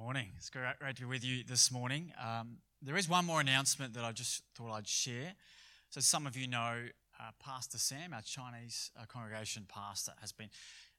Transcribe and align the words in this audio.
morning. 0.00 0.30
It's 0.38 0.48
great, 0.48 0.78
great 0.78 0.96
to 0.96 1.02
be 1.02 1.08
with 1.08 1.22
you 1.22 1.44
this 1.44 1.70
morning. 1.70 2.10
Um, 2.18 2.56
there 2.80 2.96
is 2.96 3.06
one 3.06 3.26
more 3.26 3.38
announcement 3.38 3.92
that 3.92 4.02
I 4.02 4.12
just 4.12 4.42
thought 4.54 4.72
I'd 4.72 4.88
share. 4.88 5.34
So, 5.90 6.00
some 6.00 6.26
of 6.26 6.38
you 6.38 6.48
know 6.48 6.84
uh, 7.20 7.30
Pastor 7.38 7.76
Sam, 7.76 8.14
our 8.14 8.22
Chinese 8.22 8.92
uh, 8.98 9.04
congregation 9.06 9.66
pastor, 9.68 10.12
has 10.22 10.32
been. 10.32 10.48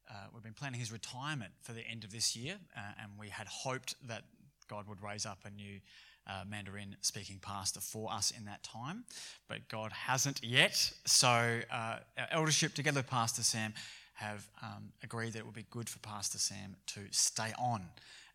Uh, 0.08 0.14
we've 0.32 0.44
been 0.44 0.54
planning 0.54 0.79
his 0.79 0.92
retirement 0.92 1.52
for 1.64 1.72
the 1.72 1.82
end 1.82 2.04
of 2.04 2.12
this 2.12 2.36
year, 2.36 2.58
uh, 2.78 2.82
and 3.02 3.14
we 3.20 3.29
had 3.29 3.48
hoped 3.48 3.95
that 4.07 4.21
God 4.70 4.88
would 4.88 5.02
raise 5.02 5.25
up 5.25 5.39
a 5.45 5.49
new 5.49 5.79
uh, 6.27 6.43
Mandarin 6.47 6.95
speaking 7.02 7.39
pastor 7.41 7.79
for 7.79 8.11
us 8.11 8.31
in 8.38 8.45
that 8.45 8.61
time, 8.61 9.05
but 9.47 9.68
God 9.68 9.91
hasn't 9.91 10.43
yet. 10.43 10.91
So, 11.05 11.27
uh, 11.27 11.97
our 12.20 12.27
eldership, 12.29 12.75
together 12.75 12.99
with 12.99 13.09
Pastor 13.09 13.41
Sam, 13.41 13.73
have 14.13 14.47
um, 14.61 14.91
agreed 15.02 15.33
that 15.33 15.39
it 15.39 15.45
would 15.45 15.55
be 15.55 15.65
good 15.71 15.89
for 15.89 15.97
Pastor 15.99 16.38
Sam 16.38 16.75
to 16.88 17.02
stay 17.09 17.52
on 17.57 17.86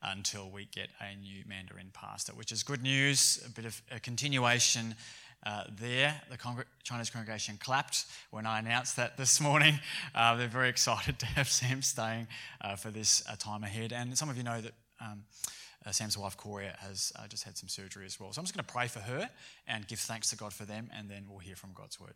until 0.02 0.50
we 0.50 0.66
get 0.66 0.88
a 1.00 1.16
new 1.16 1.42
Mandarin 1.46 1.90
pastor, 1.92 2.32
which 2.32 2.52
is 2.52 2.62
good 2.62 2.82
news, 2.82 3.42
a 3.46 3.50
bit 3.50 3.64
of 3.64 3.80
a 3.90 4.00
continuation 4.00 4.94
uh, 5.46 5.64
there. 5.78 6.20
The 6.30 6.64
Chinese 6.82 7.10
congregation 7.10 7.56
clapped 7.58 8.06
when 8.30 8.46
I 8.46 8.58
announced 8.58 8.96
that 8.96 9.16
this 9.16 9.40
morning. 9.40 9.78
Uh, 10.14 10.34
they're 10.36 10.48
very 10.48 10.68
excited 10.68 11.18
to 11.20 11.26
have 11.26 11.48
Sam 11.48 11.82
staying 11.82 12.26
uh, 12.60 12.76
for 12.76 12.90
this 12.90 13.22
uh, 13.30 13.36
time 13.38 13.62
ahead. 13.62 13.92
And 13.92 14.16
some 14.18 14.28
of 14.28 14.36
you 14.36 14.42
know 14.42 14.60
that. 14.60 14.72
Um, 15.00 15.24
uh, 15.84 15.92
Sam's 15.92 16.18
wife, 16.18 16.36
Coria, 16.36 16.74
has 16.80 17.12
uh, 17.14 17.28
just 17.28 17.44
had 17.44 17.56
some 17.56 17.68
surgery 17.68 18.06
as 18.06 18.18
well. 18.18 18.32
So 18.32 18.40
I'm 18.40 18.44
just 18.44 18.56
going 18.56 18.64
to 18.64 18.72
pray 18.72 18.88
for 18.88 18.98
her 18.98 19.30
and 19.68 19.86
give 19.86 20.00
thanks 20.00 20.30
to 20.30 20.36
God 20.36 20.52
for 20.52 20.64
them, 20.64 20.90
and 20.92 21.08
then 21.08 21.26
we'll 21.28 21.38
hear 21.38 21.54
from 21.54 21.70
God's 21.74 22.00
word. 22.00 22.14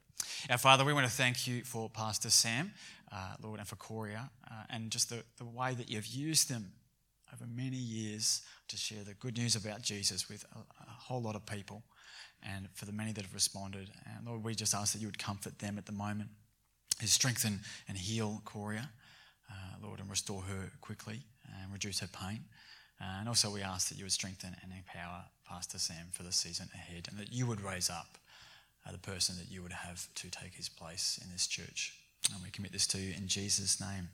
Our 0.50 0.58
Father, 0.58 0.84
we 0.84 0.92
want 0.92 1.06
to 1.06 1.12
thank 1.12 1.47
you 1.47 1.62
for 1.62 1.88
Pastor 1.88 2.30
Sam, 2.30 2.72
Lord, 3.41 3.60
and 3.60 3.69
for 3.69 3.77
Coria, 3.77 4.28
and 4.70 4.91
just 4.91 5.10
the, 5.10 5.22
the 5.38 5.44
way 5.44 5.74
that 5.74 5.88
you've 5.88 6.08
used 6.08 6.50
them 6.50 6.72
over 7.34 7.45
many 7.47 7.77
years 7.77 8.43
to 8.69 8.77
share 8.77 9.05
the 9.05 9.15
good 9.15 9.37
news 9.37 9.57
about 9.57 9.83
Jesus 9.83 10.29
with 10.29 10.45
a, 10.55 10.59
a 10.59 10.91
whole 10.91 11.23
lot 11.23 11.37
of 11.37 11.47
people 11.47 11.83
and 12.42 12.69
for 12.75 12.87
the 12.87 12.92
many 12.92 13.12
that 13.12 13.25
have 13.25 13.34
responded. 13.34 13.91
And 14.06 14.27
Lord, 14.27 14.45
we 14.45 14.55
just 14.55 14.75
ask 14.75 14.92
that 14.92 15.00
you 15.00 15.09
would 15.09 15.19
comfort 15.19 15.59
them 15.59 15.78
at 15.78 15.87
the 15.87 15.92
moment, 15.92 16.31
strengthen 17.05 17.61
and 17.89 17.97
heal 17.97 18.42
Coria, 18.45 18.91
uh, 19.50 19.87
Lord, 19.87 20.00
and 20.00 20.09
restore 20.09 20.42
her 20.42 20.70
quickly 20.81 21.20
and 21.62 21.72
reduce 21.72 22.00
her 22.00 22.09
pain. 22.09 22.41
Uh, 23.00 23.19
and 23.19 23.28
also, 23.28 23.50
we 23.50 23.62
ask 23.62 23.89
that 23.89 23.97
you 23.97 24.05
would 24.05 24.12
strengthen 24.12 24.55
and 24.62 24.72
empower 24.72 25.25
Pastor 25.48 25.78
Sam 25.78 26.09
for 26.12 26.22
the 26.22 26.33
season 26.33 26.69
ahead 26.75 27.09
and 27.11 27.19
that 27.19 27.33
you 27.33 27.47
would 27.47 27.61
raise 27.61 27.89
up 27.89 28.19
uh, 28.87 28.92
the 28.92 28.98
person 28.98 29.37
that 29.39 29.50
you 29.50 29.62
would 29.62 29.72
have 29.72 30.06
to 30.17 30.31
take 30.31 30.55
his 30.55 30.69
place 30.69 31.19
in 31.22 31.31
this 31.33 31.47
church. 31.47 31.94
And 32.33 32.42
we 32.42 32.50
commit 32.50 32.72
this 32.72 32.87
to 32.89 32.98
you 32.98 33.15
in 33.17 33.27
Jesus' 33.27 33.81
name. 33.81 34.09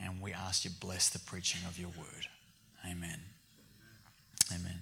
And 0.00 0.20
we 0.20 0.32
ask 0.32 0.64
you 0.64 0.70
bless 0.80 1.08
the 1.08 1.18
preaching 1.18 1.60
of 1.68 1.78
your 1.78 1.88
word. 1.88 2.26
Amen. 2.84 3.20
Amen. 4.54 4.80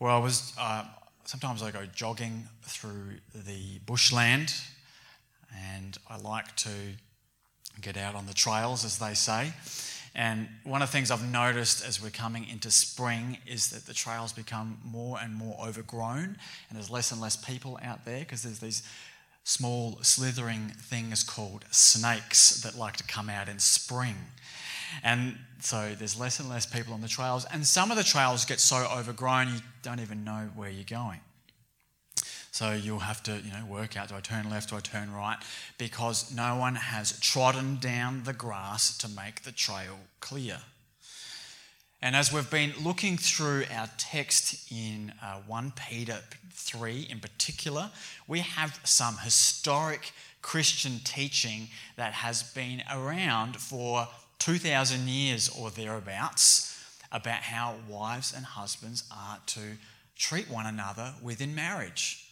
Well, 0.00 0.16
I 0.16 0.18
was 0.18 0.52
uh, 0.58 0.84
sometimes 1.24 1.62
I 1.62 1.70
go 1.70 1.86
jogging 1.86 2.48
through 2.62 3.18
the 3.34 3.78
bushland, 3.86 4.54
and 5.54 5.96
I 6.08 6.18
like 6.18 6.54
to 6.56 6.70
get 7.80 7.96
out 7.96 8.14
on 8.14 8.26
the 8.26 8.34
trails, 8.34 8.84
as 8.84 8.98
they 8.98 9.14
say. 9.14 9.52
And 10.14 10.48
one 10.64 10.82
of 10.82 10.88
the 10.88 10.92
things 10.92 11.10
I've 11.10 11.30
noticed 11.30 11.86
as 11.86 12.02
we're 12.02 12.10
coming 12.10 12.48
into 12.48 12.70
spring 12.70 13.38
is 13.46 13.70
that 13.70 13.86
the 13.86 13.94
trails 13.94 14.32
become 14.32 14.78
more 14.84 15.18
and 15.22 15.34
more 15.34 15.56
overgrown, 15.64 16.36
and 16.68 16.76
there's 16.76 16.90
less 16.90 17.12
and 17.12 17.20
less 17.20 17.36
people 17.36 17.78
out 17.82 18.04
there 18.04 18.20
because 18.20 18.42
there's 18.42 18.58
these 18.58 18.82
small 19.48 19.98
slithering 20.02 20.68
things 20.78 21.24
called 21.24 21.64
snakes 21.70 22.60
that 22.60 22.76
like 22.76 22.98
to 22.98 23.04
come 23.04 23.30
out 23.30 23.48
in 23.48 23.58
spring. 23.58 24.14
And 25.02 25.38
so 25.60 25.94
there's 25.98 26.20
less 26.20 26.38
and 26.38 26.50
less 26.50 26.66
people 26.66 26.92
on 26.92 27.00
the 27.00 27.08
trails, 27.08 27.46
and 27.50 27.66
some 27.66 27.90
of 27.90 27.96
the 27.96 28.04
trails 28.04 28.44
get 28.44 28.60
so 28.60 28.86
overgrown 28.94 29.48
you 29.48 29.60
don't 29.82 30.00
even 30.00 30.22
know 30.22 30.50
where 30.54 30.68
you're 30.68 30.84
going. 30.84 31.20
So 32.50 32.72
you'll 32.72 32.98
have 32.98 33.22
to, 33.22 33.38
you 33.38 33.50
know, 33.50 33.64
work 33.64 33.96
out 33.96 34.10
do 34.10 34.16
I 34.16 34.20
turn 34.20 34.50
left, 34.50 34.68
do 34.68 34.76
I 34.76 34.80
turn 34.80 35.12
right? 35.14 35.38
Because 35.78 36.34
no 36.34 36.56
one 36.56 36.74
has 36.74 37.18
trodden 37.18 37.76
down 37.76 38.24
the 38.24 38.34
grass 38.34 38.98
to 38.98 39.08
make 39.08 39.44
the 39.44 39.52
trail 39.52 39.98
clear. 40.20 40.58
And 42.00 42.14
as 42.14 42.32
we've 42.32 42.48
been 42.48 42.74
looking 42.80 43.16
through 43.16 43.64
our 43.74 43.90
text 43.98 44.70
in 44.70 45.12
uh, 45.20 45.40
1 45.48 45.72
Peter 45.88 46.18
3 46.52 47.08
in 47.10 47.18
particular, 47.18 47.90
we 48.28 48.38
have 48.38 48.78
some 48.84 49.16
historic 49.18 50.12
Christian 50.40 51.00
teaching 51.02 51.68
that 51.96 52.12
has 52.12 52.44
been 52.44 52.84
around 52.94 53.56
for 53.56 54.06
2,000 54.38 55.08
years 55.08 55.48
or 55.48 55.70
thereabouts 55.70 56.80
about 57.10 57.40
how 57.40 57.74
wives 57.88 58.32
and 58.32 58.44
husbands 58.44 59.02
are 59.10 59.38
to 59.46 59.60
treat 60.14 60.48
one 60.48 60.66
another 60.66 61.14
within 61.20 61.52
marriage. 61.52 62.28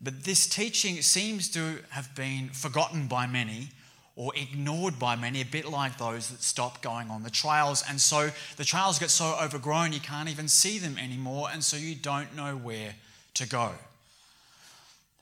But 0.00 0.24
this 0.24 0.48
teaching 0.48 1.00
seems 1.00 1.48
to 1.50 1.78
have 1.90 2.12
been 2.16 2.48
forgotten 2.48 3.06
by 3.06 3.28
many 3.28 3.68
or 4.16 4.32
ignored 4.34 4.98
by 4.98 5.14
many, 5.14 5.42
a 5.42 5.44
bit 5.44 5.66
like 5.66 5.98
those 5.98 6.30
that 6.30 6.42
stop 6.42 6.82
going 6.82 7.10
on 7.10 7.22
the 7.22 7.30
trails. 7.30 7.84
And 7.86 8.00
so 8.00 8.30
the 8.56 8.64
trails 8.64 8.98
get 8.98 9.10
so 9.10 9.36
overgrown 9.40 9.92
you 9.92 10.00
can't 10.00 10.30
even 10.30 10.48
see 10.48 10.78
them 10.78 10.96
anymore, 10.98 11.48
and 11.52 11.62
so 11.62 11.76
you 11.76 11.94
don't 11.94 12.34
know 12.34 12.56
where 12.56 12.94
to 13.34 13.46
go. 13.46 13.72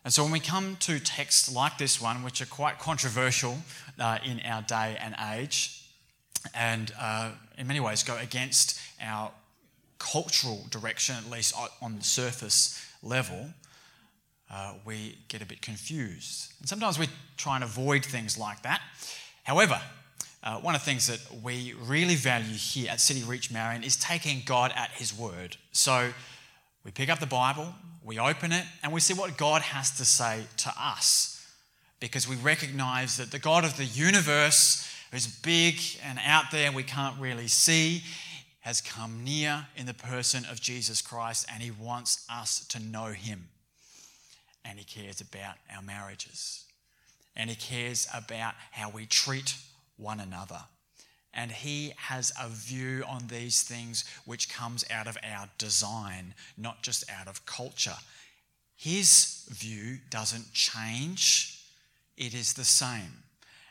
And 0.05 0.13
so 0.13 0.23
when 0.23 0.33
we 0.33 0.41
come 0.41 0.77
to 0.81 1.01
texts 1.01 1.53
like 1.53 1.77
this 1.77 2.01
one, 2.01 2.23
which 2.23 2.41
are 2.41 2.47
quite 2.47 2.79
controversial 2.79 3.59
uh, 3.99 4.19
in 4.25 4.41
our 4.41 4.63
day 4.63 4.97
and 5.01 5.17
age, 5.35 5.83
and 6.55 6.93
uh, 7.01 7.31
in 7.59 7.67
many 7.67 7.81
ways 7.81 8.03
go 8.03 8.17
against 8.19 8.79
our 9.03 9.33
cultural 9.99 10.67
direction, 10.71 11.17
at 11.17 11.31
least 11.31 11.55
on 11.83 11.97
the 11.97 12.05
surface 12.05 12.87
level, 13.03 13.49
uh, 14.55 14.75
we 14.85 15.19
get 15.27 15.43
a 15.43 15.47
bit 15.47 15.61
confused. 15.61 16.53
And 16.61 16.69
sometimes 16.69 16.97
we 16.97 17.09
try 17.37 17.57
and 17.57 17.65
avoid 17.65 18.05
things 18.05 18.39
like 18.39 18.63
that. 18.63 18.81
However, 19.43 19.81
uh, 20.45 20.59
one 20.59 20.77
of 20.77 20.81
the 20.81 20.85
things 20.85 21.09
that 21.09 21.43
we 21.43 21.75
really 21.83 22.15
value 22.15 22.55
here 22.55 22.89
at 22.91 23.01
City 23.01 23.25
Reach 23.25 23.51
Marion 23.51 23.83
is 23.83 23.97
taking 23.97 24.43
God 24.47 24.73
at 24.77 24.91
His 24.93 25.17
word. 25.17 25.57
So 25.73 26.13
we 26.85 26.93
pick 26.93 27.09
up 27.09 27.19
the 27.19 27.27
Bible, 27.27 27.75
we 28.05 28.21
open 28.21 28.53
it, 28.53 28.65
and 28.83 28.93
we 28.93 29.01
see 29.01 29.15
what 29.15 29.37
God 29.37 29.63
has 29.63 29.91
to 29.97 30.05
say 30.05 30.43
to 30.59 30.73
us. 30.79 31.45
Because 31.99 32.29
we 32.29 32.37
recognize 32.37 33.17
that 33.17 33.33
the 33.33 33.41
God 33.41 33.65
of 33.65 33.77
the 33.77 33.85
universe, 33.85 34.89
who's 35.11 35.27
big 35.27 35.81
and 36.05 36.21
out 36.25 36.53
there 36.53 36.71
we 36.71 36.85
can't 36.85 37.19
really 37.19 37.49
see, 37.49 38.05
has 38.61 38.81
come 38.81 39.25
near 39.25 39.67
in 39.77 39.87
the 39.87 39.95
person 39.95 40.45
of 40.45 40.61
Jesus 40.61 41.03
Christ 41.03 41.45
and 41.53 41.61
He 41.61 41.73
wants 41.73 42.25
us 42.31 42.65
to 42.69 42.79
know 42.79 43.07
Him 43.07 43.49
and 44.65 44.79
He 44.79 44.85
cares 44.85 45.21
about 45.21 45.57
our 45.75 45.83
marriages, 45.83 46.65
and 47.37 47.51
He 47.51 47.57
cares 47.57 48.07
about 48.15 48.55
how 48.71 48.91
we 48.91 49.07
treat 49.07 49.57
one 49.97 50.21
another. 50.21 50.61
And 51.33 51.51
He 51.51 51.93
has 51.97 52.33
a 52.41 52.49
view 52.49 53.05
on 53.09 53.27
these 53.27 53.63
things 53.63 54.05
which 54.25 54.49
comes 54.49 54.85
out 54.91 55.07
of 55.07 55.19
our 55.23 55.49
design, 55.59 56.35
not 56.57 56.83
just 56.83 57.05
out 57.11 57.29
of 57.29 57.45
culture. 57.45 57.97
His 58.77 59.47
view 59.51 59.99
doesn't 60.11 60.53
change, 60.53 61.61
it 62.17 62.35
is 62.35 62.53
the 62.53 62.65
same. 62.65 63.25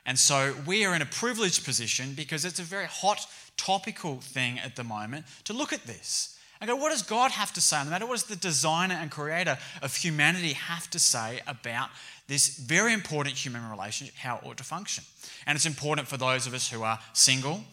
And 0.06 0.20
so 0.20 0.56
we 0.66 0.86
are 0.86 0.96
in 0.96 1.02
a 1.02 1.06
privileged 1.06 1.64
position 1.64 2.14
because 2.14 2.44
it's 2.44 2.60
a 2.60 2.64
very 2.64 2.88
hot, 2.88 3.26
topical 3.56 4.18
thing 4.18 4.60
at 4.60 4.76
the 4.76 4.84
moment 4.84 5.26
to 5.46 5.54
look 5.54 5.72
at 5.72 5.86
this 5.86 6.38
and 6.64 6.70
go, 6.70 6.78
what 6.78 6.92
does 6.92 7.02
God 7.02 7.32
have 7.32 7.52
to 7.56 7.62
say 7.62 7.76
on 7.76 7.88
the 7.88 7.92
matter? 7.92 8.06
What 8.06 8.14
does 8.14 8.24
the 8.24 8.38
designer 8.38 8.96
and 8.96 9.12
creator 9.12 9.58
of 9.82 9.94
humanity 9.94 10.54
have 10.54 10.90
to 10.92 11.00
say 11.00 11.42
about 11.46 11.90
this 12.30 12.56
very 12.56 12.94
important 12.94 13.36
human 13.36 13.70
relationship, 13.70 14.16
how 14.16 14.38
it 14.38 14.46
ought 14.46 14.56
to 14.60 14.64
function? 14.64 15.04
And 15.46 15.58
it's 15.58 15.66
important 15.66 16.08
for 16.08 16.16
those 16.16 16.48
of 16.48 16.54
us 16.54 16.70
who 16.70 16.84
are 16.84 17.00
single, 17.12 17.66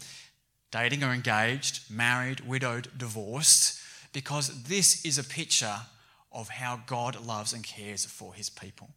dating 0.73 1.05
or 1.05 1.13
engaged, 1.13 1.89
married, 1.89 2.41
widowed, 2.41 2.89
divorced, 2.99 3.81
because 4.13 4.65
this 4.65 5.05
is 5.05 5.19
a 5.19 5.25
picture 5.25 5.77
of 6.33 6.49
how 6.49 6.81
God 6.89 7.25
loves 7.25 7.53
and 7.53 7.63
cares 7.63 8.05
for 8.05 8.35
his 8.35 8.51
people. 8.51 8.91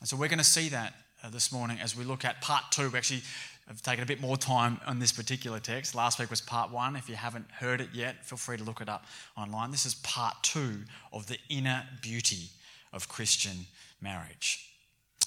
And 0.00 0.08
so 0.08 0.16
we're 0.16 0.26
going 0.26 0.38
to 0.38 0.44
see 0.44 0.70
that 0.70 0.92
uh, 1.22 1.30
this 1.30 1.52
morning 1.52 1.78
as 1.80 1.96
we 1.96 2.02
look 2.02 2.24
at 2.24 2.40
part 2.40 2.64
two. 2.72 2.90
We 2.90 2.98
actually 2.98 3.22
I've 3.68 3.82
taken 3.82 4.02
a 4.02 4.06
bit 4.06 4.20
more 4.20 4.38
time 4.38 4.80
on 4.86 4.98
this 4.98 5.12
particular 5.12 5.60
text. 5.60 5.94
Last 5.94 6.18
week 6.18 6.30
was 6.30 6.40
part 6.40 6.70
one. 6.70 6.96
If 6.96 7.08
you 7.08 7.16
haven't 7.16 7.50
heard 7.50 7.82
it 7.82 7.90
yet, 7.92 8.24
feel 8.24 8.38
free 8.38 8.56
to 8.56 8.64
look 8.64 8.80
it 8.80 8.88
up 8.88 9.04
online. 9.36 9.70
This 9.70 9.84
is 9.84 9.94
part 9.96 10.36
two 10.42 10.84
of 11.12 11.26
the 11.26 11.36
inner 11.50 11.84
beauty 12.00 12.48
of 12.94 13.08
Christian 13.08 13.66
marriage. 14.00 14.70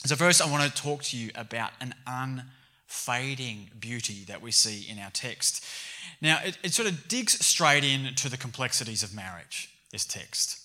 So, 0.05 0.15
first, 0.15 0.41
I 0.41 0.49
want 0.49 0.63
to 0.63 0.81
talk 0.81 1.03
to 1.03 1.17
you 1.17 1.29
about 1.35 1.69
an 1.79 1.93
unfading 2.07 3.69
beauty 3.79 4.23
that 4.27 4.41
we 4.41 4.49
see 4.49 4.89
in 4.89 4.97
our 4.97 5.11
text. 5.11 5.63
Now, 6.19 6.39
it, 6.43 6.57
it 6.63 6.73
sort 6.73 6.89
of 6.89 7.07
digs 7.07 7.33
straight 7.45 7.83
into 7.83 8.27
the 8.27 8.37
complexities 8.37 9.03
of 9.03 9.13
marriage, 9.13 9.69
this 9.91 10.05
text. 10.05 10.57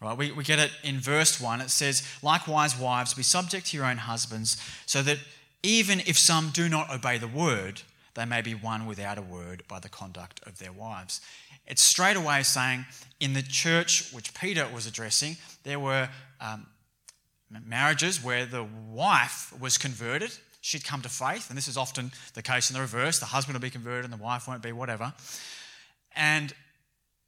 Right, 0.00 0.16
we, 0.16 0.32
we 0.32 0.44
get 0.44 0.58
it 0.58 0.70
in 0.82 0.98
verse 0.98 1.38
1. 1.38 1.60
It 1.60 1.68
says, 1.68 2.02
Likewise, 2.22 2.78
wives, 2.78 3.12
be 3.12 3.22
subject 3.22 3.66
to 3.66 3.76
your 3.76 3.84
own 3.84 3.98
husbands, 3.98 4.56
so 4.86 5.02
that 5.02 5.18
even 5.62 6.00
if 6.00 6.18
some 6.18 6.50
do 6.50 6.68
not 6.68 6.90
obey 6.90 7.18
the 7.18 7.28
word, 7.28 7.82
they 8.14 8.24
may 8.24 8.42
be 8.42 8.54
won 8.54 8.86
without 8.86 9.18
a 9.18 9.22
word 9.22 9.62
by 9.68 9.78
the 9.78 9.88
conduct 9.88 10.40
of 10.46 10.58
their 10.58 10.72
wives. 10.72 11.20
It's 11.66 11.82
straight 11.82 12.16
away 12.16 12.42
saying 12.42 12.86
in 13.20 13.32
the 13.34 13.42
church 13.42 14.10
which 14.12 14.34
Peter 14.34 14.66
was 14.72 14.86
addressing, 14.86 15.36
there 15.62 15.78
were 15.78 16.08
um, 16.40 16.66
marriages 17.66 18.22
where 18.22 18.46
the 18.46 18.64
wife 18.90 19.52
was 19.60 19.78
converted, 19.78 20.32
she'd 20.60 20.84
come 20.84 21.02
to 21.02 21.08
faith, 21.08 21.48
and 21.48 21.56
this 21.56 21.68
is 21.68 21.76
often 21.76 22.12
the 22.34 22.42
case 22.42 22.70
in 22.70 22.74
the 22.74 22.80
reverse 22.80 23.18
the 23.18 23.26
husband 23.26 23.54
will 23.54 23.60
be 23.60 23.70
converted 23.70 24.04
and 24.04 24.12
the 24.12 24.22
wife 24.22 24.48
won't 24.48 24.62
be, 24.62 24.72
whatever. 24.72 25.12
And 26.16 26.52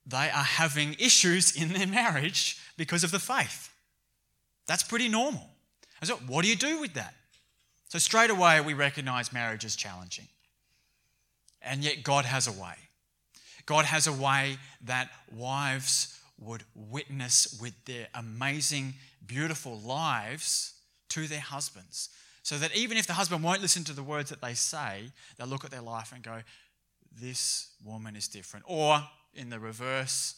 they 0.07 0.31
are 0.31 0.43
having 0.43 0.95
issues 0.99 1.55
in 1.55 1.73
their 1.73 1.87
marriage 1.87 2.59
because 2.77 3.05
of 3.05 3.11
the 3.13 3.19
faith. 3.19 3.71
That's 4.67 4.83
pretty 4.83 5.09
normal. 5.09 5.49
And 6.01 6.09
so, 6.09 6.17
what 6.27 6.43
do 6.43 6.49
you 6.49 6.57
do 6.57 6.81
with 6.81 6.95
that? 6.95 7.15
So, 7.93 7.99
straight 7.99 8.31
away, 8.31 8.59
we 8.63 8.73
recognize 8.73 9.35
marriage 9.35 9.67
as 9.67 9.77
challenging. 9.77 10.27
And 11.61 11.85
yet, 11.85 12.03
God 12.03 12.25
has 12.25 12.47
a 12.47 12.53
way. 12.53 12.73
God 13.67 13.85
has 13.85 14.07
a 14.07 14.13
way 14.15 14.57
that 14.87 15.11
wives 15.31 16.19
would 16.41 16.63
witness 16.75 17.59
with 17.61 17.75
their 17.85 18.07
amazing, 18.15 18.95
beautiful 19.27 19.79
lives 19.79 20.73
to 21.11 21.27
their 21.27 21.41
husbands. 21.41 22.09
So 22.43 22.57
that 22.57 22.75
even 22.75 22.97
if 22.97 23.07
the 23.07 23.13
husband 23.13 23.45
won't 23.45 23.61
listen 23.61 23.85
to 23.85 23.93
the 23.93 24.03
words 24.03 24.31
that 24.31 24.41
they 24.41 24.55
say, 24.55 25.03
they'll 25.37 25.47
look 25.47 25.67
at 25.67 25.71
their 25.71 25.83
life 25.83 26.13
and 26.15 26.23
go, 26.23 26.41
This 27.21 27.75
woman 27.85 28.17
is 28.17 28.27
different. 28.27 28.65
Or 28.67 29.03
in 29.35 29.51
the 29.51 29.59
reverse, 29.59 30.37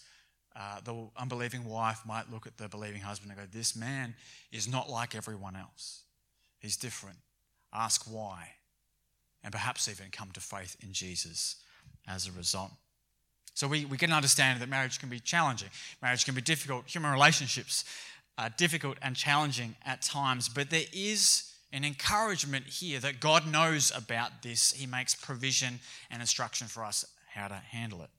uh, 0.57 0.81
the 0.83 1.07
unbelieving 1.17 1.67
wife 1.67 2.01
might 2.05 2.33
look 2.33 2.49
at 2.49 2.59
the 2.59 2.69
believing 2.69 3.03
husband 3.03 3.31
and 3.31 3.39
go, 3.39 3.47
This 3.49 3.77
man 3.77 4.17
is 4.51 4.67
not 4.67 4.91
like 4.91 5.15
everyone 5.15 5.55
else. 5.55 6.01
He's 6.59 6.77
different. 6.77 7.19
Ask 7.75 8.05
why. 8.05 8.49
And 9.43 9.53
perhaps 9.53 9.89
even 9.89 10.07
come 10.11 10.31
to 10.33 10.41
faith 10.41 10.77
in 10.83 10.93
Jesus 10.93 11.57
as 12.07 12.27
a 12.27 12.33
result. 12.33 12.71
So 13.55 13.69
we, 13.69 13.85
we 13.85 13.97
get 13.97 14.09
an 14.09 14.15
understanding 14.15 14.61
that 14.61 14.69
marriage 14.69 14.99
can 14.99 15.09
be 15.09 15.21
challenging, 15.21 15.69
marriage 16.03 16.25
can 16.25 16.35
be 16.35 16.41
difficult, 16.41 16.89
human 16.89 17.13
relationships 17.13 17.85
are 18.37 18.51
difficult 18.51 18.99
and 19.01 19.15
challenging 19.15 19.77
at 19.87 20.03
times, 20.03 20.49
but 20.49 20.71
there 20.71 20.87
is 20.93 21.53
an 21.73 21.85
encouragement 21.85 22.67
here 22.67 22.99
that 23.01 23.21
God 23.21 23.47
knows 23.47 23.93
about 23.95 24.43
this. 24.43 24.73
He 24.73 24.87
makes 24.87 25.15
provision 25.15 25.81
and 26.11 26.21
instruction 26.21 26.67
for 26.67 26.85
us 26.85 27.05
how 27.33 27.49
to 27.49 27.55
handle 27.55 28.03
it. 28.03 28.11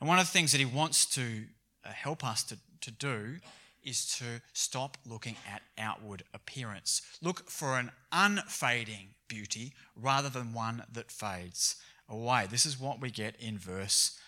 And 0.00 0.08
one 0.08 0.18
of 0.18 0.26
the 0.26 0.32
things 0.32 0.52
that 0.52 0.58
He 0.58 0.64
wants 0.64 1.06
to 1.14 1.44
uh, 1.84 1.90
help 1.90 2.24
us 2.24 2.42
to, 2.44 2.58
to 2.80 2.90
do 2.90 3.36
is 3.84 4.06
to 4.18 4.42
stop 4.52 4.96
looking 5.06 5.36
at 5.50 5.62
outward 5.78 6.24
appearance. 6.34 7.02
Look 7.22 7.50
for 7.50 7.78
an 7.78 7.90
unfading 8.12 9.14
beauty 9.28 9.72
rather 9.96 10.28
than 10.28 10.52
one 10.52 10.84
that 10.92 11.10
fades 11.10 11.76
away. 12.08 12.46
This 12.50 12.66
is 12.66 12.78
what 12.78 13.00
we 13.00 13.10
get 13.10 13.36
in 13.40 13.58
verse 13.58 14.18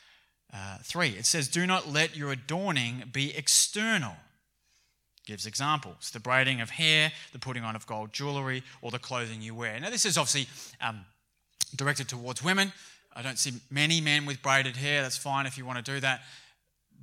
uh, 0.52 0.78
3. 0.82 1.10
It 1.10 1.26
says, 1.26 1.48
Do 1.48 1.66
not 1.66 1.88
let 1.88 2.16
your 2.16 2.32
adorning 2.32 3.04
be 3.12 3.34
external. 3.36 4.14
Gives 5.26 5.46
examples 5.46 6.10
the 6.10 6.20
braiding 6.20 6.60
of 6.60 6.70
hair, 6.70 7.12
the 7.32 7.38
putting 7.38 7.62
on 7.62 7.76
of 7.76 7.86
gold 7.86 8.12
jewelry, 8.12 8.62
or 8.80 8.90
the 8.90 8.98
clothing 8.98 9.40
you 9.40 9.54
wear. 9.54 9.78
Now, 9.78 9.90
this 9.90 10.04
is 10.04 10.18
obviously 10.18 10.48
um, 10.80 11.04
directed 11.76 12.08
towards 12.08 12.42
women. 12.42 12.72
I 13.14 13.22
don't 13.22 13.38
see 13.38 13.52
many 13.70 14.00
men 14.00 14.26
with 14.26 14.42
braided 14.42 14.76
hair. 14.76 15.02
That's 15.02 15.16
fine 15.16 15.46
if 15.46 15.56
you 15.56 15.64
want 15.64 15.84
to 15.84 15.92
do 15.92 16.00
that. 16.00 16.22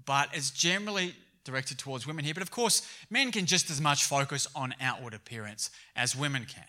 But 0.05 0.29
it's 0.33 0.49
generally 0.51 1.13
directed 1.43 1.77
towards 1.77 2.05
women 2.05 2.25
here. 2.25 2.33
But 2.33 2.43
of 2.43 2.51
course, 2.51 2.87
men 3.09 3.31
can 3.31 3.45
just 3.45 3.69
as 3.69 3.81
much 3.81 4.05
focus 4.05 4.47
on 4.55 4.73
outward 4.81 5.13
appearance 5.13 5.69
as 5.95 6.15
women 6.15 6.45
can. 6.45 6.65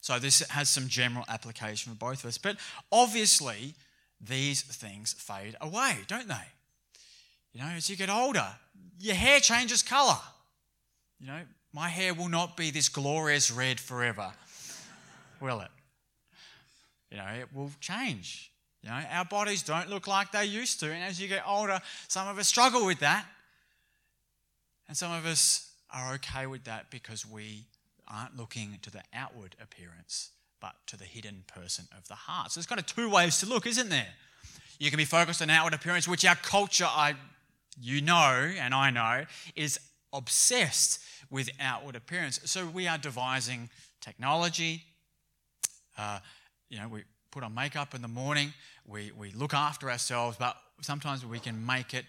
So 0.00 0.18
this 0.18 0.40
has 0.50 0.68
some 0.68 0.88
general 0.88 1.24
application 1.28 1.92
for 1.92 1.98
both 1.98 2.24
of 2.24 2.28
us. 2.28 2.38
But 2.38 2.56
obviously, 2.92 3.74
these 4.20 4.62
things 4.62 5.14
fade 5.14 5.56
away, 5.60 5.98
don't 6.08 6.28
they? 6.28 6.46
You 7.52 7.60
know, 7.60 7.68
as 7.68 7.88
you 7.88 7.96
get 7.96 8.10
older, 8.10 8.46
your 8.98 9.14
hair 9.14 9.40
changes 9.40 9.82
colour. 9.82 10.18
You 11.20 11.28
know, 11.28 11.40
my 11.72 11.88
hair 11.88 12.12
will 12.12 12.28
not 12.28 12.56
be 12.56 12.70
this 12.70 12.88
glorious 12.88 13.50
red 13.50 13.80
forever, 13.80 14.32
will 15.40 15.60
it? 15.60 15.70
You 17.10 17.18
know, 17.18 17.26
it 17.40 17.48
will 17.54 17.70
change. 17.80 18.50
You 18.82 18.90
know, 18.90 19.00
our 19.10 19.24
bodies 19.24 19.62
don't 19.62 19.88
look 19.88 20.06
like 20.06 20.32
they 20.32 20.44
used 20.44 20.80
to. 20.80 20.92
And 20.92 21.02
as 21.02 21.20
you 21.20 21.28
get 21.28 21.44
older, 21.46 21.80
some 22.08 22.28
of 22.28 22.38
us 22.38 22.48
struggle 22.48 22.84
with 22.84 22.98
that. 22.98 23.24
And 24.88 24.96
some 24.96 25.12
of 25.12 25.26
us 25.26 25.70
are 25.92 26.14
okay 26.14 26.46
with 26.46 26.64
that 26.64 26.90
because 26.90 27.26
we 27.26 27.64
aren't 28.08 28.36
looking 28.36 28.78
to 28.82 28.90
the 28.90 29.02
outward 29.14 29.56
appearance 29.62 30.30
but 30.60 30.74
to 30.86 30.96
the 30.96 31.04
hidden 31.04 31.44
person 31.46 31.86
of 31.96 32.08
the 32.08 32.14
heart. 32.14 32.50
So 32.50 32.58
there's 32.58 32.66
kind 32.66 32.78
of 32.78 32.86
two 32.86 33.10
ways 33.10 33.38
to 33.40 33.46
look, 33.46 33.66
isn't 33.66 33.90
there? 33.90 34.08
You 34.78 34.90
can 34.90 34.96
be 34.96 35.04
focused 35.04 35.42
on 35.42 35.50
outward 35.50 35.74
appearance, 35.74 36.08
which 36.08 36.24
our 36.24 36.36
culture, 36.36 36.86
I, 36.88 37.14
you 37.78 38.00
know, 38.00 38.50
and 38.58 38.74
I 38.74 38.88
know, 38.88 39.26
is 39.54 39.78
obsessed 40.12 41.00
with 41.30 41.50
outward 41.60 41.96
appearance. 41.96 42.40
So 42.44 42.66
we 42.66 42.88
are 42.88 42.96
devising 42.96 43.68
technology. 44.00 44.84
Uh, 45.98 46.20
you 46.70 46.78
know, 46.78 46.88
we 46.88 47.02
put 47.30 47.42
on 47.42 47.54
makeup 47.54 47.94
in 47.94 48.00
the 48.00 48.08
morning. 48.08 48.54
We 48.86 49.12
we 49.16 49.32
look 49.32 49.52
after 49.52 49.90
ourselves, 49.90 50.36
but 50.38 50.56
sometimes 50.80 51.26
we 51.26 51.40
can 51.40 51.66
make 51.66 51.92
it 51.92 52.06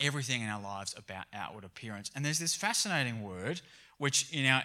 everything 0.00 0.42
in 0.42 0.48
our 0.48 0.62
lives 0.62 0.94
about 0.96 1.24
outward 1.32 1.64
appearance. 1.64 2.10
And 2.14 2.24
there's 2.24 2.38
this 2.38 2.54
fascinating 2.54 3.22
word, 3.22 3.60
which 3.98 4.32
in 4.32 4.46
our 4.46 4.62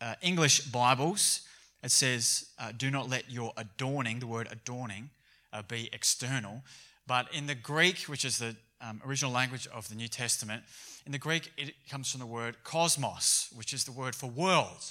uh, 0.00 0.14
English 0.22 0.60
Bibles 0.66 1.42
it 1.82 1.90
says, 1.90 2.46
uh, 2.58 2.72
do 2.76 2.90
not 2.90 3.08
let 3.08 3.30
your 3.30 3.52
adorning, 3.56 4.18
the 4.18 4.26
word 4.26 4.48
adorning, 4.50 5.10
uh, 5.52 5.62
be 5.62 5.88
external. 5.92 6.62
But 7.06 7.32
in 7.34 7.46
the 7.46 7.54
Greek, 7.54 8.02
which 8.02 8.24
is 8.24 8.38
the 8.38 8.54
um, 8.80 9.00
original 9.04 9.32
language 9.32 9.66
of 9.68 9.88
the 9.88 9.94
New 9.94 10.08
Testament, 10.08 10.62
in 11.06 11.12
the 11.12 11.18
Greek, 11.18 11.50
it 11.56 11.74
comes 11.88 12.10
from 12.10 12.20
the 12.20 12.26
word 12.26 12.62
cosmos, 12.64 13.48
which 13.54 13.72
is 13.72 13.84
the 13.84 13.92
word 13.92 14.14
for 14.14 14.28
world. 14.28 14.84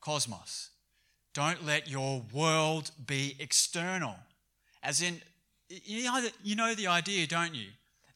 Cosmos. 0.00 0.70
Don't 1.32 1.64
let 1.64 1.88
your 1.88 2.24
world 2.32 2.90
be 3.06 3.36
external. 3.38 4.16
As 4.82 5.00
in, 5.00 5.20
you 5.68 6.04
know, 6.04 6.28
you 6.42 6.56
know 6.56 6.74
the 6.74 6.88
idea, 6.88 7.26
don't 7.26 7.54
you? 7.54 7.68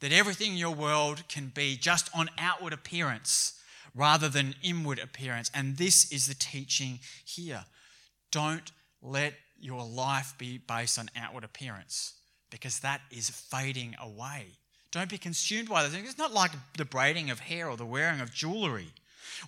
That 0.05 0.13
everything 0.13 0.53
in 0.53 0.59
your 0.59 0.75
world 0.75 1.27
can 1.29 1.51
be 1.55 1.79
just 1.79 2.11
on 2.15 2.29
outward 2.37 2.75
appearance 2.75 3.59
rather 3.95 4.29
than 4.29 4.55
inward 4.63 4.99
appearance. 4.99 5.51
And 5.55 5.79
this 5.79 6.13
is 6.13 6.27
the 6.27 6.35
teaching 6.35 6.99
here. 7.25 7.65
Don't 8.31 8.71
let 9.01 9.33
your 9.59 9.83
life 9.83 10.35
be 10.37 10.59
based 10.59 10.99
on 10.99 11.09
outward 11.17 11.43
appearance 11.43 12.13
because 12.51 12.81
that 12.81 13.01
is 13.11 13.31
fading 13.31 13.97
away. 13.99 14.49
Don't 14.91 15.09
be 15.09 15.17
consumed 15.17 15.71
by 15.71 15.83
those 15.83 15.93
things. 15.93 16.11
It's 16.11 16.19
not 16.19 16.35
like 16.35 16.51
the 16.77 16.85
braiding 16.85 17.31
of 17.31 17.41
hair 17.41 17.71
or 17.71 17.79
the 17.79 17.87
wearing 17.87 18.21
of 18.21 18.31
jewelry 18.31 18.89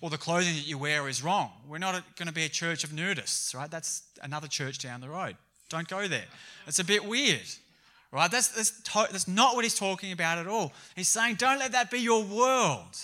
or 0.01 0.09
the 0.09 0.17
clothing 0.17 0.55
that 0.55 0.65
you 0.65 0.79
wear 0.79 1.07
is 1.07 1.23
wrong. 1.23 1.51
We're 1.69 1.77
not 1.77 2.03
going 2.15 2.29
to 2.29 2.33
be 2.33 2.45
a 2.45 2.49
church 2.49 2.83
of 2.83 2.89
nudists, 2.89 3.53
right? 3.53 3.69
That's 3.69 4.01
another 4.23 4.47
church 4.47 4.79
down 4.79 5.01
the 5.01 5.09
road. 5.09 5.37
Don't 5.69 5.87
go 5.87 6.07
there. 6.07 6.25
It's 6.65 6.79
a 6.79 6.83
bit 6.83 7.05
weird, 7.05 7.45
right? 8.17 8.31
That's, 8.31 8.47
that's, 8.49 8.71
to- 8.81 9.07
that's 9.11 9.27
not 9.27 9.55
what 9.55 9.63
he's 9.63 9.77
talking 9.77 10.11
about 10.11 10.39
at 10.39 10.47
all. 10.47 10.73
He's 10.95 11.07
saying, 11.07 11.35
don't 11.35 11.59
let 11.59 11.71
that 11.73 11.91
be 11.91 11.99
your 11.99 12.23
world. 12.23 12.97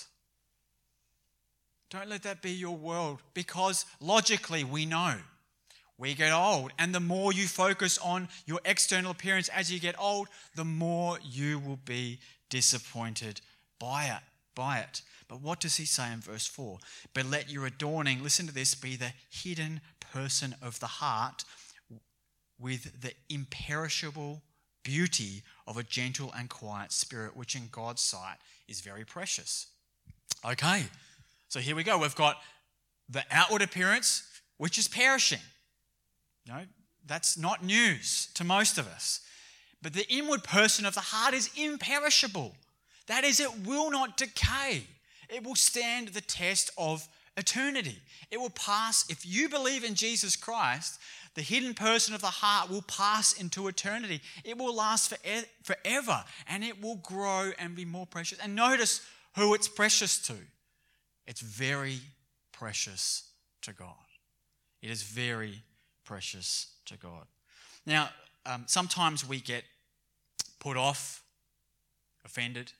Don't 1.88 2.08
let 2.08 2.24
that 2.24 2.42
be 2.42 2.50
your 2.50 2.76
world 2.76 3.20
because 3.32 3.86
logically 4.00 4.64
we 4.64 4.84
know 4.84 5.14
we 5.96 6.14
get 6.14 6.32
old. 6.32 6.72
And 6.80 6.92
the 6.92 6.98
more 6.98 7.32
you 7.32 7.46
focus 7.46 7.96
on 7.98 8.28
your 8.44 8.58
external 8.64 9.12
appearance 9.12 9.48
as 9.50 9.72
you 9.72 9.78
get 9.78 9.94
old, 10.00 10.26
the 10.56 10.64
more 10.64 11.18
you 11.22 11.60
will 11.60 11.78
be 11.84 12.18
disappointed 12.50 13.40
by 13.78 14.06
it. 14.06 14.22
By 14.56 14.78
it. 14.78 15.02
But 15.28 15.40
what 15.40 15.60
does 15.60 15.76
he 15.76 15.84
say 15.84 16.12
in 16.12 16.20
verse 16.20 16.48
4? 16.48 16.78
But 17.14 17.26
let 17.26 17.48
your 17.48 17.66
adorning, 17.66 18.24
listen 18.24 18.48
to 18.48 18.54
this, 18.54 18.74
be 18.74 18.96
the 18.96 19.12
hidden 19.30 19.80
person 20.00 20.56
of 20.60 20.80
the 20.80 20.86
heart 20.86 21.44
with 22.58 23.00
the 23.00 23.12
imperishable 23.28 24.42
beauty 24.84 25.42
of 25.66 25.76
a 25.76 25.82
gentle 25.82 26.32
and 26.36 26.48
quiet 26.48 26.92
spirit, 26.92 27.36
which 27.36 27.56
in 27.56 27.68
God's 27.72 28.02
sight 28.02 28.36
is 28.68 28.80
very 28.80 29.04
precious. 29.04 29.66
Okay, 30.44 30.84
so 31.48 31.58
here 31.58 31.74
we 31.74 31.82
go. 31.82 31.98
We've 31.98 32.14
got 32.14 32.36
the 33.08 33.24
outward 33.30 33.62
appearance, 33.62 34.22
which 34.58 34.78
is 34.78 34.86
perishing. 34.86 35.40
Know, 36.46 36.62
that's 37.06 37.36
not 37.38 37.64
news 37.64 38.28
to 38.34 38.44
most 38.44 38.78
of 38.78 38.86
us. 38.86 39.20
But 39.82 39.94
the 39.94 40.08
inward 40.08 40.44
person 40.44 40.86
of 40.86 40.94
the 40.94 41.00
heart 41.00 41.34
is 41.34 41.50
imperishable. 41.56 42.54
That 43.06 43.24
is, 43.24 43.40
it 43.40 43.66
will 43.66 43.90
not 43.90 44.16
decay. 44.16 44.84
It 45.28 45.42
will 45.42 45.54
stand 45.54 46.08
the 46.08 46.20
test 46.20 46.70
of 46.78 47.08
eternity. 47.36 47.98
It 48.30 48.40
will 48.40 48.50
pass, 48.50 49.04
if 49.08 49.26
you 49.26 49.48
believe 49.48 49.84
in 49.84 49.94
Jesus 49.94 50.36
Christ, 50.36 50.98
the 51.34 51.42
hidden 51.42 51.74
person 51.74 52.14
of 52.14 52.20
the 52.20 52.26
heart 52.28 52.70
will 52.70 52.82
pass 52.82 53.32
into 53.32 53.68
eternity. 53.68 54.20
It 54.44 54.56
will 54.56 54.74
last 54.74 55.10
for 55.10 55.18
forever 55.62 56.24
and 56.48 56.62
it 56.62 56.80
will 56.80 56.96
grow 56.96 57.50
and 57.58 57.74
be 57.74 57.84
more 57.84 58.06
precious. 58.06 58.38
And 58.38 58.54
notice 58.54 59.00
who 59.36 59.54
it's 59.54 59.68
precious 59.68 60.18
to 60.26 60.34
it's 61.26 61.40
very 61.40 62.00
precious 62.52 63.30
to 63.62 63.72
God. 63.72 63.94
It 64.82 64.90
is 64.90 65.02
very 65.02 65.62
precious 66.04 66.68
to 66.86 66.96
God. 66.96 67.26
Now, 67.86 68.10
um, 68.46 68.64
sometimes 68.66 69.26
we 69.26 69.40
get 69.40 69.64
put 70.58 70.76
off, 70.76 71.22
offended, 72.24 72.72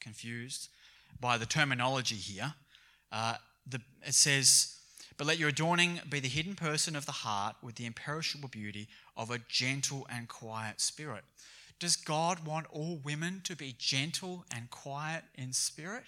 confused 0.00 0.68
by 1.20 1.38
the 1.38 1.46
terminology 1.46 2.14
here. 2.14 2.54
Uh, 3.10 3.34
the, 3.66 3.80
it 4.06 4.14
says, 4.14 4.77
But 5.18 5.26
let 5.26 5.38
your 5.38 5.48
adorning 5.48 6.00
be 6.08 6.20
the 6.20 6.28
hidden 6.28 6.54
person 6.54 6.94
of 6.94 7.04
the 7.04 7.12
heart 7.12 7.56
with 7.60 7.74
the 7.74 7.86
imperishable 7.86 8.48
beauty 8.48 8.88
of 9.16 9.30
a 9.30 9.40
gentle 9.48 10.06
and 10.08 10.28
quiet 10.28 10.80
spirit. 10.80 11.24
Does 11.80 11.96
God 11.96 12.46
want 12.46 12.66
all 12.70 13.00
women 13.04 13.40
to 13.44 13.56
be 13.56 13.74
gentle 13.76 14.44
and 14.54 14.70
quiet 14.70 15.24
in 15.34 15.52
spirit? 15.52 16.04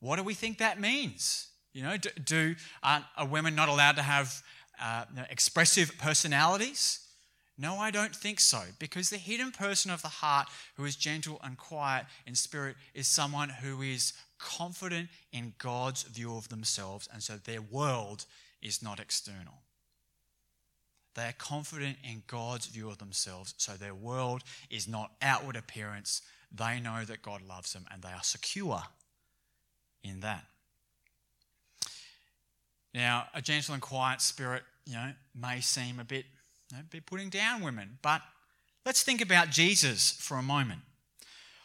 What 0.00 0.16
do 0.16 0.22
we 0.22 0.34
think 0.34 0.58
that 0.58 0.80
means? 0.80 1.48
You 1.72 1.82
know, 1.82 1.96
do, 1.96 2.10
do 2.24 2.54
are 2.82 3.04
women 3.28 3.56
not 3.56 3.68
allowed 3.68 3.96
to 3.96 4.02
have 4.02 4.42
uh, 4.80 5.04
expressive 5.30 5.98
personalities? 5.98 7.00
No, 7.60 7.78
I 7.78 7.90
don't 7.90 8.14
think 8.14 8.38
so, 8.38 8.62
because 8.78 9.10
the 9.10 9.16
hidden 9.16 9.50
person 9.50 9.90
of 9.90 10.00
the 10.00 10.08
heart 10.08 10.48
who 10.76 10.84
is 10.84 10.94
gentle 10.94 11.40
and 11.42 11.58
quiet 11.58 12.06
in 12.24 12.36
spirit 12.36 12.76
is 12.94 13.08
someone 13.08 13.48
who 13.48 13.82
is 13.82 14.12
confident 14.38 15.08
in 15.32 15.54
God's 15.58 16.04
view 16.04 16.36
of 16.36 16.48
themselves, 16.50 17.08
and 17.12 17.20
so 17.20 17.34
their 17.36 17.60
world 17.60 18.26
is 18.62 18.80
not 18.80 19.00
external. 19.00 19.62
They 21.14 21.24
are 21.24 21.34
confident 21.36 21.96
in 22.08 22.22
God's 22.28 22.66
view 22.66 22.90
of 22.90 22.98
themselves, 22.98 23.54
so 23.56 23.72
their 23.72 23.94
world 23.94 24.44
is 24.70 24.86
not 24.86 25.10
outward 25.20 25.56
appearance. 25.56 26.22
They 26.54 26.78
know 26.78 27.04
that 27.04 27.22
God 27.22 27.42
loves 27.42 27.72
them, 27.72 27.86
and 27.92 28.02
they 28.02 28.12
are 28.12 28.22
secure 28.22 28.84
in 30.04 30.20
that. 30.20 30.44
Now, 32.94 33.26
a 33.34 33.42
gentle 33.42 33.74
and 33.74 33.82
quiet 33.82 34.20
spirit, 34.20 34.62
you 34.86 34.94
know, 34.94 35.12
may 35.34 35.60
seem 35.60 35.98
a 35.98 36.04
bit 36.04 36.24
be 36.90 37.00
putting 37.00 37.28
down 37.28 37.62
women. 37.62 37.98
But 38.02 38.22
let's 38.84 39.02
think 39.02 39.20
about 39.20 39.50
Jesus 39.50 40.12
for 40.12 40.36
a 40.36 40.42
moment. 40.42 40.80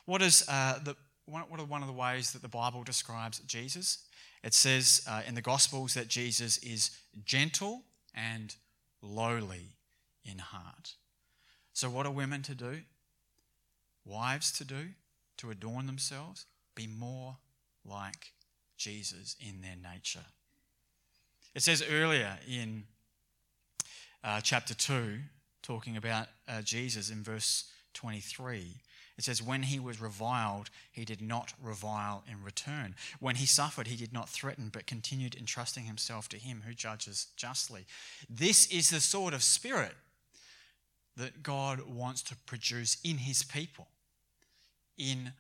What 0.06 0.22
is 0.22 0.44
uh, 0.48 0.80
the 0.84 0.96
what 1.26 1.60
are 1.60 1.66
one 1.66 1.82
of 1.82 1.88
the 1.88 1.94
ways 1.94 2.32
that 2.32 2.42
the 2.42 2.50
Bible 2.50 2.84
describes 2.84 3.40
Jesus? 3.40 4.00
It 4.44 4.54
says 4.54 5.02
uh, 5.08 5.22
in 5.26 5.36
the 5.36 5.42
Gospels 5.42 5.94
that 5.94 6.10
Jesus 6.10 6.58
is 6.58 6.92
gentle 7.24 7.84
and 8.14 8.54
lowly 9.02 9.78
in 10.26 10.40
heart. 10.40 10.96
So, 11.72 11.90
what 11.90 12.06
are 12.06 12.12
women 12.12 12.42
to 12.44 12.56
do? 12.56 12.82
Wives 14.06 14.52
to 14.58 14.66
do? 14.66 14.90
To 15.38 15.50
adorn 15.50 15.86
themselves? 15.86 16.46
Be 16.76 16.88
more 16.88 17.38
like 17.86 18.34
Jesus 18.78 19.36
in 19.40 19.62
their 19.62 19.76
nature. 19.76 20.26
It 21.56 21.62
says 21.62 21.84
earlier 21.90 22.38
in 22.48 22.84
uh, 24.24 24.42
chapter 24.42 24.74
2, 24.74 25.20
talking 25.62 25.98
about 25.98 26.28
uh, 26.48 26.62
Jesus 26.62 27.10
in 27.10 27.24
verse 27.24 27.66
23. 27.94 28.76
It 29.18 29.24
says, 29.24 29.44
When 29.44 29.64
he 29.64 29.80
was 29.80 30.02
reviled, 30.02 30.70
he 30.92 31.06
did 31.06 31.22
not 31.22 31.54
revile 31.62 32.24
in 32.30 32.44
return. 32.44 32.96
When 33.20 33.36
he 33.36 33.46
suffered, 33.46 33.88
he 33.88 33.96
did 33.96 34.14
not 34.14 34.30
threaten, 34.30 34.70
but 34.72 34.88
continued 34.88 35.36
entrusting 35.36 35.86
himself 35.86 36.30
to 36.30 36.38
him 36.38 36.64
who 36.66 36.74
judges 36.74 37.28
justly. 37.36 37.86
This 38.30 38.68
is 38.72 38.90
the 38.90 39.00
sort 39.00 39.34
of 39.34 39.44
spirit 39.44 39.96
that 41.16 41.44
God 41.44 41.82
wants 41.82 42.24
to 42.24 42.36
produce 42.48 42.98
in 43.04 43.20
his 43.20 43.44
people, 43.44 43.88
in 44.98 45.34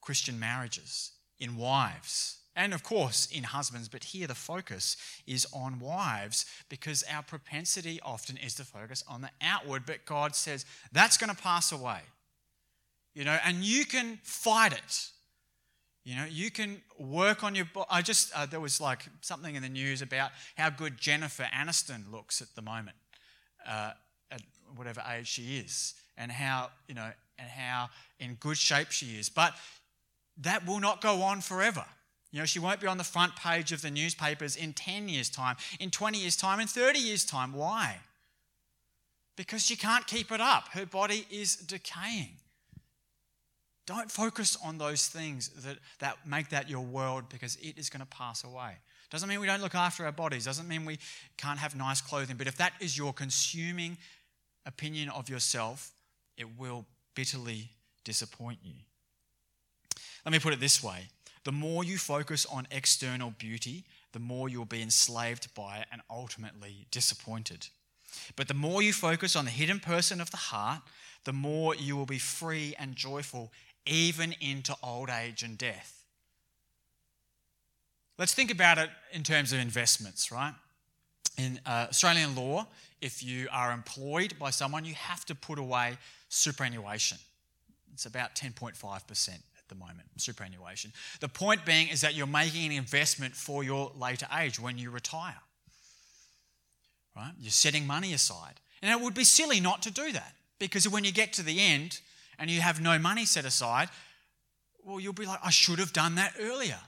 Christian 0.00 0.38
marriages, 0.38 1.12
in 1.40 1.56
wives, 1.56 2.38
and 2.58 2.74
of 2.74 2.82
course 2.82 3.26
in 3.32 3.44
husbands, 3.44 3.88
but 3.88 4.02
here 4.02 4.26
the 4.26 4.34
focus 4.34 4.96
is 5.26 5.46
on 5.54 5.78
wives 5.78 6.44
because 6.68 7.04
our 7.10 7.22
propensity 7.22 8.00
often 8.02 8.36
is 8.36 8.54
to 8.56 8.64
focus 8.64 9.04
on 9.08 9.22
the 9.22 9.30
outward, 9.40 9.84
but 9.86 10.04
God 10.04 10.34
says 10.34 10.66
that's 10.92 11.16
going 11.16 11.34
to 11.34 11.40
pass 11.40 11.70
away. 11.70 12.00
You 13.14 13.24
know, 13.24 13.38
and 13.44 13.58
you 13.58 13.84
can 13.86 14.18
fight 14.24 14.72
it. 14.72 15.08
You 16.04 16.16
know, 16.16 16.26
you 16.28 16.50
can 16.50 16.82
work 16.98 17.44
on 17.44 17.54
your. 17.54 17.66
I 17.90 18.02
just 18.02 18.32
uh, 18.34 18.46
there 18.46 18.60
was 18.60 18.80
like 18.80 19.02
something 19.20 19.54
in 19.54 19.62
the 19.62 19.68
news 19.68 20.02
about 20.02 20.30
how 20.56 20.70
good 20.70 20.98
Jennifer 20.98 21.46
Aniston 21.54 22.10
looks 22.10 22.42
at 22.42 22.48
the 22.54 22.62
moment, 22.62 22.96
uh, 23.68 23.92
at 24.30 24.42
whatever 24.74 25.02
age 25.12 25.26
she 25.28 25.58
is, 25.58 25.94
and 26.16 26.32
how 26.32 26.70
you 26.88 26.94
know, 26.94 27.10
and 27.38 27.48
how 27.48 27.90
in 28.18 28.34
good 28.34 28.56
shape 28.56 28.90
she 28.90 29.18
is. 29.18 29.28
But 29.28 29.54
that 30.38 30.66
will 30.66 30.80
not 30.80 31.00
go 31.00 31.22
on 31.22 31.40
forever. 31.40 31.84
You 32.30 32.40
know, 32.40 32.44
she 32.44 32.58
won't 32.58 32.80
be 32.80 32.86
on 32.86 32.98
the 32.98 33.04
front 33.04 33.36
page 33.36 33.72
of 33.72 33.80
the 33.80 33.90
newspapers 33.90 34.56
in 34.56 34.74
10 34.74 35.08
years' 35.08 35.30
time, 35.30 35.56
in 35.80 35.90
20 35.90 36.18
years' 36.18 36.36
time, 36.36 36.60
in 36.60 36.66
30 36.66 36.98
years' 36.98 37.24
time. 37.24 37.54
Why? 37.54 37.96
Because 39.36 39.64
she 39.64 39.76
can't 39.76 40.06
keep 40.06 40.30
it 40.30 40.40
up. 40.40 40.68
Her 40.72 40.84
body 40.84 41.26
is 41.30 41.56
decaying. 41.56 42.36
Don't 43.86 44.10
focus 44.10 44.58
on 44.62 44.76
those 44.76 45.08
things 45.08 45.48
that, 45.64 45.78
that 46.00 46.18
make 46.26 46.50
that 46.50 46.68
your 46.68 46.84
world 46.84 47.24
because 47.30 47.56
it 47.56 47.78
is 47.78 47.88
going 47.88 48.00
to 48.00 48.06
pass 48.06 48.44
away. 48.44 48.72
Doesn't 49.10 49.28
mean 49.28 49.40
we 49.40 49.46
don't 49.46 49.62
look 49.62 49.74
after 49.74 50.04
our 50.04 50.12
bodies, 50.12 50.44
doesn't 50.44 50.68
mean 50.68 50.84
we 50.84 50.98
can't 51.38 51.58
have 51.58 51.74
nice 51.74 52.02
clothing, 52.02 52.36
but 52.36 52.46
if 52.46 52.58
that 52.58 52.74
is 52.80 52.98
your 52.98 53.14
consuming 53.14 53.96
opinion 54.66 55.08
of 55.08 55.30
yourself, 55.30 55.92
it 56.36 56.58
will 56.58 56.84
bitterly 57.14 57.70
disappoint 58.04 58.58
you. 58.62 58.74
Let 60.26 60.32
me 60.32 60.38
put 60.38 60.52
it 60.52 60.60
this 60.60 60.82
way 60.82 61.08
the 61.44 61.52
more 61.52 61.84
you 61.84 61.98
focus 61.98 62.46
on 62.46 62.66
external 62.70 63.30
beauty, 63.30 63.84
the 64.12 64.18
more 64.18 64.48
you'll 64.48 64.64
be 64.64 64.82
enslaved 64.82 65.54
by 65.54 65.78
it 65.78 65.86
and 65.92 66.02
ultimately 66.10 66.86
disappointed. 66.90 67.68
But 68.36 68.48
the 68.48 68.54
more 68.54 68.82
you 68.82 68.92
focus 68.92 69.36
on 69.36 69.44
the 69.44 69.50
hidden 69.50 69.80
person 69.80 70.20
of 70.20 70.30
the 70.30 70.36
heart, 70.36 70.82
the 71.24 71.32
more 71.32 71.74
you 71.74 71.96
will 71.96 72.06
be 72.06 72.18
free 72.18 72.74
and 72.78 72.96
joyful, 72.96 73.52
even 73.86 74.34
into 74.40 74.74
old 74.82 75.10
age 75.10 75.42
and 75.42 75.58
death. 75.58 76.04
Let's 78.18 78.34
think 78.34 78.50
about 78.50 78.78
it 78.78 78.90
in 79.12 79.22
terms 79.22 79.52
of 79.52 79.60
investments, 79.60 80.32
right? 80.32 80.54
In 81.36 81.60
uh, 81.64 81.86
Australian 81.90 82.34
law, 82.34 82.66
if 83.00 83.22
you 83.22 83.48
are 83.52 83.70
employed 83.72 84.34
by 84.40 84.50
someone, 84.50 84.84
you 84.84 84.94
have 84.94 85.24
to 85.26 85.34
put 85.34 85.58
away 85.58 85.96
superannuation. 86.28 87.18
It's 87.92 88.06
about 88.06 88.34
10.5% 88.34 89.38
the 89.68 89.74
moment, 89.74 90.08
superannuation. 90.16 90.92
The 91.20 91.28
point 91.28 91.64
being 91.64 91.88
is 91.88 92.00
that 92.00 92.14
you're 92.14 92.26
making 92.26 92.66
an 92.66 92.72
investment 92.72 93.34
for 93.34 93.62
your 93.62 93.92
later 93.98 94.26
age 94.36 94.60
when 94.60 94.78
you 94.78 94.90
retire. 94.90 95.40
Right? 97.16 97.32
You're 97.40 97.50
setting 97.50 97.86
money 97.86 98.12
aside. 98.12 98.60
And 98.82 98.90
it 98.90 99.02
would 99.02 99.14
be 99.14 99.24
silly 99.24 99.60
not 99.60 99.82
to 99.82 99.90
do 99.90 100.12
that 100.12 100.34
because 100.58 100.88
when 100.88 101.04
you 101.04 101.12
get 101.12 101.32
to 101.34 101.42
the 101.42 101.60
end 101.60 102.00
and 102.38 102.50
you 102.50 102.60
have 102.60 102.80
no 102.80 102.98
money 102.98 103.24
set 103.24 103.44
aside, 103.44 103.88
well, 104.84 105.00
you'll 105.00 105.12
be 105.12 105.26
like, 105.26 105.40
I 105.44 105.50
should 105.50 105.78
have 105.78 105.92
done 105.92 106.14
that 106.14 106.34
earlier. 106.40 106.78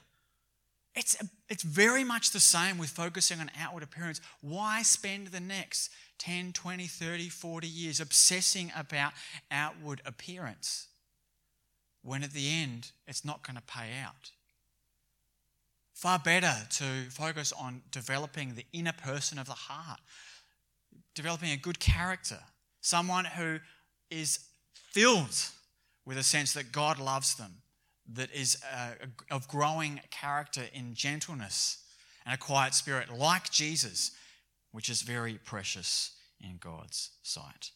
It's, 0.95 1.15
it's 1.49 1.63
very 1.63 2.03
much 2.03 2.31
the 2.31 2.39
same 2.39 2.77
with 2.77 2.89
focusing 2.89 3.39
on 3.39 3.49
outward 3.59 3.83
appearance. 3.83 4.19
Why 4.41 4.81
spend 4.81 5.27
the 5.27 5.39
next 5.39 5.89
10, 6.19 6.51
20, 6.53 6.85
30, 6.85 7.29
40 7.29 7.67
years 7.67 8.01
obsessing 8.01 8.71
about 8.75 9.13
outward 9.49 10.01
appearance? 10.05 10.87
When 12.03 12.23
at 12.23 12.31
the 12.31 12.49
end 12.49 12.91
it's 13.07 13.25
not 13.25 13.45
going 13.45 13.55
to 13.55 13.63
pay 13.63 13.89
out. 14.03 14.31
Far 15.93 16.17
better 16.19 16.53
to 16.71 17.09
focus 17.09 17.51
on 17.51 17.83
developing 17.91 18.55
the 18.55 18.65
inner 18.73 18.93
person 18.93 19.37
of 19.37 19.45
the 19.45 19.53
heart, 19.53 19.99
developing 21.13 21.51
a 21.51 21.57
good 21.57 21.79
character, 21.79 22.39
someone 22.81 23.25
who 23.25 23.59
is 24.09 24.39
filled 24.73 25.49
with 26.05 26.17
a 26.17 26.23
sense 26.23 26.53
that 26.53 26.71
God 26.71 26.99
loves 26.99 27.35
them, 27.35 27.61
that 28.13 28.33
is 28.33 28.57
uh, 28.73 28.93
of 29.29 29.47
growing 29.47 30.01
character 30.09 30.63
in 30.73 30.95
gentleness 30.95 31.83
and 32.25 32.33
a 32.33 32.37
quiet 32.37 32.73
spirit, 32.73 33.15
like 33.15 33.51
Jesus, 33.51 34.11
which 34.71 34.89
is 34.89 35.01
very 35.01 35.39
precious 35.43 36.11
in 36.39 36.57
God's 36.59 37.11
sight. 37.21 37.71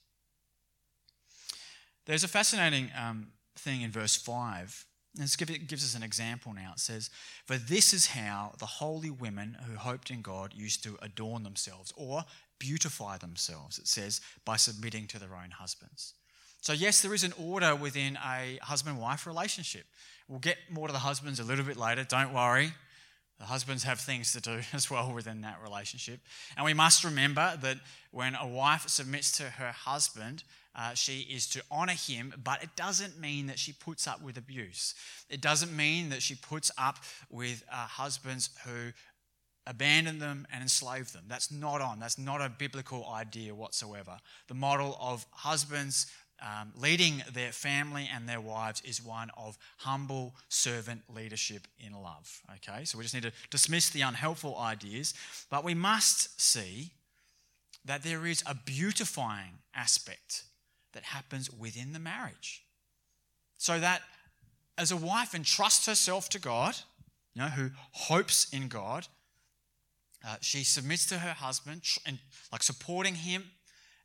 There's 2.06 2.24
a 2.24 2.28
fascinating 2.28 2.92
um, 3.00 3.28
thing 3.58 3.82
in 3.82 3.92
verse 3.92 4.16
5. 4.16 4.86
It 5.18 5.68
gives 5.68 5.84
us 5.84 5.96
an 5.96 6.04
example 6.04 6.54
now. 6.54 6.72
It 6.74 6.80
says, 6.80 7.10
For 7.46 7.58
this 7.58 7.94
is 7.94 8.08
how 8.08 8.54
the 8.60 8.66
holy 8.66 9.10
women 9.10 9.58
who 9.66 9.78
hoped 9.78 10.12
in 10.12 10.22
God 10.22 10.54
used 10.54 10.84
to 10.84 10.98
adorn 11.02 11.44
themselves 11.44 11.94
or 11.96 12.26
beautify 12.60 13.18
themselves, 13.18 13.80
it 13.80 13.88
says, 13.88 14.20
by 14.44 14.58
submitting 14.58 15.08
to 15.08 15.20
their 15.20 15.36
own 15.36 15.52
husbands. 15.52 16.14
So, 16.62 16.74
yes, 16.74 17.02
there 17.02 17.14
is 17.14 17.24
an 17.24 17.34
order 17.40 17.76
within 17.76 18.18
a 18.18 18.58
husband 18.62 19.00
wife 19.00 19.28
relationship. 19.28 19.86
We'll 20.28 20.40
get 20.40 20.58
more 20.70 20.88
to 20.88 20.94
the 20.94 21.00
husbands 21.00 21.40
a 21.40 21.44
little 21.44 21.66
bit 21.66 21.78
later, 21.78 22.04
don't 22.04 22.34
worry. 22.34 22.74
The 23.40 23.46
husbands 23.46 23.84
have 23.84 24.00
things 24.00 24.32
to 24.34 24.42
do 24.42 24.62
as 24.74 24.90
well 24.90 25.14
within 25.14 25.42
that 25.42 25.60
relationship. 25.64 26.20
And 26.58 26.66
we 26.66 26.74
must 26.74 27.04
remember 27.04 27.58
that 27.62 27.78
when 28.12 28.36
a 28.36 28.48
wife 28.48 28.88
submits 28.88 29.32
to 29.34 29.44
her 29.44 29.72
husband, 29.72 30.44
uh, 30.78 30.94
she 30.94 31.22
is 31.22 31.48
to 31.48 31.64
honor 31.72 31.94
him, 31.94 32.34
but 32.44 32.62
it 32.62 32.76
doesn't 32.76 33.20
mean 33.20 33.48
that 33.48 33.60
she 33.60 33.72
puts 33.72 34.08
up 34.08 34.22
with 34.22 34.38
abuse. 34.38 34.94
It 35.30 35.42
doesn't 35.42 35.76
mean 35.76 36.10
that 36.10 36.22
she 36.22 36.36
puts 36.36 36.72
up 36.78 36.98
with 37.30 37.64
uh, 37.72 37.76
husbands 37.76 38.50
who 38.66 38.92
abandon 39.68 40.20
them 40.20 40.46
and 40.52 40.62
enslave 40.62 41.12
them. 41.12 41.24
That's 41.28 41.52
not 41.52 41.82
on. 41.82 42.00
That's 42.00 42.18
not 42.18 42.42
a 42.42 42.50
biblical 42.50 43.08
idea 43.08 43.56
whatsoever. 43.56 44.18
The 44.48 44.54
model 44.54 44.98
of 45.02 45.26
husbands 45.32 46.08
um, 46.42 46.74
leading 46.76 47.24
their 47.34 47.52
family 47.54 48.10
and 48.14 48.28
their 48.28 48.42
wives 48.42 48.82
is 48.84 49.02
one 49.02 49.32
of 49.38 49.58
humble 49.78 50.36
servant 50.50 51.04
leadership 51.10 51.68
in 51.80 51.94
love. 51.94 52.42
Okay, 52.56 52.84
so 52.84 52.98
we 52.98 53.04
just 53.04 53.14
need 53.14 53.24
to 53.24 53.32
dismiss 53.50 53.90
the 53.90 54.02
unhelpful 54.02 54.58
ideas, 54.58 55.14
but 55.50 55.64
we 55.64 55.74
must 55.74 56.40
see 56.40 56.92
that 57.86 58.04
there 58.04 58.26
is 58.26 58.44
a 58.46 58.56
beautifying 58.56 59.60
aspect 59.74 60.44
that 60.96 61.04
happens 61.04 61.52
within 61.52 61.94
the 61.94 62.00
marriage. 62.00 62.64
So 63.58 63.80
that 63.80 64.02
as 64.78 64.92
a 64.92 64.98
wife 64.98 65.36
entrusts 65.36 65.86
herself 65.86 66.30
to 66.30 66.40
God, 66.40 66.76
you 67.36 67.42
know, 67.42 67.50
who 67.50 67.70
hopes 67.92 68.48
in 68.52 68.68
God, 68.68 69.08
uh, 70.28 70.38
she 70.42 70.64
submits 70.64 71.06
to 71.08 71.20
her 71.20 71.34
husband 71.34 71.84
and 72.06 72.18
like 72.52 72.64
supporting 72.64 73.14
him 73.14 73.44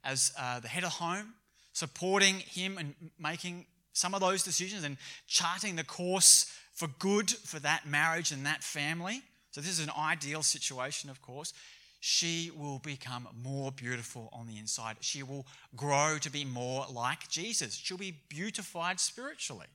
as 0.04 0.32
uh, 0.38 0.60
the 0.60 0.68
head 0.68 0.84
of 0.84 0.90
home, 0.92 1.34
supporting 1.72 2.40
him 2.40 2.76
and 2.76 2.94
making 3.18 3.66
some 3.92 4.14
of 4.14 4.20
those 4.20 4.42
decisions 4.42 4.84
and 4.84 4.96
charting 5.26 5.76
the 5.76 5.84
course 5.84 6.52
for 6.74 6.88
good 6.98 7.30
for 7.30 7.58
that 7.60 7.86
marriage 7.86 8.32
and 8.32 8.44
that 8.46 8.62
family. 8.62 9.22
So, 9.52 9.60
this 9.60 9.70
is 9.70 9.84
an 9.84 9.92
ideal 9.98 10.42
situation, 10.42 11.10
of 11.10 11.20
course. 11.22 11.52
She 12.00 12.50
will 12.56 12.78
become 12.78 13.28
more 13.44 13.70
beautiful 13.70 14.30
on 14.32 14.46
the 14.46 14.58
inside. 14.58 14.96
She 15.00 15.22
will 15.22 15.46
grow 15.76 16.16
to 16.18 16.30
be 16.30 16.46
more 16.46 16.86
like 16.90 17.28
Jesus. 17.28 17.74
She'll 17.74 17.98
be 17.98 18.16
beautified 18.30 18.98
spiritually. 18.98 19.66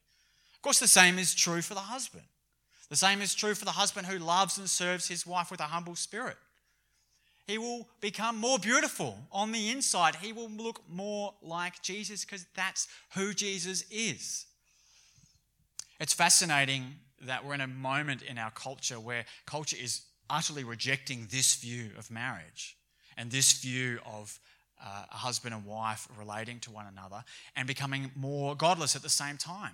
Of 0.55 0.61
course, 0.63 0.79
the 0.79 0.87
same 0.87 1.19
is 1.19 1.35
true 1.35 1.61
for 1.61 1.75
the 1.75 1.81
husband. 1.81 2.23
The 2.89 2.95
same 2.95 3.21
is 3.21 3.35
true 3.35 3.53
for 3.53 3.65
the 3.65 3.71
husband 3.71 4.07
who 4.07 4.17
loves 4.17 4.57
and 4.57 4.67
serves 4.67 5.07
his 5.07 5.25
wife 5.25 5.51
with 5.51 5.59
a 5.59 5.63
humble 5.63 5.95
spirit. 5.95 6.37
He 7.45 7.59
will 7.59 7.87
become 8.01 8.37
more 8.37 8.57
beautiful 8.57 9.19
on 9.31 9.51
the 9.51 9.69
inside. 9.69 10.15
He 10.15 10.33
will 10.33 10.49
look 10.49 10.81
more 10.89 11.35
like 11.43 11.83
Jesus 11.83 12.25
because 12.25 12.47
that's 12.55 12.87
who 13.13 13.35
Jesus 13.35 13.85
is. 13.91 14.47
It's 15.99 16.13
fascinating 16.13 16.95
that 17.21 17.45
we're 17.45 17.53
in 17.53 17.61
a 17.61 17.67
moment 17.67 18.23
in 18.23 18.39
our 18.39 18.51
culture 18.51 18.99
where 18.99 19.25
culture 19.45 19.77
is 19.79 20.01
utterly 20.29 20.63
rejecting 20.63 21.27
this 21.31 21.55
view 21.55 21.91
of 21.97 22.11
marriage 22.11 22.77
and 23.17 23.31
this 23.31 23.53
view 23.53 23.99
of 24.05 24.39
uh, 24.83 25.03
a 25.11 25.15
husband 25.15 25.53
and 25.53 25.65
wife 25.65 26.07
relating 26.17 26.59
to 26.59 26.71
one 26.71 26.85
another 26.85 27.23
and 27.55 27.67
becoming 27.67 28.11
more 28.15 28.55
godless 28.55 28.95
at 28.95 29.01
the 29.01 29.09
same 29.09 29.37
time. 29.37 29.73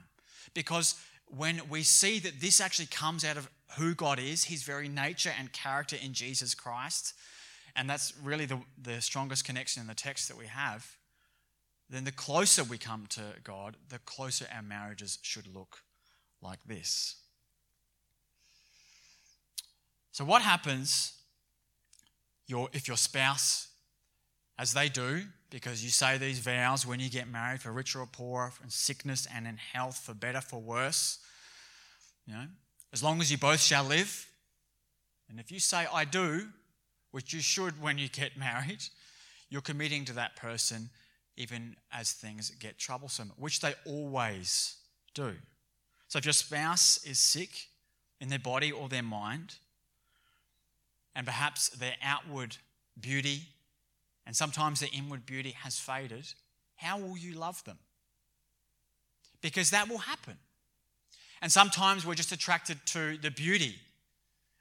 Because 0.54 0.96
when 1.28 1.62
we 1.70 1.84
see 1.84 2.20
that 2.20 2.40
this 2.40 2.60
actually 2.60 2.88
comes 2.88 3.24
out 3.24 3.38
of 3.38 3.50
who 3.78 3.96
God 3.96 4.20
is, 4.20 4.46
his 4.46 4.64
very 4.64 4.90
nature 4.90 5.32
and 5.38 5.52
character 5.52 5.96
in 6.02 6.14
Jesus 6.14 6.54
Christ, 6.54 7.14
and 7.76 7.90
that's 7.90 8.14
really 8.22 8.46
the, 8.46 8.60
the 8.82 9.02
strongest 9.02 9.46
connection 9.46 9.82
in 9.82 9.88
the 9.88 9.96
text 9.96 10.28
that 10.28 10.38
we 10.38 10.48
have, 10.48 10.98
then 11.90 12.04
the 12.04 12.12
closer 12.12 12.64
we 12.64 12.78
come 12.78 13.06
to 13.10 13.22
God, 13.44 13.76
the 13.90 14.00
closer 14.00 14.46
our 14.54 14.62
marriages 14.62 15.20
should 15.22 15.48
look 15.48 15.80
like 16.42 16.60
this. 16.66 17.16
So, 20.12 20.26
what 20.26 20.42
happens 20.42 21.14
your, 22.48 22.70
if 22.74 22.88
your 22.88 22.98
spouse, 22.98 23.70
as 24.58 24.74
they 24.74 24.90
do, 24.90 25.24
because 25.50 25.84
you 25.84 25.90
say 25.90 26.18
these 26.18 26.40
vows 26.40 26.86
when 26.86 27.00
you 27.00 27.10
get 27.10 27.28
married 27.28 27.62
for 27.62 27.72
richer 27.72 28.00
or 28.00 28.06
poorer, 28.06 28.52
in 28.64 28.70
sickness 28.70 29.28
and 29.34 29.48
in 29.48 29.58
health, 29.58 29.98
for 29.98 30.14
better, 30.14 30.42
for 30.42 30.60
worse, 30.60 31.20
you 32.26 32.34
know, 32.34 32.46
as 32.94 33.02
long 33.02 33.22
as 33.22 33.32
you 33.32 33.38
both 33.38 33.62
shall 33.62 33.86
live, 33.86 34.28
and 35.30 35.40
if 35.40 35.52
you 35.52 35.60
say, 35.60 35.88
I 35.92 36.04
do, 36.04 36.48
which 37.12 37.34
you 37.34 37.40
should 37.40 37.82
when 37.82 37.98
you 37.98 38.10
get 38.10 38.38
married, 38.38 38.84
you're 39.50 39.62
committing 39.62 40.06
to 40.06 40.14
that 40.14 40.36
person 40.36 40.90
even 41.38 41.76
as 41.92 42.12
things 42.12 42.52
get 42.52 42.78
troublesome, 42.78 43.32
which 43.38 43.62
they 43.62 43.74
always 43.86 44.76
do. 45.14 45.34
So 46.08 46.20
if 46.20 46.26
your 46.26 46.34
spouse 46.34 47.04
is 47.06 47.18
sick 47.18 47.50
in 48.20 48.30
their 48.30 48.40
body 48.40 48.72
or 48.72 48.90
their 48.90 49.04
mind, 49.04 49.56
and 51.16 51.26
perhaps 51.26 51.70
their 51.70 51.96
outward 52.02 52.58
beauty 53.00 53.44
and 54.26 54.36
sometimes 54.36 54.80
their 54.80 54.90
inward 54.94 55.26
beauty 55.26 55.52
has 55.52 55.80
faded, 55.80 56.34
how 56.76 56.98
will 57.00 57.18
you 57.18 57.34
love 57.34 57.64
them? 57.64 57.80
Because 59.42 59.72
that 59.72 59.90
will 59.90 60.00
happen. 60.00 60.38
And 61.42 61.52
sometimes 61.52 62.06
we're 62.06 62.16
just 62.16 62.32
attracted 62.32 62.78
to 62.88 63.18
the 63.18 63.32
beauty 63.32 63.76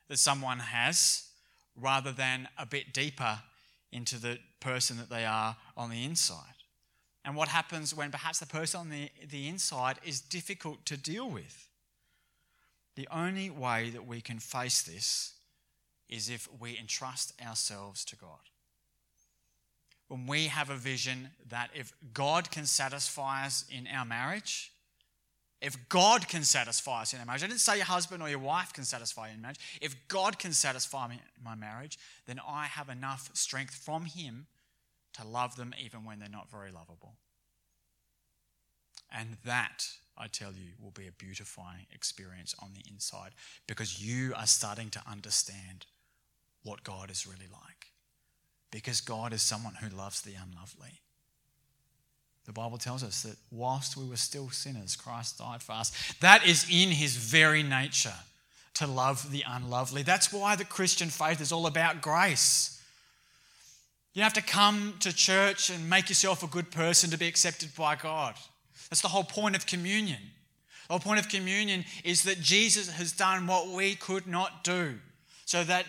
that 0.09 0.19
someone 0.19 0.59
has 0.59 1.29
rather 1.77 2.11
than 2.11 2.49
a 2.59 2.67
bit 2.67 2.93
deeper 2.93 3.41
into 3.93 4.19
the 4.19 4.39
person 4.61 4.97
that 4.97 5.11
they 5.11 5.25
are 5.25 5.57
on 5.77 5.91
the 5.91 6.05
inside. 6.05 6.45
And 7.25 7.37
what 7.37 7.49
happens 7.49 7.95
when 7.95 8.11
perhaps 8.11 8.39
the 8.39 8.47
person 8.47 8.81
on 8.81 8.89
the, 8.89 9.11
the 9.29 9.47
inside 9.47 9.99
is 10.05 10.21
difficult 10.21 10.87
to 10.87 10.97
deal 10.97 11.29
with? 11.29 11.69
The 12.97 13.09
only 13.13 13.51
way 13.51 13.91
that 13.91 14.07
we 14.07 14.21
can 14.21 14.39
face 14.39 14.83
this 14.83 15.35
is 16.11 16.29
if 16.29 16.49
we 16.61 16.77
entrust 16.77 17.33
ourselves 17.41 18.05
to 18.07 18.17
God. 18.17 18.51
When 20.09 20.27
we 20.27 20.47
have 20.47 20.71
a 20.71 20.77
vision 20.77 21.31
that 21.49 21.71
if 21.73 21.93
God 22.13 22.51
can 22.51 22.67
satisfy 22.67 23.47
us 23.47 23.65
in 23.71 23.87
our 23.87 24.05
marriage, 24.05 24.73
if 25.61 25.77
God 25.89 26.27
can 26.27 26.43
satisfy 26.43 27.03
us 27.03 27.13
in 27.13 27.21
our 27.21 27.27
marriage, 27.27 27.45
I 27.45 27.47
didn't 27.47 27.61
say 27.61 27.77
your 27.77 27.85
husband 27.85 28.23
or 28.23 28.29
your 28.29 28.41
wife 28.41 28.73
can 28.73 28.85
satisfy 28.85 29.29
you 29.29 29.35
in 29.35 29.43
marriage. 29.43 29.61
If 29.81 29.95
God 30.09 30.39
can 30.39 30.53
satisfy 30.53 31.07
me 31.07 31.21
in 31.37 31.45
my 31.45 31.55
marriage, 31.55 31.99
then 32.27 32.41
I 32.47 32.65
have 32.65 32.89
enough 32.89 33.31
strength 33.35 33.75
from 33.75 34.07
Him 34.07 34.47
to 35.15 35.27
love 35.27 35.57
them 35.57 35.75
even 35.81 36.05
when 36.05 36.19
they're 36.19 36.29
not 36.29 36.51
very 36.51 36.73
lovable. 36.73 37.15
And 39.13 39.37
that, 39.45 39.87
I 40.17 40.29
tell 40.29 40.53
you, 40.53 40.73
will 40.83 40.93
be 40.93 41.09
a 41.09 41.13
beautifying 41.13 41.87
experience 41.93 42.55
on 42.61 42.71
the 42.75 42.89
inside 42.91 43.33
because 43.67 44.03
you 44.03 44.35
are 44.37 44.47
starting 44.47 44.89
to 44.91 45.03
understand 45.09 45.87
what 46.63 46.85
God 46.85 47.11
is 47.11 47.27
really 47.27 47.49
like. 47.51 47.87
Because 48.71 49.01
God 49.01 49.33
is 49.33 49.43
someone 49.43 49.75
who 49.75 49.95
loves 49.95 50.21
the 50.23 50.35
unlovely. 50.35 51.01
The 52.47 52.53
Bible 52.53 52.79
tells 52.79 53.05
us 53.05 53.23
that 53.23 53.37
whilst 53.51 53.97
we 53.97 54.09
were 54.09 54.17
still 54.17 54.51
sinners, 54.51 54.97
Christ 54.97 55.39
died 55.39 55.63
for 55.63 55.73
us. 55.73 55.93
That 56.21 56.47
is 56.47 56.67
in 56.71 56.91
his 56.91 57.17
very 57.17 57.63
nature 57.63 58.15
to 58.75 58.87
love 58.87 59.31
the 59.31 59.45
unlovely. 59.47 60.03
That's 60.03 60.33
why 60.33 60.57
the 60.57 60.65
Christian 60.65 61.09
faith 61.09 61.41
is 61.41 61.53
all 61.53 61.67
about 61.67 62.01
grace. 62.01 62.81
You 64.15 64.23
have 64.23 64.33
to 64.35 64.43
come 64.43 64.95
to 65.01 65.15
church 65.15 65.71
and 65.71 65.89
make 65.89 66.09
yourself 66.09 66.43
a 66.43 66.49
good 66.49 66.71
person 66.71 67.11
to 67.11 67.19
be 67.19 67.29
accepted 67.29 67.75
by 67.77 67.95
God. 67.97 68.35
That's 68.89 69.03
the 69.03 69.09
whole 69.09 69.25
point 69.25 69.55
of 69.55 69.67
communion. 69.67 70.19
The 70.89 70.95
whole 70.95 71.01
point 71.01 71.21
of 71.21 71.29
communion 71.29 71.85
is 72.05 72.25
that 72.25 72.41
Jesus 72.41 72.91
has 72.91 73.13
done 73.13 73.47
what 73.47 73.69
we 73.69 73.95
could 73.95 74.27
not 74.27 74.65
do, 74.65 74.99
so 75.45 75.63
that 75.63 75.87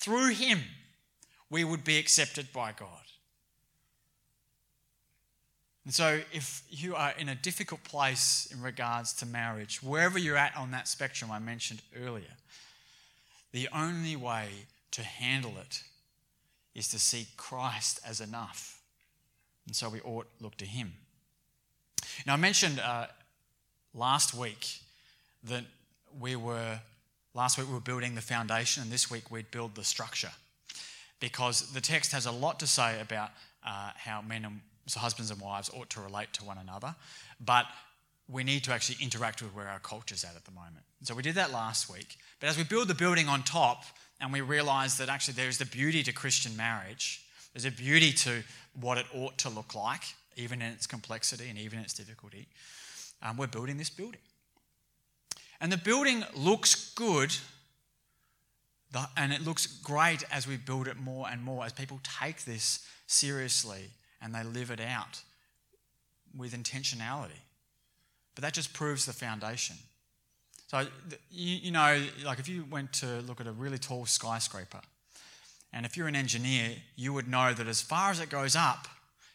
through 0.00 0.30
him 0.30 0.60
we 1.50 1.64
would 1.64 1.84
be 1.84 1.98
accepted 1.98 2.52
by 2.52 2.72
God. 2.72 2.88
And 5.84 5.94
so, 5.94 6.20
if 6.32 6.62
you 6.68 6.94
are 6.94 7.12
in 7.18 7.28
a 7.28 7.34
difficult 7.34 7.82
place 7.84 8.48
in 8.52 8.60
regards 8.62 9.12
to 9.14 9.26
marriage, 9.26 9.82
wherever 9.82 10.18
you're 10.18 10.36
at 10.36 10.56
on 10.56 10.70
that 10.72 10.86
spectrum 10.86 11.30
I 11.30 11.38
mentioned 11.38 11.82
earlier, 12.00 12.36
the 13.52 13.68
only 13.74 14.14
way 14.14 14.48
to 14.92 15.02
handle 15.02 15.54
it 15.60 15.82
is 16.74 16.88
to 16.88 16.98
see 16.98 17.26
Christ 17.36 17.98
as 18.06 18.20
enough. 18.20 18.80
And 19.66 19.74
so 19.74 19.88
we 19.88 20.00
ought 20.02 20.26
look 20.40 20.56
to 20.58 20.66
Him. 20.66 20.92
Now, 22.26 22.34
I 22.34 22.36
mentioned 22.36 22.78
uh, 22.78 23.06
last 23.94 24.34
week 24.34 24.80
that 25.44 25.64
we 26.18 26.36
were, 26.36 26.80
last 27.34 27.58
week 27.58 27.68
we 27.68 27.74
were 27.74 27.80
building 27.80 28.14
the 28.14 28.20
foundation, 28.20 28.82
and 28.82 28.92
this 28.92 29.10
week 29.10 29.30
we'd 29.30 29.50
build 29.50 29.74
the 29.74 29.84
structure. 29.84 30.32
Because 31.20 31.72
the 31.72 31.80
text 31.80 32.12
has 32.12 32.26
a 32.26 32.32
lot 32.32 32.60
to 32.60 32.66
say 32.66 33.00
about 33.00 33.30
uh, 33.66 33.90
how 33.96 34.22
men 34.22 34.44
and 34.44 34.60
so 34.86 35.00
husbands 35.00 35.30
and 35.30 35.40
wives 35.40 35.70
ought 35.74 35.90
to 35.90 36.00
relate 36.00 36.32
to 36.34 36.44
one 36.44 36.58
another, 36.58 36.94
but 37.44 37.66
we 38.28 38.44
need 38.44 38.64
to 38.64 38.72
actually 38.72 38.96
interact 39.00 39.42
with 39.42 39.54
where 39.54 39.68
our 39.68 39.80
culture's 39.80 40.24
at 40.24 40.36
at 40.36 40.44
the 40.44 40.52
moment. 40.52 40.84
So 41.02 41.14
we 41.14 41.22
did 41.22 41.34
that 41.34 41.52
last 41.52 41.90
week. 41.90 42.16
But 42.38 42.48
as 42.48 42.56
we 42.56 42.64
build 42.64 42.88
the 42.88 42.94
building 42.94 43.28
on 43.28 43.42
top 43.42 43.84
and 44.20 44.32
we 44.32 44.40
realize 44.40 44.98
that 44.98 45.08
actually 45.08 45.34
there's 45.34 45.58
the 45.58 45.66
beauty 45.66 46.02
to 46.04 46.12
Christian 46.12 46.56
marriage, 46.56 47.22
there's 47.52 47.64
a 47.64 47.70
beauty 47.70 48.12
to 48.12 48.42
what 48.80 48.98
it 48.98 49.06
ought 49.14 49.36
to 49.38 49.48
look 49.48 49.74
like, 49.74 50.02
even 50.36 50.62
in 50.62 50.72
its 50.72 50.86
complexity 50.86 51.48
and 51.48 51.58
even 51.58 51.78
in 51.78 51.84
its 51.84 51.94
difficulty, 51.94 52.46
um, 53.22 53.36
we're 53.36 53.46
building 53.46 53.76
this 53.76 53.90
building. 53.90 54.20
And 55.60 55.70
the 55.70 55.76
building 55.76 56.24
looks 56.34 56.92
good 56.94 57.34
and 59.16 59.32
it 59.32 59.42
looks 59.42 59.66
great 59.66 60.24
as 60.32 60.46
we 60.48 60.56
build 60.56 60.88
it 60.88 60.96
more 60.96 61.28
and 61.30 61.42
more, 61.42 61.64
as 61.64 61.72
people 61.72 62.00
take 62.20 62.44
this 62.44 62.86
seriously 63.06 63.90
and 64.20 64.34
they 64.34 64.42
live 64.42 64.70
it 64.70 64.80
out 64.80 65.22
with 66.36 66.52
intentionality. 66.52 67.40
But 68.34 68.42
that 68.42 68.54
just 68.54 68.72
proves 68.72 69.06
the 69.06 69.12
foundation. 69.12 69.76
So, 70.68 70.86
you, 71.30 71.56
you 71.56 71.70
know, 71.72 72.00
like 72.24 72.38
if 72.38 72.48
you 72.48 72.64
went 72.70 72.92
to 72.94 73.20
look 73.22 73.40
at 73.40 73.46
a 73.46 73.52
really 73.52 73.78
tall 73.78 74.06
skyscraper, 74.06 74.80
and 75.72 75.84
if 75.86 75.96
you're 75.96 76.08
an 76.08 76.16
engineer, 76.16 76.70
you 76.96 77.12
would 77.12 77.28
know 77.28 77.52
that 77.52 77.66
as 77.66 77.80
far 77.80 78.10
as 78.10 78.20
it 78.20 78.28
goes 78.28 78.56
up, 78.56 78.88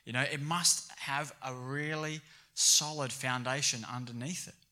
you 0.05 0.13
know, 0.13 0.21
it 0.21 0.41
must 0.41 0.91
have 0.97 1.33
a 1.45 1.53
really 1.53 2.21
solid 2.53 3.11
foundation 3.11 3.85
underneath 3.91 4.47
it. 4.47 4.64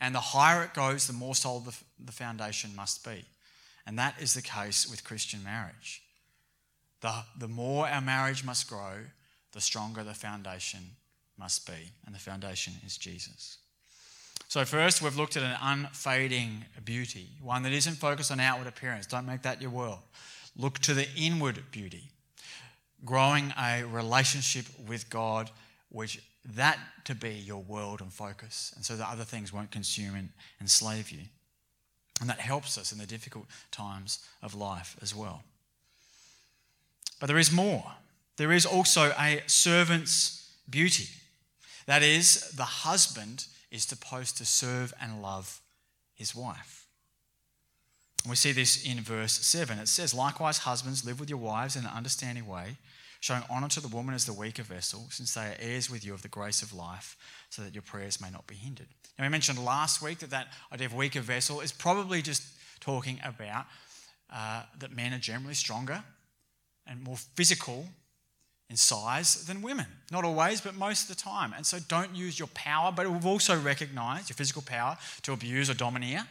And 0.00 0.14
the 0.14 0.20
higher 0.20 0.62
it 0.62 0.74
goes, 0.74 1.06
the 1.06 1.12
more 1.12 1.34
solid 1.34 1.64
the, 1.64 1.76
the 2.04 2.12
foundation 2.12 2.74
must 2.76 3.04
be. 3.04 3.24
And 3.86 3.98
that 3.98 4.14
is 4.20 4.34
the 4.34 4.42
case 4.42 4.88
with 4.88 5.04
Christian 5.04 5.42
marriage. 5.42 6.02
The, 7.00 7.12
the 7.38 7.48
more 7.48 7.88
our 7.88 8.00
marriage 8.00 8.44
must 8.44 8.68
grow, 8.68 8.94
the 9.52 9.60
stronger 9.60 10.04
the 10.04 10.14
foundation 10.14 10.80
must 11.38 11.66
be. 11.66 11.92
And 12.06 12.14
the 12.14 12.18
foundation 12.18 12.74
is 12.84 12.96
Jesus. 12.96 13.58
So, 14.48 14.64
first, 14.64 15.02
we've 15.02 15.16
looked 15.16 15.36
at 15.36 15.42
an 15.42 15.56
unfading 15.60 16.64
beauty, 16.84 17.28
one 17.42 17.62
that 17.64 17.72
isn't 17.72 17.96
focused 17.96 18.32
on 18.32 18.40
outward 18.40 18.66
appearance. 18.66 19.06
Don't 19.06 19.26
make 19.26 19.42
that 19.42 19.60
your 19.60 19.70
world. 19.70 19.98
Look 20.56 20.78
to 20.80 20.94
the 20.94 21.06
inward 21.16 21.62
beauty, 21.70 22.10
growing 23.04 23.52
a 23.58 23.84
relationship 23.84 24.64
with 24.86 25.10
God, 25.10 25.50
which 25.90 26.20
that 26.44 26.78
to 27.04 27.14
be 27.14 27.30
your 27.30 27.62
world 27.62 28.00
and 28.00 28.12
focus, 28.12 28.72
and 28.76 28.84
so 28.84 28.96
that 28.96 29.08
other 29.08 29.24
things 29.24 29.52
won't 29.52 29.70
consume 29.70 30.14
and 30.14 30.30
enslave 30.60 31.10
you. 31.10 31.20
And 32.20 32.28
that 32.28 32.40
helps 32.40 32.76
us 32.76 32.92
in 32.92 32.98
the 32.98 33.06
difficult 33.06 33.46
times 33.70 34.26
of 34.42 34.54
life 34.54 34.96
as 35.00 35.14
well. 35.14 35.42
But 37.20 37.26
there 37.26 37.38
is 37.38 37.52
more. 37.52 37.84
There 38.36 38.52
is 38.52 38.66
also 38.66 39.12
a 39.18 39.42
servant's 39.46 40.50
beauty. 40.68 41.08
That 41.86 42.02
is, 42.02 42.50
the 42.50 42.62
husband 42.62 43.46
is 43.70 43.84
supposed 43.84 44.36
to 44.38 44.46
serve 44.46 44.92
and 45.00 45.22
love 45.22 45.60
his 46.14 46.34
wife. 46.34 46.86
We 48.28 48.36
see 48.36 48.52
this 48.52 48.84
in 48.84 49.00
verse 49.00 49.32
7. 49.32 49.78
It 49.78 49.88
says, 49.88 50.12
Likewise, 50.12 50.58
husbands, 50.58 51.04
live 51.04 51.20
with 51.20 51.30
your 51.30 51.38
wives 51.38 51.76
in 51.76 51.84
an 51.84 51.90
understanding 51.94 52.46
way, 52.46 52.76
showing 53.20 53.42
honour 53.50 53.68
to 53.68 53.80
the 53.80 53.88
woman 53.88 54.14
as 54.14 54.24
the 54.24 54.32
weaker 54.32 54.62
vessel, 54.62 55.06
since 55.10 55.34
they 55.34 55.40
are 55.42 55.56
heirs 55.58 55.90
with 55.90 56.04
you 56.04 56.14
of 56.14 56.22
the 56.22 56.28
grace 56.28 56.62
of 56.62 56.72
life, 56.72 57.16
so 57.50 57.62
that 57.62 57.74
your 57.74 57.82
prayers 57.82 58.20
may 58.20 58.30
not 58.30 58.46
be 58.46 58.54
hindered. 58.54 58.86
Now, 59.18 59.24
we 59.24 59.28
mentioned 59.30 59.62
last 59.64 60.00
week 60.00 60.20
that 60.20 60.30
that 60.30 60.48
idea 60.72 60.86
of 60.86 60.94
weaker 60.94 61.20
vessel 61.20 61.60
is 61.60 61.72
probably 61.72 62.22
just 62.22 62.44
talking 62.80 63.18
about 63.24 63.66
uh, 64.32 64.62
that 64.78 64.94
men 64.94 65.12
are 65.12 65.18
generally 65.18 65.54
stronger 65.54 66.02
and 66.86 67.02
more 67.02 67.16
physical 67.16 67.86
in 68.70 68.76
size 68.76 69.46
than 69.46 69.62
women. 69.62 69.86
Not 70.12 70.24
always, 70.24 70.60
but 70.60 70.74
most 70.74 71.08
of 71.08 71.16
the 71.16 71.22
time. 71.22 71.54
And 71.56 71.64
so 71.64 71.78
don't 71.88 72.14
use 72.14 72.38
your 72.38 72.48
power, 72.48 72.92
but 72.92 73.10
we've 73.10 73.26
also 73.26 73.58
recognized 73.58 74.28
your 74.28 74.36
physical 74.36 74.62
power 74.62 74.98
to 75.22 75.32
abuse 75.32 75.70
or 75.70 75.74
domineer. 75.74 76.26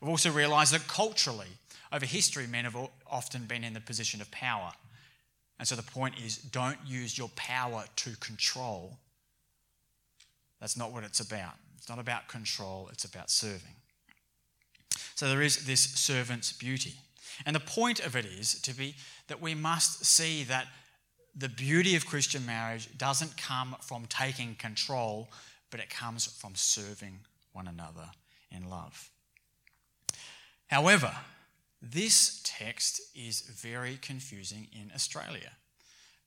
We've 0.00 0.08
also 0.08 0.32
realized 0.32 0.72
that 0.72 0.88
culturally, 0.88 1.48
over 1.92 2.06
history, 2.06 2.46
men 2.46 2.64
have 2.64 2.76
often 3.10 3.44
been 3.44 3.62
in 3.62 3.74
the 3.74 3.80
position 3.80 4.20
of 4.20 4.30
power. 4.30 4.72
And 5.58 5.68
so 5.68 5.76
the 5.76 5.82
point 5.82 6.14
is 6.18 6.38
don't 6.38 6.78
use 6.84 7.16
your 7.16 7.28
power 7.36 7.84
to 7.96 8.16
control. 8.16 8.98
That's 10.60 10.76
not 10.76 10.92
what 10.92 11.04
it's 11.04 11.20
about. 11.20 11.54
It's 11.76 11.88
not 11.88 11.98
about 11.98 12.28
control, 12.28 12.88
it's 12.92 13.04
about 13.04 13.30
serving. 13.30 13.74
So 15.14 15.28
there 15.28 15.42
is 15.42 15.66
this 15.66 15.80
servant's 15.80 16.52
beauty. 16.52 16.94
And 17.46 17.56
the 17.56 17.60
point 17.60 18.00
of 18.00 18.14
it 18.16 18.24
is 18.24 18.60
to 18.62 18.74
be 18.74 18.94
that 19.28 19.40
we 19.40 19.54
must 19.54 20.04
see 20.04 20.44
that 20.44 20.66
the 21.34 21.48
beauty 21.48 21.96
of 21.96 22.06
Christian 22.06 22.44
marriage 22.44 22.88
doesn't 22.98 23.36
come 23.36 23.76
from 23.80 24.04
taking 24.06 24.54
control, 24.54 25.28
but 25.70 25.80
it 25.80 25.90
comes 25.90 26.26
from 26.26 26.54
serving 26.54 27.20
one 27.52 27.68
another 27.68 28.10
in 28.50 28.68
love. 28.68 29.10
However, 30.66 31.12
this 31.82 32.40
text 32.44 33.00
is 33.14 33.40
very 33.40 33.98
confusing 34.00 34.68
in 34.72 34.92
Australia 34.94 35.50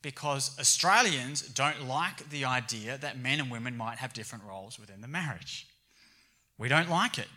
because 0.01 0.55
Australians 0.59 1.41
don't 1.41 1.87
like 1.87 2.29
the 2.29 2.45
idea 2.45 2.97
that 2.97 3.17
men 3.17 3.39
and 3.39 3.49
women 3.49 3.75
might 3.77 3.97
have 3.97 4.13
different 4.13 4.43
roles 4.43 4.77
within 4.77 5.01
the 5.01 5.07
marriage. 5.07 5.67
We 6.57 6.67
don't 6.67 6.89
like 6.89 7.17
it. 7.17 7.27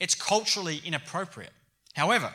It's 0.00 0.14
culturally 0.14 0.80
inappropriate. 0.84 1.52
However, 1.94 2.32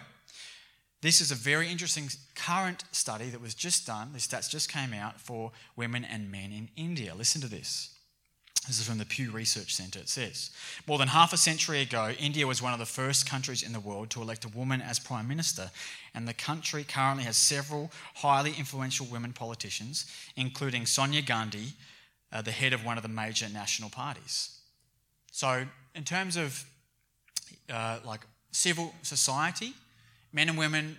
this 1.02 1.20
is 1.20 1.32
a 1.32 1.36
very 1.36 1.70
interesting 1.70 2.10
current 2.36 2.84
study 2.92 3.30
that 3.30 3.42
was 3.42 3.56
just 3.56 3.88
done. 3.88 4.14
The 4.14 4.20
stats 4.20 4.50
just 4.50 4.72
came 4.72 4.94
out 4.94 5.20
for 5.20 5.52
women 5.76 6.06
and 6.06 6.32
men 6.32 6.52
in 6.52 6.70
India. 6.78 7.16
Listen 7.16 7.42
to 7.42 7.48
this. 7.48 7.96
This 8.68 8.80
is 8.80 8.88
from 8.88 9.00
the 9.00 9.06
Pew 9.06 9.32
Research 9.32 9.74
Centre. 9.74 10.00
It 10.00 10.10
says 10.10 10.52
More 10.88 11.00
than 11.00 11.08
half 11.08 11.34
a 11.34 11.38
century 11.38 11.82
ago, 11.82 12.14
India 12.20 12.46
was 12.46 12.62
one 12.62 12.74
of 12.74 12.80
the 12.80 12.86
first 12.86 13.28
countries 13.28 13.64
in 13.64 13.74
the 13.74 13.80
world 13.80 14.12
to 14.12 14.22
elect 14.22 14.46
a 14.46 14.50
woman 14.50 14.82
as 14.82 15.00
Prime 15.00 15.28
Minister, 15.28 15.72
and 16.14 16.28
the 16.28 16.34
country 16.34 16.84
currently 16.84 17.24
has 17.24 17.38
several 17.38 17.92
highly 18.16 18.54
influential 18.58 19.08
women 19.08 19.34
politicians, 19.34 20.06
including 20.36 20.86
Sonia 20.86 21.24
Gandhi, 21.24 21.74
uh, 22.32 22.42
the 22.42 22.52
head 22.52 22.72
of 22.72 22.86
one 22.86 22.98
of 22.98 23.04
the 23.04 23.10
major 23.10 23.50
national 23.50 23.90
parties. 23.90 24.60
So, 25.32 25.66
in 25.96 26.04
terms 26.04 26.38
of 26.38 26.64
uh, 27.70 28.00
like 28.06 28.22
civil 28.52 28.94
society, 29.02 29.74
men 30.34 30.50
and 30.50 30.58
women 30.58 30.98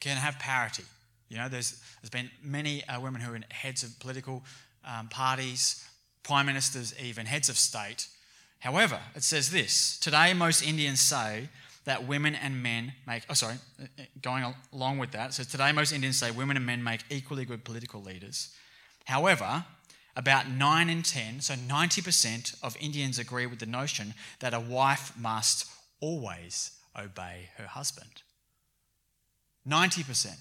can 0.00 0.16
have 0.16 0.38
parity. 0.38 0.84
You 1.28 1.38
know, 1.38 1.48
there's, 1.48 1.80
there's 2.00 2.10
been 2.10 2.30
many 2.42 2.84
uh, 2.86 3.00
women 3.00 3.20
who 3.20 3.34
are 3.34 3.40
heads 3.50 3.82
of 3.82 3.98
political 3.98 4.42
um, 4.84 5.08
parties, 5.08 5.84
prime 6.26 6.46
ministers, 6.46 6.92
even 7.00 7.24
heads 7.24 7.48
of 7.48 7.56
state. 7.56 8.08
However, 8.58 8.98
it 9.14 9.22
says 9.22 9.50
this 9.50 9.98
today, 9.98 10.34
most 10.34 10.66
Indians 10.66 11.00
say 11.00 11.48
that 11.84 12.08
women 12.08 12.34
and 12.34 12.60
men 12.60 12.92
make, 13.06 13.22
oh, 13.30 13.34
sorry, 13.34 13.54
going 14.20 14.44
along 14.72 14.98
with 14.98 15.12
that. 15.12 15.34
So 15.34 15.44
today, 15.44 15.70
most 15.70 15.92
Indians 15.92 16.18
say 16.18 16.32
women 16.32 16.56
and 16.56 16.66
men 16.66 16.82
make 16.82 17.02
equally 17.10 17.44
good 17.44 17.64
political 17.64 18.02
leaders. 18.02 18.50
However, 19.04 19.64
about 20.16 20.50
9 20.50 20.90
in 20.90 21.02
10, 21.02 21.42
so 21.42 21.54
90% 21.54 22.56
of 22.60 22.76
Indians 22.80 23.20
agree 23.20 23.46
with 23.46 23.60
the 23.60 23.66
notion 23.66 24.14
that 24.40 24.52
a 24.52 24.58
wife 24.58 25.12
must 25.16 25.70
always 26.00 26.72
obey 26.98 27.50
her 27.56 27.66
husband. 27.66 28.22
90% 29.68 30.34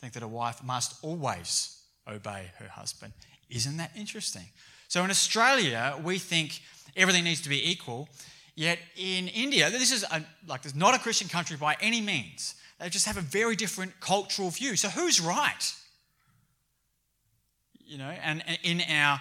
think 0.00 0.14
that 0.14 0.22
a 0.22 0.28
wife 0.28 0.64
must 0.64 1.02
always 1.02 1.80
obey 2.08 2.50
her 2.58 2.68
husband. 2.68 3.12
Isn't 3.50 3.76
that 3.76 3.92
interesting? 3.96 4.46
So 4.88 5.04
in 5.04 5.10
Australia, 5.10 5.98
we 6.02 6.18
think 6.18 6.60
everything 6.96 7.24
needs 7.24 7.40
to 7.42 7.48
be 7.48 7.70
equal. 7.70 8.08
Yet 8.54 8.78
in 8.96 9.28
India, 9.28 9.70
this 9.70 9.90
is 9.90 10.04
a, 10.04 10.22
like 10.46 10.62
there's 10.62 10.74
not 10.74 10.94
a 10.94 10.98
Christian 10.98 11.28
country 11.28 11.56
by 11.56 11.76
any 11.80 12.00
means. 12.00 12.54
They 12.78 12.88
just 12.88 13.06
have 13.06 13.16
a 13.16 13.22
very 13.22 13.56
different 13.56 13.98
cultural 14.00 14.50
view. 14.50 14.76
So 14.76 14.88
who's 14.88 15.20
right? 15.20 15.74
You 17.86 17.98
know, 17.98 18.10
and 18.10 18.42
in 18.62 18.82
our 18.88 19.20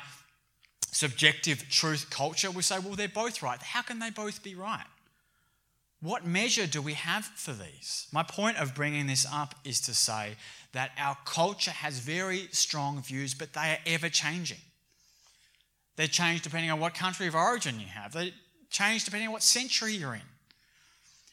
subjective 0.91 1.67
truth 1.69 2.09
culture, 2.09 2.51
we 2.51 2.61
say, 2.61 2.79
well, 2.79 2.95
they're 2.95 3.07
both 3.07 3.41
right. 3.41 3.61
How 3.61 3.81
can 3.81 3.99
they 3.99 4.09
both 4.09 4.43
be 4.43 4.55
right? 4.55 4.85
What 6.03 6.25
measure 6.25 6.67
do 6.67 6.81
we 6.81 6.95
have 6.95 7.23
for 7.23 7.53
these? 7.53 8.07
My 8.11 8.23
point 8.23 8.57
of 8.57 8.75
bringing 8.75 9.07
this 9.07 9.25
up 9.31 9.55
is 9.63 9.79
to 9.81 9.93
say 9.93 10.35
that 10.73 10.91
our 10.97 11.17
culture 11.23 11.71
has 11.71 11.99
very 11.99 12.49
strong 12.51 13.01
views, 13.01 13.33
but 13.33 13.53
they 13.53 13.71
are 13.71 13.77
ever 13.85 14.09
changing. 14.09 14.57
They 15.95 16.07
change 16.07 16.41
depending 16.41 16.71
on 16.71 16.81
what 16.81 16.93
country 16.93 17.25
of 17.27 17.35
origin 17.35 17.79
you 17.79 17.85
have, 17.87 18.11
they 18.11 18.33
change 18.69 19.05
depending 19.05 19.29
on 19.29 19.33
what 19.33 19.43
century 19.43 19.93
you're 19.93 20.13
in. 20.13 20.27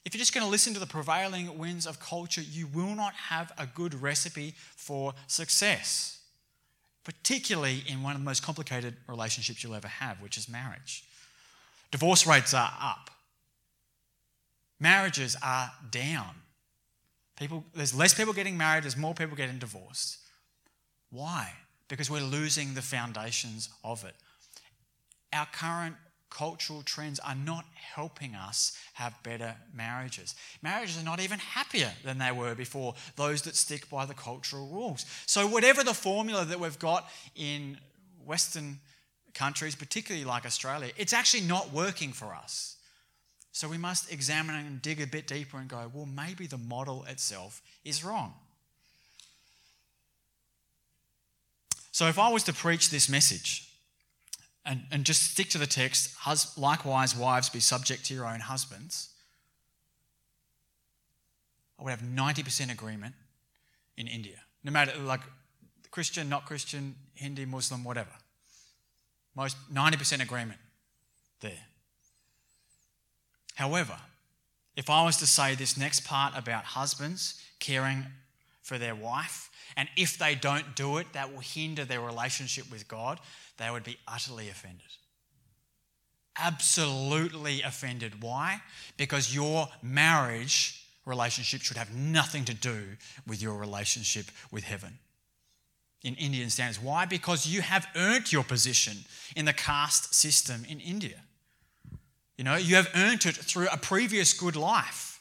If 0.05 0.15
you're 0.15 0.21
just 0.21 0.33
going 0.33 0.47
to 0.47 0.51
listen 0.51 0.73
to 0.75 0.81
the 0.81 0.87
prevailing 0.87 1.59
winds 1.59 1.85
of 1.85 1.99
culture, 1.99 2.41
you 2.41 2.69
will 2.69 2.95
not 2.95 3.15
have 3.15 3.51
a 3.59 3.67
good 3.67 4.01
recipe 4.01 4.55
for 4.77 5.15
success, 5.27 6.21
particularly 7.03 7.83
in 7.89 8.05
one 8.05 8.15
of 8.15 8.21
the 8.21 8.25
most 8.25 8.45
complicated 8.45 8.95
relationships 9.09 9.65
you'll 9.65 9.75
ever 9.75 9.89
have, 9.89 10.23
which 10.23 10.39
is 10.39 10.49
marriage. 10.49 11.03
Divorce 11.91 12.25
rates 12.25 12.55
are 12.55 12.73
up 12.81 13.11
marriages 14.81 15.37
are 15.43 15.71
down. 15.91 16.35
People, 17.39 17.65
there's 17.75 17.95
less 17.95 18.13
people 18.15 18.33
getting 18.33 18.57
married, 18.57 18.85
there's 18.85 18.97
more 18.97 19.15
people 19.15 19.37
getting 19.37 19.59
divorced. 19.59 20.19
Why? 21.11 21.53
Because 21.89 22.11
we're 22.11 22.21
losing 22.21 22.75
the 22.75 22.83
foundations 22.83 23.69
of 23.85 24.05
it. 24.05 24.15
Our 25.33 25.47
current 25.47 25.97
cultural 26.31 26.83
trends 26.83 27.19
are 27.21 27.35
not 27.35 27.65
helping 27.75 28.35
us 28.35 28.79
have 28.95 29.15
better 29.23 29.55
marriages. 29.75 30.35
Marriages 30.63 31.01
are 31.01 31.05
not 31.05 31.21
even 31.21 31.39
happier 31.39 31.93
than 32.05 32.19
they 32.19 32.31
were 32.31 32.55
before, 32.55 32.95
those 33.17 33.43
that 33.43 33.57
stick 33.57 33.91
by 33.91 34.07
the 34.07 34.15
cultural 34.15 34.69
rules. 34.69 35.05
So, 35.27 35.47
whatever 35.47 35.83
the 35.83 35.95
formula 35.95 36.45
that 36.45 36.61
we've 36.61 36.79
got 36.79 37.09
in 37.35 37.79
Western 38.25 38.79
countries, 39.35 39.75
particularly 39.75 40.25
like 40.25 40.47
Australia, 40.47 40.93
it's 40.97 41.13
actually 41.13 41.43
not 41.43 41.73
working 41.73 42.13
for 42.13 42.35
us. 42.35 42.77
So 43.53 43.69
we 43.69 43.79
must 43.79 44.13
examine 44.13 44.55
and 44.55 44.81
dig 44.81 45.01
a 45.01 45.07
bit 45.07 45.27
deeper 45.27 45.59
and 45.59 45.69
go, 45.69 45.91
well, 45.93 46.07
maybe 46.07 46.47
the 46.47 46.59
model 46.59 47.05
itself 47.09 47.61
is 47.85 48.05
wrong. 48.05 48.35
So 51.93 52.07
if 52.07 52.19
I 52.19 52.31
was 52.31 52.45
to 52.45 52.53
preach 52.53 52.91
this 52.91 53.09
message 53.09 53.69
and, 54.65 54.83
and 54.93 55.05
just 55.05 55.33
stick 55.33 55.51
to 55.51 55.59
the 55.59 55.67
text, 55.67 56.15
likewise, 56.57 57.17
wives, 57.17 57.51
be 57.51 57.61
subject 57.61 58.05
to 58.07 58.15
your 58.15 58.27
own 58.27 58.41
husbands, 58.41 59.09
I 61.79 61.83
would 61.83 61.91
have 61.91 62.03
90% 62.03 62.71
agreement 62.71 63.15
in 63.97 64.07
India. 64.07 64.37
No 64.63 64.71
matter, 64.71 64.97
like, 64.99 65.21
Christian, 65.91 66.29
not 66.29 66.47
Christian, 66.47 66.95
Hindu, 67.15 67.47
Muslim, 67.47 67.83
whatever. 67.83 68.11
Most 69.35 69.57
90% 69.73 70.23
agreement 70.23 70.61
there. 71.41 71.67
However, 73.61 73.99
if 74.75 74.89
I 74.89 75.05
was 75.05 75.19
to 75.19 75.27
say 75.27 75.55
this 75.55 75.77
next 75.77 76.07
part 76.07 76.33
about 76.35 76.65
husbands 76.65 77.39
caring 77.59 78.07
for 78.63 78.79
their 78.79 78.95
wife, 78.95 79.51
and 79.77 79.87
if 79.99 80.17
they 80.17 80.35
don't 80.35 80.75
do 80.75 80.97
it, 80.97 81.13
that 81.13 81.31
will 81.31 81.41
hinder 81.41 81.85
their 81.85 82.01
relationship 82.01 82.73
with 82.73 82.89
God, 82.89 83.21
they 83.59 83.71
would 83.71 83.85
be 83.85 83.99
utterly 84.09 84.49
offended. 84.49 84.87
Absolutely 86.39 87.61
offended. 87.61 88.23
Why? 88.23 88.63
Because 88.97 89.35
your 89.35 89.69
marriage 89.83 90.83
relationship 91.05 91.61
should 91.61 91.77
have 91.77 91.95
nothing 91.95 92.47
to 92.47 92.55
do 92.55 92.97
with 93.27 93.43
your 93.43 93.59
relationship 93.59 94.25
with 94.51 94.65
heaven 94.65 94.99
in 96.03 96.15
Indian 96.15 96.49
standards. 96.49 96.81
Why? 96.81 97.05
Because 97.05 97.47
you 97.47 97.61
have 97.61 97.87
earned 97.95 98.33
your 98.33 98.43
position 98.43 99.05
in 99.37 99.45
the 99.45 99.53
caste 99.53 100.15
system 100.15 100.65
in 100.67 100.81
India. 100.81 101.25
You 102.41 102.45
know, 102.45 102.57
you 102.57 102.77
have 102.77 102.89
earned 102.95 103.27
it 103.27 103.37
through 103.37 103.69
a 103.71 103.77
previous 103.77 104.33
good 104.33 104.57
life. 104.57 105.21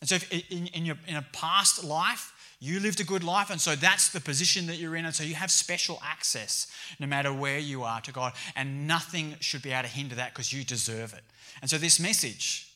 And 0.00 0.08
so, 0.08 0.16
in, 0.48 0.68
in, 0.68 0.86
your, 0.86 0.96
in 1.06 1.16
a 1.16 1.26
past 1.34 1.84
life, 1.84 2.32
you 2.58 2.80
lived 2.80 3.00
a 3.00 3.04
good 3.04 3.22
life, 3.22 3.50
and 3.50 3.60
so 3.60 3.76
that's 3.76 4.08
the 4.08 4.18
position 4.18 4.66
that 4.68 4.76
you're 4.76 4.96
in. 4.96 5.04
And 5.04 5.14
so, 5.14 5.24
you 5.24 5.34
have 5.34 5.50
special 5.50 6.00
access 6.02 6.68
no 7.00 7.06
matter 7.06 7.34
where 7.34 7.58
you 7.58 7.82
are 7.82 8.00
to 8.00 8.12
God, 8.12 8.32
and 8.56 8.86
nothing 8.86 9.36
should 9.40 9.60
be 9.60 9.72
able 9.72 9.82
to 9.82 9.88
hinder 9.88 10.14
that 10.14 10.32
because 10.32 10.54
you 10.54 10.64
deserve 10.64 11.12
it. 11.12 11.22
And 11.60 11.68
so, 11.68 11.76
this 11.76 12.00
message 12.00 12.72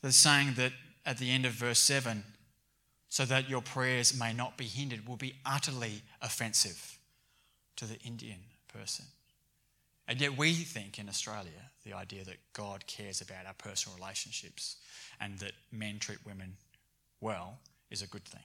that's 0.00 0.14
saying 0.14 0.54
that 0.58 0.70
at 1.04 1.18
the 1.18 1.28
end 1.28 1.44
of 1.44 1.54
verse 1.54 1.80
7, 1.80 2.22
so 3.08 3.24
that 3.24 3.50
your 3.50 3.62
prayers 3.62 4.16
may 4.16 4.32
not 4.32 4.56
be 4.56 4.66
hindered, 4.66 5.08
will 5.08 5.16
be 5.16 5.34
utterly 5.44 6.02
offensive 6.22 7.00
to 7.74 7.84
the 7.84 7.98
Indian 8.02 8.38
person. 8.72 9.06
And 10.08 10.20
yet, 10.20 10.38
we 10.38 10.54
think 10.54 10.98
in 10.98 11.08
Australia 11.08 11.70
the 11.84 11.92
idea 11.92 12.24
that 12.24 12.38
God 12.54 12.86
cares 12.86 13.20
about 13.20 13.46
our 13.46 13.52
personal 13.52 13.96
relationships 13.98 14.76
and 15.20 15.38
that 15.38 15.52
men 15.70 15.98
treat 15.98 16.18
women 16.26 16.56
well 17.20 17.58
is 17.90 18.00
a 18.00 18.06
good 18.06 18.24
thing. 18.24 18.42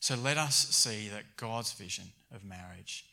So 0.00 0.16
let 0.16 0.36
us 0.36 0.56
see 0.56 1.08
that 1.08 1.36
God's 1.36 1.72
vision 1.72 2.04
of 2.34 2.44
marriage 2.44 3.06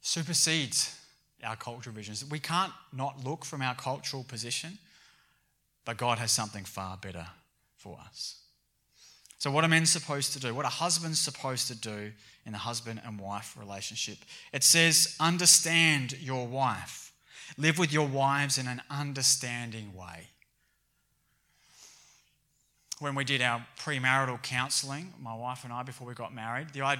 supersedes 0.00 0.96
our 1.42 1.56
cultural 1.56 1.94
visions. 1.94 2.24
We 2.24 2.38
can't 2.38 2.72
not 2.92 3.24
look 3.24 3.44
from 3.44 3.62
our 3.62 3.74
cultural 3.74 4.22
position, 4.22 4.78
but 5.84 5.96
God 5.96 6.18
has 6.18 6.30
something 6.30 6.64
far 6.64 6.96
better 6.96 7.26
for 7.76 7.98
us. 8.06 8.43
So, 9.44 9.50
what 9.50 9.62
are 9.62 9.68
men 9.68 9.84
supposed 9.84 10.32
to 10.32 10.40
do? 10.40 10.54
What 10.54 10.64
are 10.64 10.70
husbands 10.70 11.20
supposed 11.20 11.68
to 11.68 11.74
do 11.74 12.12
in 12.46 12.54
a 12.54 12.56
husband 12.56 13.02
and 13.04 13.20
wife 13.20 13.54
relationship? 13.60 14.16
It 14.54 14.64
says, 14.64 15.16
understand 15.20 16.18
your 16.18 16.46
wife. 16.46 17.12
Live 17.58 17.78
with 17.78 17.92
your 17.92 18.08
wives 18.08 18.56
in 18.56 18.66
an 18.66 18.80
understanding 18.88 19.92
way. 19.92 20.30
When 23.00 23.14
we 23.14 23.24
did 23.24 23.42
our 23.42 23.66
premarital 23.78 24.42
counselling, 24.42 25.12
my 25.20 25.34
wife 25.34 25.62
and 25.64 25.74
I, 25.74 25.82
before 25.82 26.06
we 26.06 26.14
got 26.14 26.34
married, 26.34 26.70
the, 26.72 26.80
one 26.80 26.96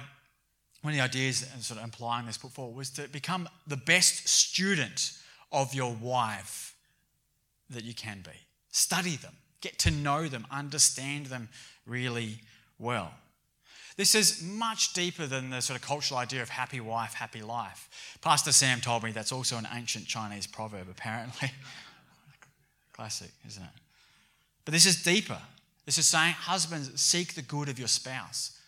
of 0.83 0.93
the 0.93 1.01
ideas 1.01 1.49
and 1.51 1.63
sort 1.63 1.79
of 1.79 1.83
implying 1.83 2.27
this 2.27 2.37
put 2.37 2.51
forward 2.51 2.77
was 2.77 2.91
to 2.91 3.07
become 3.07 3.49
the 3.65 3.77
best 3.77 4.27
student 4.27 5.13
of 5.51 5.73
your 5.73 5.95
wife 5.95 6.75
that 7.71 7.83
you 7.83 7.95
can 7.95 8.21
be. 8.23 8.37
Study 8.69 9.15
them, 9.15 9.35
get 9.65 9.79
to 9.79 9.89
know 9.89 10.27
them, 10.27 10.45
understand 10.51 11.25
them 11.25 11.49
really 11.87 12.37
well. 12.77 13.11
This 13.97 14.13
is 14.13 14.43
much 14.43 14.93
deeper 14.93 15.25
than 15.25 15.49
the 15.49 15.61
sort 15.61 15.79
of 15.79 15.85
cultural 15.85 16.19
idea 16.19 16.43
of 16.43 16.49
happy 16.49 16.79
wife, 16.79 17.13
happy 17.13 17.41
life. 17.41 17.89
Pastor 18.21 18.51
Sam 18.51 18.79
told 18.79 19.03
me 19.03 19.11
that's 19.11 19.31
also 19.31 19.57
an 19.57 19.67
ancient 19.73 20.05
Chinese 20.05 20.45
proverb, 20.45 20.87
apparently. 20.91 21.51
Classic, 22.93 23.31
isn't 23.47 23.63
it? 23.63 23.69
But 24.65 24.73
this 24.73 24.85
is 24.85 25.01
deeper. 25.01 25.39
This 25.85 25.97
is 25.97 26.05
saying, 26.05 26.33
husbands, 26.33 27.01
seek 27.01 27.33
the 27.33 27.41
good 27.41 27.67
of 27.67 27.79
your 27.79 27.87
spouse. 27.87 28.59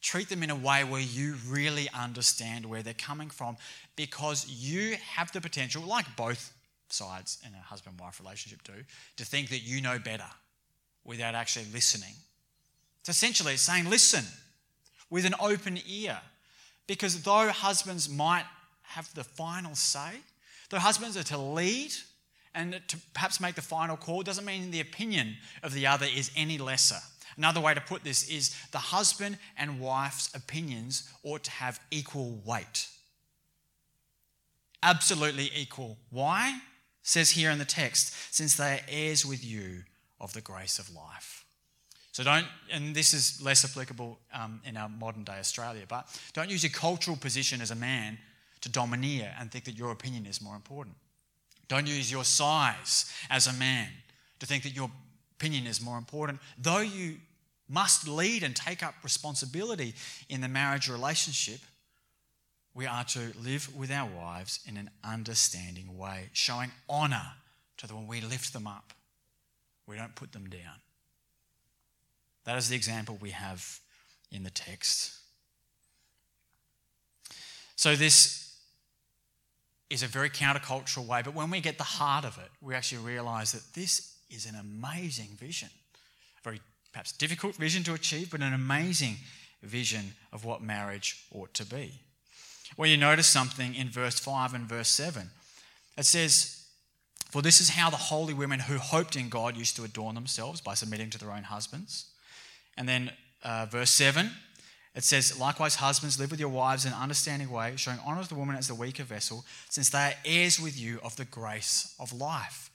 Treat 0.00 0.30
them 0.30 0.42
in 0.42 0.50
a 0.50 0.56
way 0.56 0.84
where 0.84 1.00
you 1.00 1.36
really 1.46 1.88
understand 1.92 2.64
where 2.64 2.82
they're 2.82 2.94
coming 2.94 3.28
from 3.28 3.58
because 3.94 4.48
you 4.48 4.96
have 5.16 5.32
the 5.32 5.40
potential, 5.40 5.82
like 5.82 6.16
both 6.16 6.53
sides 6.88 7.38
in 7.46 7.54
a 7.54 7.58
husband 7.58 7.98
wife 7.98 8.20
relationship 8.20 8.62
do, 8.62 8.84
to 9.16 9.24
think 9.24 9.48
that 9.50 9.62
you 9.62 9.80
know 9.80 9.98
better 9.98 10.30
without 11.04 11.34
actually 11.34 11.66
listening 11.72 12.14
it's 13.04 13.18
essentially 13.18 13.58
saying, 13.58 13.90
listen 13.90 14.24
with 15.10 15.26
an 15.26 15.34
open 15.38 15.78
ear. 15.86 16.18
Because 16.86 17.22
though 17.22 17.50
husbands 17.50 18.08
might 18.08 18.46
have 18.80 19.12
the 19.12 19.22
final 19.22 19.74
say, 19.74 20.20
though 20.70 20.78
husbands 20.78 21.14
are 21.18 21.22
to 21.24 21.36
lead 21.36 21.92
and 22.54 22.80
to 22.88 22.96
perhaps 23.12 23.42
make 23.42 23.56
the 23.56 23.60
final 23.60 23.98
call, 23.98 24.22
doesn't 24.22 24.46
mean 24.46 24.70
the 24.70 24.80
opinion 24.80 25.36
of 25.62 25.74
the 25.74 25.86
other 25.86 26.06
is 26.06 26.30
any 26.34 26.56
lesser. 26.56 27.00
Another 27.36 27.60
way 27.60 27.74
to 27.74 27.80
put 27.82 28.04
this 28.04 28.26
is 28.30 28.56
the 28.72 28.78
husband 28.78 29.36
and 29.58 29.80
wife's 29.80 30.34
opinions 30.34 31.06
ought 31.24 31.44
to 31.44 31.50
have 31.50 31.78
equal 31.90 32.40
weight. 32.46 32.88
Absolutely 34.82 35.50
equal. 35.54 35.98
Why? 36.08 36.58
Says 37.04 37.30
here 37.30 37.50
in 37.50 37.58
the 37.58 37.64
text, 37.64 38.34
since 38.34 38.56
they 38.56 38.72
are 38.72 38.80
heirs 38.88 39.24
with 39.24 39.44
you 39.44 39.84
of 40.20 40.32
the 40.32 40.40
grace 40.40 40.78
of 40.78 40.92
life. 40.94 41.44
So 42.12 42.24
don't, 42.24 42.46
and 42.72 42.94
this 42.94 43.12
is 43.12 43.42
less 43.42 43.64
applicable 43.64 44.18
um, 44.32 44.60
in 44.64 44.76
our 44.76 44.88
modern 44.88 45.22
day 45.22 45.38
Australia, 45.38 45.84
but 45.86 46.06
don't 46.32 46.48
use 46.48 46.62
your 46.62 46.70
cultural 46.70 47.16
position 47.16 47.60
as 47.60 47.70
a 47.70 47.74
man 47.74 48.18
to 48.62 48.70
domineer 48.70 49.34
and 49.38 49.50
think 49.50 49.64
that 49.66 49.76
your 49.76 49.90
opinion 49.90 50.24
is 50.24 50.40
more 50.40 50.56
important. 50.56 50.96
Don't 51.68 51.86
use 51.86 52.10
your 52.10 52.24
size 52.24 53.12
as 53.28 53.46
a 53.46 53.52
man 53.52 53.88
to 54.40 54.46
think 54.46 54.62
that 54.62 54.74
your 54.74 54.90
opinion 55.38 55.66
is 55.66 55.82
more 55.82 55.98
important. 55.98 56.40
Though 56.56 56.78
you 56.78 57.16
must 57.68 58.08
lead 58.08 58.42
and 58.42 58.54
take 58.54 58.82
up 58.82 58.94
responsibility 59.02 59.94
in 60.28 60.40
the 60.40 60.48
marriage 60.48 60.88
relationship, 60.88 61.60
we 62.74 62.86
are 62.86 63.04
to 63.04 63.32
live 63.42 63.74
with 63.74 63.90
our 63.90 64.08
wives 64.08 64.60
in 64.66 64.76
an 64.76 64.90
understanding 65.04 65.96
way, 65.96 66.28
showing 66.32 66.72
honour 66.90 67.32
to 67.76 67.86
them 67.86 67.96
when 67.96 68.06
we 68.08 68.20
lift 68.20 68.52
them 68.52 68.66
up. 68.66 68.92
We 69.86 69.96
don't 69.96 70.14
put 70.14 70.32
them 70.32 70.48
down. 70.48 70.80
That 72.44 72.58
is 72.58 72.68
the 72.68 72.76
example 72.76 73.16
we 73.20 73.30
have 73.30 73.80
in 74.32 74.42
the 74.42 74.50
text. 74.50 75.12
So, 77.76 77.94
this 77.96 78.56
is 79.90 80.02
a 80.02 80.06
very 80.06 80.30
countercultural 80.30 81.06
way, 81.06 81.22
but 81.22 81.34
when 81.34 81.50
we 81.50 81.60
get 81.60 81.78
the 81.78 81.84
heart 81.84 82.24
of 82.24 82.38
it, 82.38 82.50
we 82.60 82.74
actually 82.74 83.02
realize 83.02 83.52
that 83.52 83.74
this 83.74 84.16
is 84.30 84.46
an 84.46 84.56
amazing 84.56 85.36
vision. 85.38 85.68
Very 86.42 86.60
perhaps 86.92 87.12
difficult 87.12 87.54
vision 87.56 87.82
to 87.84 87.94
achieve, 87.94 88.30
but 88.30 88.40
an 88.40 88.54
amazing 88.54 89.16
vision 89.62 90.14
of 90.32 90.44
what 90.44 90.62
marriage 90.62 91.24
ought 91.32 91.52
to 91.54 91.64
be. 91.64 92.00
Well, 92.76 92.88
you 92.88 92.96
notice 92.96 93.28
something 93.28 93.74
in 93.74 93.88
verse 93.88 94.18
5 94.18 94.52
and 94.54 94.64
verse 94.64 94.88
7. 94.88 95.30
It 95.96 96.06
says, 96.06 96.64
For 97.30 97.40
this 97.40 97.60
is 97.60 97.70
how 97.70 97.88
the 97.88 97.96
holy 97.96 98.34
women 98.34 98.60
who 98.60 98.78
hoped 98.78 99.14
in 99.14 99.28
God 99.28 99.56
used 99.56 99.76
to 99.76 99.84
adorn 99.84 100.16
themselves 100.16 100.60
by 100.60 100.74
submitting 100.74 101.10
to 101.10 101.18
their 101.18 101.30
own 101.30 101.44
husbands. 101.44 102.06
And 102.76 102.88
then 102.88 103.12
uh, 103.44 103.66
verse 103.70 103.90
7, 103.90 104.28
it 104.96 105.04
says, 105.04 105.38
Likewise, 105.38 105.76
husbands, 105.76 106.18
live 106.18 106.32
with 106.32 106.40
your 106.40 106.48
wives 106.48 106.84
in 106.84 106.92
an 106.92 106.98
understanding 106.98 107.50
way, 107.50 107.74
showing 107.76 107.98
honor 108.04 108.22
to 108.22 108.28
the 108.28 108.34
woman 108.34 108.56
as 108.56 108.66
the 108.66 108.74
weaker 108.74 109.04
vessel, 109.04 109.44
since 109.68 109.90
they 109.90 109.98
are 109.98 110.14
heirs 110.24 110.58
with 110.58 110.78
you 110.78 110.98
of 111.04 111.14
the 111.14 111.24
grace 111.24 111.94
of 112.00 112.12
life. 112.12 112.70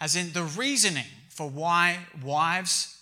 As 0.00 0.16
in 0.16 0.32
the 0.32 0.44
reasoning 0.44 1.04
for 1.30 1.48
why 1.48 1.98
wives 2.22 2.98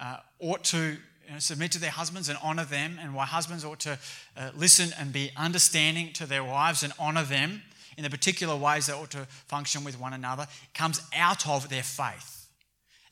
uh, 0.00 0.18
ought 0.38 0.62
to 0.64 0.98
you 1.30 1.34
know, 1.34 1.38
submit 1.38 1.70
to 1.70 1.78
their 1.78 1.92
husbands 1.92 2.28
and 2.28 2.36
honor 2.42 2.64
them, 2.64 2.98
and 3.00 3.14
why 3.14 3.24
husbands 3.24 3.64
ought 3.64 3.78
to 3.78 3.96
uh, 4.36 4.50
listen 4.56 4.92
and 4.98 5.12
be 5.12 5.30
understanding 5.36 6.12
to 6.14 6.26
their 6.26 6.42
wives 6.42 6.82
and 6.82 6.92
honor 6.98 7.22
them 7.22 7.62
in 7.96 8.02
the 8.02 8.10
particular 8.10 8.56
ways 8.56 8.86
they 8.86 8.92
ought 8.92 9.12
to 9.12 9.26
function 9.46 9.84
with 9.84 10.00
one 10.00 10.12
another, 10.12 10.48
comes 10.74 11.00
out 11.14 11.46
of 11.46 11.68
their 11.68 11.84
faith. 11.84 12.48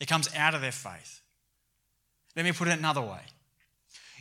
It 0.00 0.08
comes 0.08 0.28
out 0.34 0.56
of 0.56 0.62
their 0.62 0.72
faith. 0.72 1.20
Let 2.34 2.44
me 2.44 2.50
put 2.50 2.66
it 2.66 2.76
another 2.76 3.02
way. 3.02 3.20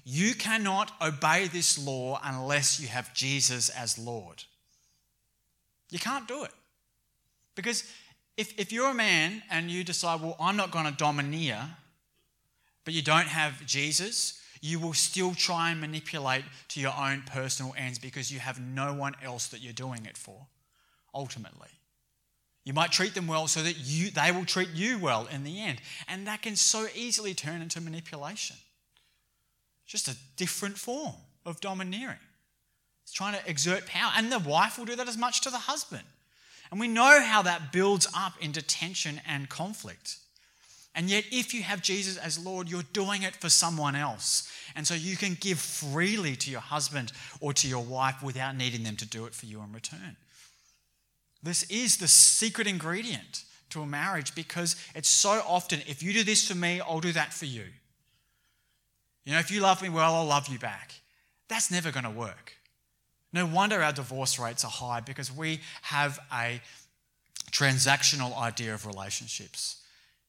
You 0.05 0.35
cannot 0.35 0.91
obey 1.01 1.47
this 1.47 1.83
law 1.83 2.19
unless 2.23 2.79
you 2.79 2.87
have 2.89 3.15
Jesus 3.15 3.69
as 3.69 3.97
Lord. 3.97 4.43
You 5.89 5.97
can't 5.97 6.27
do 6.27 6.43
it. 6.43 6.51
Because 7.55 7.83
if, 8.37 8.59
if 8.59 8.71
you're 8.71 8.91
a 8.91 8.93
man 8.93 9.41
and 9.49 9.71
you 9.71 9.83
decide, 9.83 10.21
well, 10.21 10.35
I'm 10.39 10.55
not 10.55 10.69
going 10.69 10.85
to 10.85 10.91
domineer, 10.91 11.67
but 12.87 12.93
you 12.93 13.01
don't 13.01 13.27
have 13.27 13.65
Jesus, 13.65 14.39
you 14.61 14.79
will 14.79 14.93
still 14.93 15.33
try 15.33 15.71
and 15.71 15.81
manipulate 15.81 16.45
to 16.69 16.79
your 16.79 16.93
own 16.97 17.21
personal 17.25 17.75
ends 17.77 17.99
because 17.99 18.31
you 18.31 18.39
have 18.39 18.61
no 18.61 18.93
one 18.93 19.13
else 19.21 19.47
that 19.47 19.59
you're 19.59 19.73
doing 19.73 20.05
it 20.05 20.17
for, 20.17 20.47
ultimately. 21.13 21.67
You 22.63 22.71
might 22.71 22.93
treat 22.93 23.13
them 23.13 23.27
well 23.27 23.49
so 23.49 23.61
that 23.61 23.75
you, 23.77 24.09
they 24.09 24.31
will 24.31 24.45
treat 24.45 24.69
you 24.69 24.99
well 24.99 25.27
in 25.29 25.43
the 25.43 25.61
end. 25.61 25.81
And 26.07 26.27
that 26.27 26.43
can 26.43 26.55
so 26.55 26.87
easily 26.95 27.33
turn 27.33 27.61
into 27.61 27.81
manipulation. 27.81 28.55
Just 29.85 30.07
a 30.07 30.15
different 30.37 30.77
form 30.77 31.15
of 31.45 31.59
domineering. 31.59 32.15
It's 33.03 33.11
trying 33.11 33.37
to 33.37 33.49
exert 33.49 33.85
power. 33.85 34.13
And 34.15 34.31
the 34.31 34.39
wife 34.39 34.77
will 34.77 34.85
do 34.85 34.95
that 34.95 35.09
as 35.09 35.17
much 35.17 35.41
to 35.41 35.49
the 35.49 35.57
husband. 35.57 36.05
And 36.71 36.79
we 36.79 36.87
know 36.87 37.21
how 37.21 37.41
that 37.41 37.73
builds 37.73 38.07
up 38.15 38.35
into 38.39 38.61
tension 38.61 39.19
and 39.27 39.49
conflict. 39.49 40.19
And 40.97 41.11
yet, 41.11 41.25
if 41.31 41.53
you 41.53 41.61
have 41.61 41.83
Jesus 41.83 42.17
as 42.17 42.43
Lord, 42.43 42.67
you're 42.67 42.81
doing 42.91 43.21
it 43.21 43.35
for 43.35 43.49
someone 43.49 43.95
else. 43.95 44.51
And 44.75 44.85
so 44.87 44.95
you 44.95 45.15
can 45.15 45.37
give 45.39 45.59
freely 45.59 46.35
to 46.37 46.49
your 46.49 46.59
husband 46.59 47.11
or 47.39 47.53
to 47.53 47.67
your 47.67 47.83
wife 47.83 48.23
without 48.23 48.57
needing 48.57 48.81
them 48.81 48.95
to 48.95 49.05
do 49.05 49.25
it 49.25 49.35
for 49.35 49.45
you 49.45 49.61
in 49.61 49.71
return. 49.71 50.17
This 51.43 51.61
is 51.69 51.97
the 51.97 52.07
secret 52.07 52.65
ingredient 52.65 53.43
to 53.69 53.83
a 53.83 53.85
marriage 53.85 54.33
because 54.33 54.75
it's 54.95 55.07
so 55.07 55.39
often 55.47 55.81
if 55.85 56.01
you 56.01 56.13
do 56.13 56.23
this 56.23 56.47
for 56.47 56.57
me, 56.57 56.81
I'll 56.81 56.99
do 56.99 57.11
that 57.11 57.31
for 57.31 57.45
you. 57.45 57.65
You 59.23 59.33
know, 59.33 59.39
if 59.39 59.51
you 59.51 59.61
love 59.61 59.83
me 59.83 59.89
well, 59.89 60.15
I'll 60.15 60.25
love 60.25 60.47
you 60.47 60.57
back. 60.57 60.93
That's 61.47 61.69
never 61.69 61.91
going 61.91 62.05
to 62.05 62.09
work. 62.09 62.53
No 63.31 63.45
wonder 63.45 63.83
our 63.83 63.93
divorce 63.93 64.39
rates 64.39 64.65
are 64.65 64.71
high 64.71 65.01
because 65.01 65.31
we 65.31 65.59
have 65.83 66.17
a 66.33 66.59
transactional 67.51 68.35
idea 68.35 68.73
of 68.73 68.87
relationships. 68.87 69.83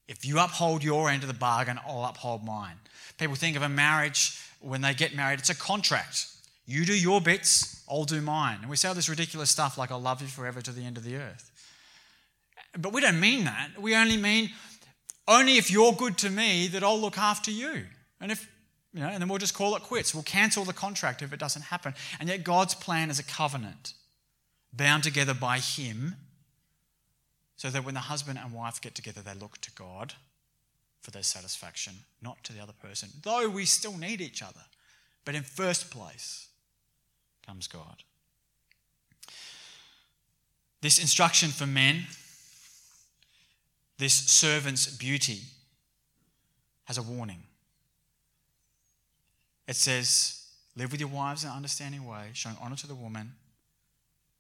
If 0.09 0.25
you 0.25 0.39
uphold 0.41 0.83
your 0.83 1.11
end 1.11 1.23
of 1.23 1.29
the 1.29 1.35
bargain, 1.35 1.79
I'll 1.87 2.05
uphold 2.05 2.45
mine. 2.45 2.77
People 3.19 3.37
think 3.37 3.57
of 3.57 3.63
a 3.63 3.69
marriage 3.69 4.41
when 4.61 4.81
they 4.81 4.95
get 4.95 5.15
married, 5.15 5.39
it's 5.39 5.51
a 5.51 5.55
contract. 5.55 6.27
You 6.67 6.85
do 6.85 6.99
your 6.99 7.21
bits, 7.21 7.85
I'll 7.89 8.05
do 8.05 8.21
mine. 8.21 8.59
And 8.63 8.71
we 8.71 8.77
say 8.77 8.89
all 8.89 8.95
this 8.95 9.09
ridiculous 9.09 9.51
stuff 9.51 9.79
like, 9.79 9.91
I'll 9.91 10.01
love 10.01 10.21
you 10.21 10.29
forever 10.29 10.61
to 10.63 10.73
the 10.73 10.85
end 10.85 10.97
of 10.97 11.05
the 11.05 11.17
earth. 11.17 11.51
But 12.79 12.93
we 12.93 13.01
don't 13.01 13.21
mean 13.21 13.45
that. 13.45 13.71
We 13.81 13.95
only 13.95 14.17
mean, 14.17 14.51
only 15.27 15.57
if 15.57 15.71
you're 15.71 15.93
good 15.93 16.19
to 16.19 16.31
me 16.31 16.69
that 16.69 16.83
I'll 16.83 16.99
look 16.99 17.19
after 17.19 17.51
you. 17.51 17.85
And 18.21 18.33
if, 18.33 18.51
you 18.93 19.01
know, 19.01 19.09
and 19.09 19.21
then 19.21 19.29
we'll 19.29 19.39
just 19.39 19.55
call 19.55 19.77
it 19.77 19.83
quits. 19.83 20.15
We'll 20.15 20.25
cancel 20.25 20.65
the 20.65 20.73
contract 20.73 21.23
if 21.23 21.33
it 21.33 21.39
doesn't 21.39 21.63
happen. 21.63 21.95
And 22.19 22.29
yet 22.29 22.45
God's 22.45 22.75
plan 22.75 23.11
is 23.11 23.19
a 23.19 23.25
covenant 23.25 23.95
bound 24.73 25.05
together 25.05 25.35
by 25.35 25.59
Him 25.59 26.17
so 27.59 27.71
that 27.71 27.85
when 27.85 27.95
the 27.95 28.01
husband 28.01 28.39
and 28.43 28.53
wife 28.55 28.81
get 28.81 28.95
together, 28.95 29.21
they 29.21 29.35
look 29.35 29.61
to 29.61 29.73
God 29.73 30.15
for 31.01 31.11
their 31.11 31.25
satisfaction, 31.25 31.93
not 32.23 32.43
to 32.45 32.53
the 32.53 32.61
other 32.61 32.73
person, 32.73 33.11
though 33.23 33.49
we 33.49 33.65
still 33.65 33.99
need 33.99 34.21
each 34.21 34.43
other. 34.43 34.61
But 35.25 35.35
in 35.35 35.43
first 35.43 35.91
place, 35.91 36.49
comes 37.45 37.67
God. 37.67 38.05
This 40.81 41.01
instruction 41.01 41.49
for 41.49 41.67
men, 41.67 42.07
this 43.99 44.15
servant's 44.15 44.87
beauty, 44.87 45.41
has 46.85 46.97
a 46.97 47.03
warning. 47.03 47.43
It 49.67 49.75
says, 49.75 50.45
Live 50.77 50.93
with 50.93 51.01
your 51.01 51.09
wives 51.09 51.43
in 51.43 51.51
an 51.51 51.57
understanding 51.57 52.07
way, 52.07 52.31
showing 52.35 52.57
honor 52.61 52.77
to 52.77 52.87
the 52.87 52.95
woman 52.95 53.33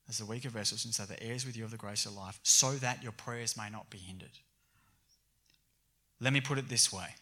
as 0.09 0.18
the 0.18 0.27
weaker 0.27 0.49
vessels, 0.49 0.85
and 0.85 0.94
so 0.94 1.05
the 1.05 1.23
heirs 1.23 1.44
with 1.44 1.57
you 1.57 1.64
of 1.64 1.71
the 1.71 1.77
grace 1.77 2.07
of 2.07 2.14
life, 2.14 2.40
so 2.42 2.73
that 2.73 3.03
your 3.03 3.12
prayers 3.12 3.57
may 3.57 3.68
not 3.68 3.90
be 3.90 3.99
hindered. 3.99 4.38
Let 6.21 6.33
me 6.33 6.40
put 6.40 6.59
it 6.59 6.68
this 6.68 6.92
way 6.92 7.14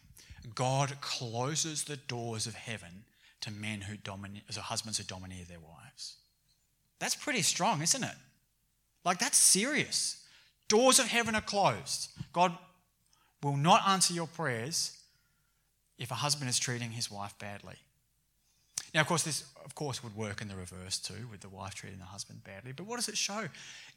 God 0.55 1.01
closes 1.01 1.83
the 1.83 1.97
doors 1.97 2.47
of 2.47 2.55
heaven 2.55 3.03
to 3.41 3.51
men 3.51 3.81
who 3.81 3.97
domineer, 3.97 4.41
as 4.49 4.57
husbands 4.57 4.97
who 4.97 5.03
domineer 5.03 5.45
their 5.47 5.59
wives. 5.59 6.15
That's 6.99 7.15
pretty 7.15 7.41
strong, 7.41 7.81
isn't 7.81 8.03
it? 8.03 8.15
Like, 9.05 9.19
that's 9.19 9.37
serious. 9.37 10.23
Doors 10.67 10.99
of 10.99 11.07
heaven 11.07 11.35
are 11.35 11.41
closed. 11.41 12.09
God 12.33 12.57
will 13.43 13.55
not 13.55 13.87
answer 13.87 14.13
your 14.13 14.27
prayers 14.27 14.97
if 15.97 16.11
a 16.11 16.15
husband 16.15 16.49
is 16.49 16.59
treating 16.59 16.91
his 16.91 17.11
wife 17.11 17.37
badly. 17.39 17.75
Now, 18.97 19.01
of 19.01 19.07
course, 19.07 19.21
this, 19.21 19.43
of 19.63 19.75
course, 19.75 20.03
would 20.03 20.15
work 20.15 20.41
in 20.41 20.47
the 20.47 20.55
reverse 20.55 20.97
too, 20.97 21.27
with 21.29 21.41
the 21.41 21.49
wife 21.49 21.75
treating 21.75 21.99
the 21.99 22.05
husband 22.05 22.43
badly. 22.43 22.71
But 22.71 22.87
what 22.87 22.95
does 22.95 23.07
it 23.07 23.15
show? 23.15 23.43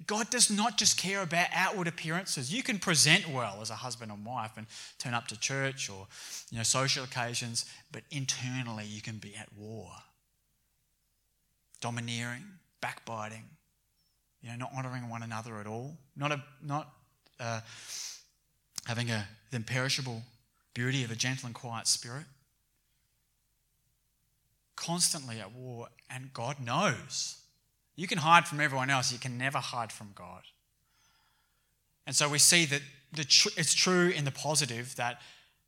God 0.07 0.29
does 0.29 0.51
not 0.51 0.77
just 0.77 0.99
care 0.99 1.23
about 1.23 1.47
outward 1.55 1.89
appearances. 1.89 2.53
You 2.53 2.63
can 2.63 2.79
present 2.79 3.27
well 3.27 3.61
as 3.63 3.71
a 3.71 3.77
husband 3.77 4.13
and 4.13 4.27
wife 4.27 4.51
and 4.59 4.67
turn 4.99 5.15
up 5.15 5.27
to 5.29 5.41
church 5.41 5.89
or 5.89 6.07
you 6.51 6.59
know, 6.59 6.65
social 6.65 7.03
occasions, 7.03 7.65
but 7.91 8.03
internally 8.11 8.85
you 8.85 9.01
can 9.01 9.17
be 9.17 9.35
at 9.35 9.49
war. 9.57 9.89
Domineering, 11.81 12.45
backbiting, 12.83 13.45
you 14.43 14.51
know, 14.51 14.57
not 14.57 14.73
honoring 14.77 15.09
one 15.09 15.23
another 15.23 15.61
at 15.61 15.67
all, 15.67 15.97
not, 16.15 16.31
a, 16.31 16.45
not 16.63 16.91
uh, 17.39 17.63
having 18.85 19.11
a, 19.11 19.27
the 19.51 19.57
imperishable 19.57 20.21
beauty 20.75 21.05
of 21.05 21.11
a 21.11 21.17
gentle 21.17 21.47
and 21.47 21.55
quiet 21.55 21.87
spirit 21.87 22.27
constantly 24.81 25.39
at 25.41 25.53
war, 25.53 25.89
and 26.09 26.33
God 26.33 26.57
knows. 26.59 27.37
You 27.97 28.07
can 28.07 28.19
hide 28.19 28.49
from 28.49 28.61
everyone 28.61 28.91
else, 28.91 29.13
you 29.13 29.19
can 29.19 29.37
never 29.37 29.59
hide 29.59 29.93
from 29.93 30.13
God. 30.15 30.43
And 32.07 32.17
so 32.17 32.29
we 32.29 32.39
see 32.39 32.65
that 32.65 32.81
tr- 33.29 33.51
it's 33.57 33.75
true 33.75 34.09
in 34.09 34.25
the 34.25 34.31
positive 34.31 34.97
that 34.97 35.21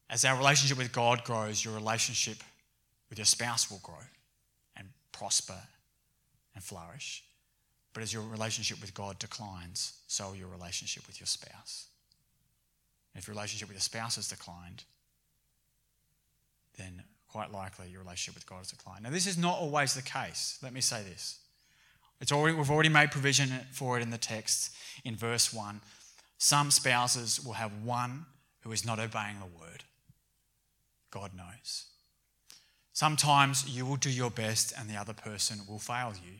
as 0.08 0.24
our 0.24 0.36
relationship 0.36 0.78
with 0.78 0.92
God 0.92 1.24
grows, 1.24 1.64
your 1.64 1.74
relationship 1.74 2.38
with 3.10 3.18
your 3.18 3.26
spouse 3.26 3.70
will 3.70 3.80
grow 3.82 4.06
and 4.76 4.88
prosper 5.12 5.60
and 6.54 6.64
flourish. 6.64 7.22
But 7.92 8.02
as 8.02 8.12
your 8.12 8.22
relationship 8.22 8.80
with 8.80 8.94
God 8.94 9.18
declines, 9.18 9.92
so 10.06 10.28
will 10.28 10.36
your 10.36 10.48
relationship 10.48 11.06
with 11.06 11.20
your 11.20 11.26
spouse. 11.26 11.88
If 13.14 13.26
your 13.26 13.34
relationship 13.34 13.68
with 13.68 13.76
your 13.76 13.82
spouse 13.82 14.16
has 14.16 14.28
declined, 14.28 14.84
then 16.78 17.02
quite 17.32 17.50
likely 17.50 17.88
your 17.88 18.02
relationship 18.02 18.34
with 18.34 18.46
God 18.46 18.58
has 18.58 18.70
declined. 18.70 19.04
Now, 19.04 19.10
this 19.10 19.26
is 19.26 19.38
not 19.38 19.58
always 19.58 19.94
the 19.94 20.02
case. 20.02 20.58
Let 20.62 20.72
me 20.72 20.80
say 20.80 21.02
this. 21.02 21.38
It's 22.20 22.30
already, 22.30 22.56
we've 22.56 22.70
already 22.70 22.88
made 22.88 23.10
provision 23.10 23.50
for 23.72 23.98
it 23.98 24.02
in 24.02 24.10
the 24.10 24.18
text 24.18 24.72
in 25.04 25.16
verse 25.16 25.52
1. 25.52 25.80
Some 26.38 26.70
spouses 26.70 27.44
will 27.44 27.54
have 27.54 27.72
one 27.82 28.26
who 28.60 28.72
is 28.72 28.84
not 28.84 28.98
obeying 28.98 29.38
the 29.40 29.46
word. 29.46 29.84
God 31.10 31.32
knows. 31.34 31.86
Sometimes 32.92 33.68
you 33.68 33.86
will 33.86 33.96
do 33.96 34.10
your 34.10 34.30
best 34.30 34.72
and 34.78 34.88
the 34.88 34.96
other 34.96 35.14
person 35.14 35.60
will 35.68 35.78
fail 35.78 36.12
you 36.24 36.34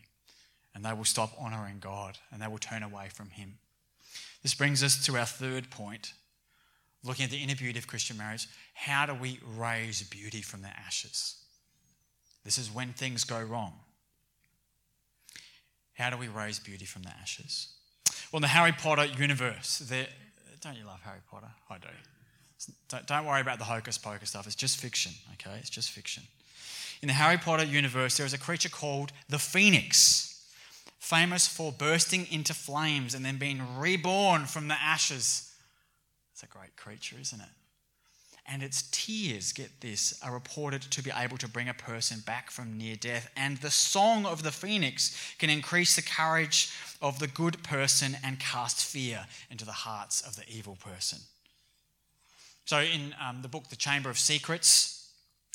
and 0.75 0.85
they 0.85 0.93
will 0.93 1.05
stop 1.05 1.33
honoring 1.39 1.77
God 1.79 2.19
and 2.31 2.41
they 2.41 2.47
will 2.47 2.59
turn 2.59 2.83
away 2.83 3.07
from 3.11 3.31
Him. 3.31 3.55
This 4.43 4.53
brings 4.53 4.83
us 4.83 5.03
to 5.05 5.17
our 5.17 5.25
third 5.25 5.69
point 5.69 6.13
looking 7.03 7.25
at 7.25 7.31
the 7.31 7.43
inner 7.43 7.55
beauty 7.55 7.77
of 7.77 7.87
Christian 7.87 8.17
marriage, 8.17 8.47
how 8.73 9.05
do 9.05 9.13
we 9.13 9.39
raise 9.55 10.01
beauty 10.03 10.41
from 10.41 10.61
the 10.61 10.69
ashes? 10.85 11.35
This 12.43 12.57
is 12.57 12.73
when 12.73 12.89
things 12.93 13.23
go 13.23 13.41
wrong. 13.41 13.73
How 15.93 16.09
do 16.09 16.17
we 16.17 16.27
raise 16.27 16.59
beauty 16.59 16.85
from 16.85 17.03
the 17.03 17.11
ashes? 17.21 17.67
Well, 18.31 18.39
in 18.39 18.41
the 18.41 18.47
Harry 18.47 18.71
Potter 18.71 19.05
universe, 19.05 19.79
don't 20.61 20.77
you 20.77 20.85
love 20.85 21.01
Harry 21.03 21.21
Potter? 21.29 21.51
I 21.69 21.77
do. 21.77 21.87
Don't, 22.89 23.05
don't 23.05 23.25
worry 23.25 23.41
about 23.41 23.59
the 23.59 23.65
hocus 23.65 23.97
pocus 23.97 24.29
stuff. 24.29 24.47
It's 24.47 24.55
just 24.55 24.77
fiction, 24.77 25.11
okay? 25.33 25.57
It's 25.59 25.69
just 25.69 25.91
fiction. 25.91 26.23
In 27.01 27.07
the 27.07 27.13
Harry 27.13 27.37
Potter 27.37 27.65
universe, 27.65 28.17
there 28.17 28.25
is 28.25 28.33
a 28.33 28.37
creature 28.37 28.69
called 28.69 29.11
the 29.29 29.39
Phoenix, 29.39 30.45
famous 30.99 31.47
for 31.47 31.71
bursting 31.71 32.27
into 32.31 32.53
flames 32.53 33.13
and 33.13 33.23
then 33.23 33.37
being 33.37 33.61
reborn 33.77 34.45
from 34.45 34.67
the 34.67 34.81
ashes 34.81 35.53
it's 36.33 36.41
a 36.43 36.47
great 36.47 36.75
creature, 36.75 37.15
isn't 37.21 37.39
it? 37.39 37.47
And 38.45 38.61
its 38.61 38.83
tears, 38.91 39.53
get 39.53 39.79
this, 39.79 40.19
are 40.21 40.33
reported 40.33 40.81
to 40.81 41.01
be 41.01 41.11
able 41.15 41.37
to 41.37 41.47
bring 41.47 41.69
a 41.69 41.73
person 41.73 42.19
back 42.25 42.51
from 42.51 42.77
near 42.77 42.95
death. 42.97 43.31
And 43.37 43.57
the 43.57 43.71
song 43.71 44.25
of 44.25 44.43
the 44.43 44.51
phoenix 44.51 45.17
can 45.39 45.49
increase 45.49 45.95
the 45.95 46.01
courage 46.01 46.69
of 47.01 47.19
the 47.19 47.27
good 47.27 47.63
person 47.63 48.17
and 48.23 48.39
cast 48.39 48.83
fear 48.85 49.25
into 49.49 49.65
the 49.65 49.71
hearts 49.71 50.21
of 50.21 50.35
the 50.35 50.43
evil 50.49 50.75
person. 50.75 51.19
So, 52.65 52.79
in 52.79 53.15
um, 53.21 53.41
the 53.41 53.47
book 53.47 53.69
The 53.69 53.75
Chamber 53.75 54.09
of 54.09 54.19
Secrets, 54.19 55.09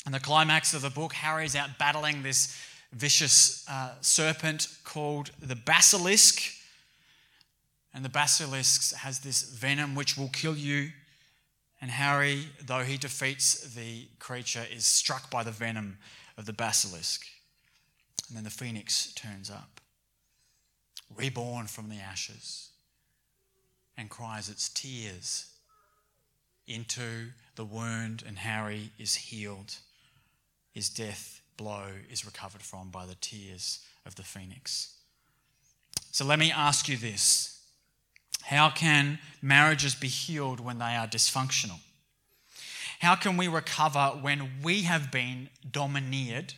and 0.05 0.13
the 0.13 0.19
climax 0.19 0.73
of 0.73 0.81
the 0.81 0.89
book, 0.89 1.13
Harry 1.13 1.45
is 1.45 1.55
out 1.55 1.77
battling 1.77 2.23
this 2.23 2.57
vicious 2.93 3.67
uh, 3.69 3.91
serpent 4.01 4.67
called 4.83 5.29
the 5.41 5.55
basilisk 5.55 6.53
and 7.93 8.05
the 8.05 8.09
basilisk 8.09 8.93
has 8.95 9.19
this 9.19 9.43
venom 9.43 9.95
which 9.95 10.17
will 10.17 10.29
kill 10.29 10.55
you. 10.55 10.91
And 11.81 11.91
Harry, 11.91 12.47
though 12.61 12.83
he 12.83 12.97
defeats 12.97 13.73
the 13.73 14.07
creature, 14.19 14.65
is 14.71 14.85
struck 14.85 15.29
by 15.31 15.43
the 15.43 15.51
venom 15.51 15.97
of 16.37 16.45
the 16.45 16.53
basilisk. 16.53 17.25
And 18.27 18.37
then 18.37 18.43
the 18.43 18.49
phoenix 18.49 19.13
turns 19.13 19.49
up, 19.49 19.79
reborn 21.15 21.67
from 21.67 21.89
the 21.89 21.95
ashes, 21.95 22.69
and 23.97 24.09
cries 24.09 24.49
its 24.49 24.69
tears 24.69 25.47
into 26.67 27.29
the 27.55 27.65
wound, 27.65 28.23
and 28.25 28.37
Harry 28.39 28.91
is 28.99 29.15
healed. 29.15 29.75
His 30.71 30.89
death 30.89 31.41
blow 31.57 31.87
is 32.09 32.25
recovered 32.25 32.61
from 32.61 32.89
by 32.89 33.05
the 33.05 33.15
tears 33.15 33.79
of 34.05 34.15
the 34.15 34.23
phoenix. 34.23 34.95
So 36.11 36.25
let 36.25 36.39
me 36.39 36.51
ask 36.51 36.87
you 36.87 36.97
this 36.97 37.58
How 38.49 38.71
can 38.71 39.19
marriages 39.43 39.93
be 39.93 40.07
healed 40.07 40.59
when 40.59 40.79
they 40.79 40.95
are 40.95 41.05
dysfunctional? 41.05 41.79
How 42.99 43.13
can 43.13 43.37
we 43.37 43.47
recover 43.47 44.17
when 44.21 44.49
we 44.63 44.81
have 44.81 45.11
been 45.11 45.49
domineered 45.69 46.55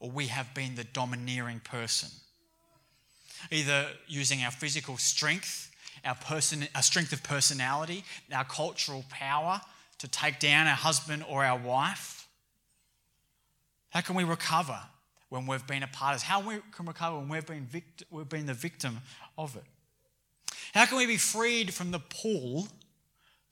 or 0.00 0.10
we 0.10 0.26
have 0.26 0.52
been 0.52 0.74
the 0.74 0.84
domineering 0.84 1.60
person? 1.60 2.10
Either 3.50 3.86
using 4.06 4.42
our 4.42 4.50
physical 4.50 4.98
strength, 4.98 5.70
our, 6.04 6.14
person, 6.14 6.68
our 6.74 6.82
strength 6.82 7.14
of 7.14 7.22
personality, 7.22 8.04
our 8.30 8.44
cultural 8.44 9.02
power 9.08 9.62
to 10.00 10.08
take 10.08 10.38
down 10.38 10.66
our 10.66 10.76
husband 10.76 11.24
or 11.26 11.42
our 11.42 11.58
wife. 11.58 12.28
How 13.88 14.02
can 14.02 14.14
we 14.14 14.24
recover 14.24 14.78
when 15.30 15.46
we've 15.46 15.66
been 15.66 15.84
a 15.84 15.86
part 15.88 16.16
of 16.16 16.20
this? 16.20 16.24
How 16.24 16.40
can 16.40 16.48
we 16.48 16.56
can 16.70 16.84
recover 16.84 17.16
when 17.16 17.30
we've 17.30 17.46
been, 17.46 17.64
vict- 17.64 18.02
we've 18.10 18.28
been 18.28 18.44
the 18.44 18.52
victim 18.52 18.98
of 19.38 19.56
it? 19.56 19.64
How 20.74 20.86
can 20.86 20.96
we 20.96 21.06
be 21.06 21.16
freed 21.16 21.72
from 21.72 21.92
the 21.92 22.00
pull, 22.00 22.66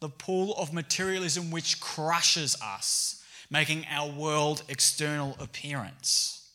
the 0.01 0.09
pull 0.09 0.57
of 0.57 0.73
materialism 0.73 1.53
which 1.53 1.81
crushes 1.81 2.57
us, 2.61 3.23
making 3.49 3.87
our 3.89 4.11
world 4.11 4.65
external 4.69 5.37
appearance? 5.39 6.51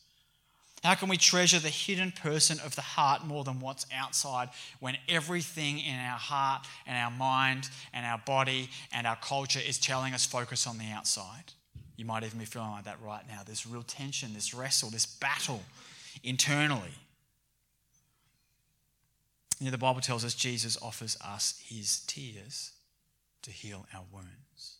How 0.84 0.94
can 0.94 1.08
we 1.08 1.16
treasure 1.16 1.58
the 1.58 1.70
hidden 1.70 2.12
person 2.12 2.60
of 2.60 2.76
the 2.76 2.82
heart 2.82 3.24
more 3.24 3.44
than 3.44 3.60
what's 3.60 3.86
outside 3.94 4.50
when 4.78 4.98
everything 5.08 5.78
in 5.78 5.98
our 5.98 6.18
heart 6.18 6.66
and 6.86 6.98
our 6.98 7.10
mind 7.10 7.70
and 7.94 8.04
our 8.04 8.20
body 8.26 8.68
and 8.92 9.06
our 9.06 9.16
culture 9.16 9.60
is 9.66 9.78
telling 9.78 10.12
us 10.12 10.26
focus 10.26 10.66
on 10.66 10.76
the 10.76 10.90
outside? 10.92 11.54
You 11.96 12.04
might 12.04 12.24
even 12.24 12.38
be 12.38 12.44
feeling 12.44 12.72
like 12.72 12.84
that 12.84 13.00
right 13.02 13.26
now. 13.26 13.40
This 13.42 13.66
real 13.66 13.82
tension, 13.82 14.34
this 14.34 14.52
wrestle, 14.52 14.90
this 14.90 15.06
battle 15.06 15.62
internally. 16.22 16.92
You 19.58 19.66
know, 19.66 19.70
the 19.72 19.78
Bible 19.78 20.00
tells 20.00 20.24
us 20.24 20.34
Jesus 20.34 20.80
offers 20.80 21.16
us 21.24 21.60
his 21.66 22.00
tears 22.06 22.72
to 23.42 23.50
heal 23.50 23.86
our 23.94 24.04
wounds. 24.12 24.76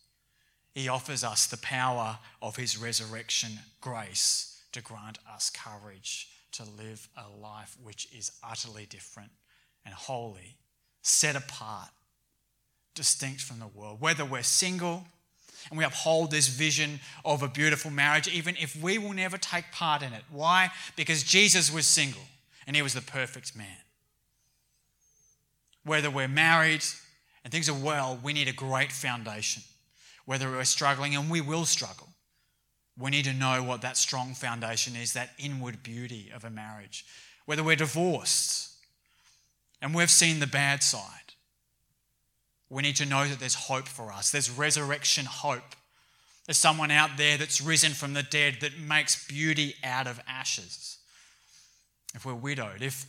He 0.73 0.87
offers 0.87 1.23
us 1.23 1.47
the 1.47 1.57
power 1.57 2.19
of 2.41 2.55
his 2.55 2.77
resurrection 2.77 3.51
grace 3.81 4.61
to 4.71 4.81
grant 4.81 5.17
us 5.33 5.49
courage 5.49 6.29
to 6.53 6.63
live 6.63 7.07
a 7.17 7.29
life 7.29 7.75
which 7.83 8.07
is 8.15 8.31
utterly 8.43 8.85
different 8.85 9.31
and 9.85 9.93
holy, 9.93 10.55
set 11.01 11.35
apart, 11.35 11.89
distinct 12.95 13.41
from 13.41 13.59
the 13.59 13.67
world. 13.67 13.99
Whether 13.99 14.25
we're 14.25 14.43
single 14.43 15.05
and 15.69 15.77
we 15.77 15.83
uphold 15.83 16.31
this 16.31 16.47
vision 16.47 16.99
of 17.25 17.43
a 17.43 17.47
beautiful 17.47 17.91
marriage, 17.91 18.27
even 18.27 18.55
if 18.57 18.75
we 18.81 18.97
will 18.97 19.13
never 19.13 19.37
take 19.37 19.71
part 19.71 20.01
in 20.01 20.13
it. 20.13 20.23
Why? 20.31 20.69
Because 20.95 21.23
Jesus 21.23 21.73
was 21.73 21.85
single 21.85 22.21
and 22.65 22.75
he 22.75 22.81
was 22.81 22.93
the 22.93 23.01
perfect 23.01 23.55
man. 23.55 23.67
Whether 25.89 26.11
we're 26.11 26.27
married 26.27 26.83
and 27.43 27.51
things 27.51 27.67
are 27.67 27.73
well, 27.73 28.19
we 28.21 28.31
need 28.31 28.47
a 28.47 28.53
great 28.53 28.91
foundation. 28.91 29.63
Whether 30.25 30.51
we're 30.51 30.63
struggling, 30.63 31.15
and 31.15 31.31
we 31.31 31.41
will 31.41 31.65
struggle, 31.65 32.09
we 32.95 33.09
need 33.09 33.25
to 33.25 33.33
know 33.33 33.63
what 33.63 33.81
that 33.81 33.97
strong 33.97 34.35
foundation 34.35 34.95
is, 34.95 35.13
that 35.13 35.31
inward 35.39 35.81
beauty 35.81 36.31
of 36.31 36.45
a 36.45 36.51
marriage. 36.51 37.07
Whether 37.47 37.63
we're 37.63 37.75
divorced 37.75 38.69
and 39.81 39.95
we've 39.95 40.11
seen 40.11 40.39
the 40.39 40.45
bad 40.45 40.83
side, 40.83 41.33
we 42.69 42.83
need 42.83 42.97
to 42.97 43.05
know 43.07 43.27
that 43.27 43.39
there's 43.39 43.55
hope 43.55 43.87
for 43.87 44.11
us. 44.11 44.29
There's 44.29 44.51
resurrection 44.51 45.25
hope. 45.25 45.75
There's 46.45 46.59
someone 46.59 46.91
out 46.91 47.17
there 47.17 47.35
that's 47.35 47.61
risen 47.61 47.93
from 47.93 48.13
the 48.13 48.21
dead 48.21 48.57
that 48.61 48.77
makes 48.77 49.27
beauty 49.27 49.73
out 49.83 50.05
of 50.05 50.21
ashes. 50.27 50.99
If 52.13 52.27
we're 52.27 52.35
widowed, 52.35 52.83
if 52.83 53.07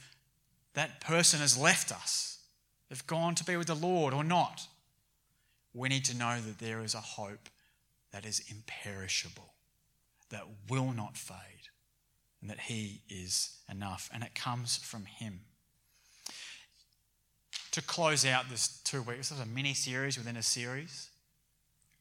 that 0.72 1.02
person 1.02 1.40
has 1.40 1.58
left 1.58 1.92
us, 1.92 2.38
they've 2.90 3.06
gone 3.06 3.34
to 3.36 3.44
be 3.44 3.56
with 3.56 3.68
the 3.68 3.74
Lord 3.74 4.12
or 4.12 4.24
not, 4.24 4.66
we 5.72 5.88
need 5.88 6.04
to 6.06 6.16
know 6.16 6.40
that 6.40 6.58
there 6.58 6.80
is 6.80 6.94
a 6.94 7.00
hope 7.00 7.48
that 8.12 8.26
is 8.26 8.42
imperishable 8.50 9.54
that 10.30 10.44
will 10.68 10.92
not 10.92 11.16
fade 11.16 11.68
and 12.40 12.50
that 12.50 12.60
He 12.60 13.02
is 13.08 13.58
enough. 13.70 14.10
And 14.12 14.22
it 14.22 14.34
comes 14.34 14.76
from 14.76 15.04
Him. 15.04 15.40
To 17.72 17.82
close 17.82 18.26
out 18.26 18.50
this 18.50 18.80
two 18.82 19.02
weeks, 19.02 19.28
this 19.28 19.38
is 19.38 19.44
a 19.44 19.46
mini 19.46 19.74
series 19.74 20.18
within 20.18 20.36
a 20.36 20.42
series. 20.42 21.10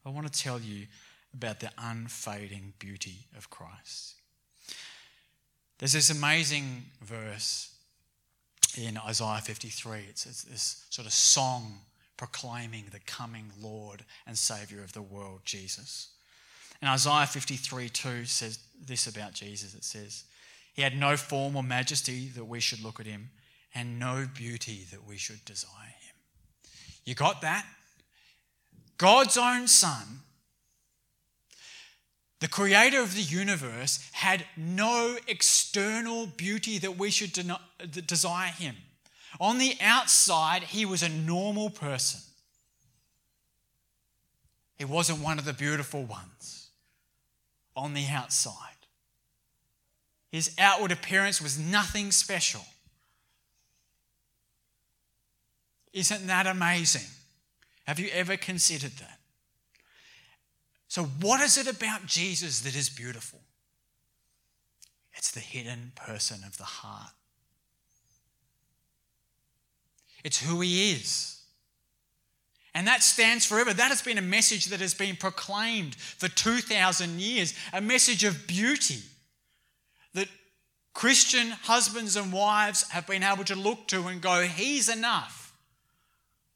I 0.04 0.08
want 0.08 0.32
to 0.32 0.42
tell 0.42 0.60
you 0.60 0.86
about 1.32 1.60
the 1.60 1.70
unfading 1.78 2.72
beauty 2.80 3.26
of 3.36 3.50
Christ. 3.50 4.14
There's 5.78 5.92
this 5.92 6.10
amazing 6.10 6.86
verse 7.00 7.70
in 8.76 8.98
Isaiah 8.98 9.40
53. 9.42 10.06
It's, 10.08 10.26
it's 10.26 10.42
this 10.44 10.84
sort 10.90 11.06
of 11.06 11.12
song 11.12 11.80
proclaiming 12.16 12.84
the 12.92 13.00
coming 13.00 13.50
Lord 13.60 14.04
and 14.26 14.36
Savior 14.36 14.82
of 14.82 14.92
the 14.92 15.02
world, 15.02 15.40
Jesus. 15.44 16.10
And 16.80 16.90
Isaiah 16.90 17.26
53 17.26 17.88
2 17.88 18.24
says 18.24 18.58
this 18.86 19.06
about 19.06 19.32
Jesus 19.32 19.74
it 19.74 19.84
says, 19.84 20.24
He 20.72 20.82
had 20.82 20.96
no 20.98 21.16
form 21.16 21.56
or 21.56 21.62
majesty 21.62 22.28
that 22.28 22.44
we 22.44 22.60
should 22.60 22.82
look 22.82 23.00
at 23.00 23.06
him, 23.06 23.30
and 23.74 23.98
no 23.98 24.26
beauty 24.34 24.86
that 24.90 25.06
we 25.06 25.16
should 25.16 25.44
desire 25.44 25.94
him. 26.00 26.16
You 27.04 27.14
got 27.14 27.42
that? 27.42 27.64
God's 28.98 29.38
own 29.38 29.66
Son, 29.66 30.20
the 32.40 32.48
creator 32.48 33.00
of 33.00 33.14
the 33.14 33.22
universe, 33.22 34.08
had 34.12 34.44
no 34.56 35.16
external 35.28 36.26
beauty 36.26 36.78
that 36.78 36.98
we 36.98 37.10
should 37.10 37.38
desire 38.06 38.50
him. 38.50 38.76
On 39.38 39.58
the 39.58 39.76
outside, 39.80 40.64
he 40.64 40.84
was 40.84 41.02
a 41.02 41.08
normal 41.08 41.70
person. 41.70 42.20
He 44.76 44.86
wasn't 44.86 45.20
one 45.20 45.38
of 45.38 45.44
the 45.44 45.52
beautiful 45.52 46.02
ones 46.02 46.70
on 47.76 47.92
the 47.92 48.06
outside. 48.08 48.54
His 50.32 50.54
outward 50.58 50.92
appearance 50.92 51.40
was 51.40 51.58
nothing 51.58 52.10
special. 52.10 52.64
Isn't 55.92 56.26
that 56.28 56.46
amazing? 56.46 57.08
Have 57.86 57.98
you 57.98 58.08
ever 58.12 58.36
considered 58.36 58.92
that? 58.92 59.19
So, 60.90 61.04
what 61.04 61.40
is 61.40 61.56
it 61.56 61.68
about 61.68 62.04
Jesus 62.06 62.62
that 62.62 62.74
is 62.74 62.90
beautiful? 62.90 63.38
It's 65.14 65.30
the 65.30 65.38
hidden 65.38 65.92
person 65.94 66.40
of 66.44 66.58
the 66.58 66.64
heart. 66.64 67.12
It's 70.24 70.42
who 70.42 70.60
he 70.60 70.90
is. 70.90 71.42
And 72.74 72.88
that 72.88 73.04
stands 73.04 73.46
forever. 73.46 73.72
That 73.72 73.90
has 73.90 74.02
been 74.02 74.18
a 74.18 74.22
message 74.22 74.66
that 74.66 74.80
has 74.80 74.92
been 74.92 75.14
proclaimed 75.14 75.94
for 75.94 76.26
2,000 76.26 77.20
years, 77.20 77.54
a 77.72 77.80
message 77.80 78.24
of 78.24 78.48
beauty 78.48 79.02
that 80.14 80.28
Christian 80.92 81.50
husbands 81.50 82.16
and 82.16 82.32
wives 82.32 82.90
have 82.90 83.06
been 83.06 83.22
able 83.22 83.44
to 83.44 83.54
look 83.54 83.86
to 83.88 84.08
and 84.08 84.20
go, 84.20 84.42
He's 84.42 84.88
enough. 84.88 85.39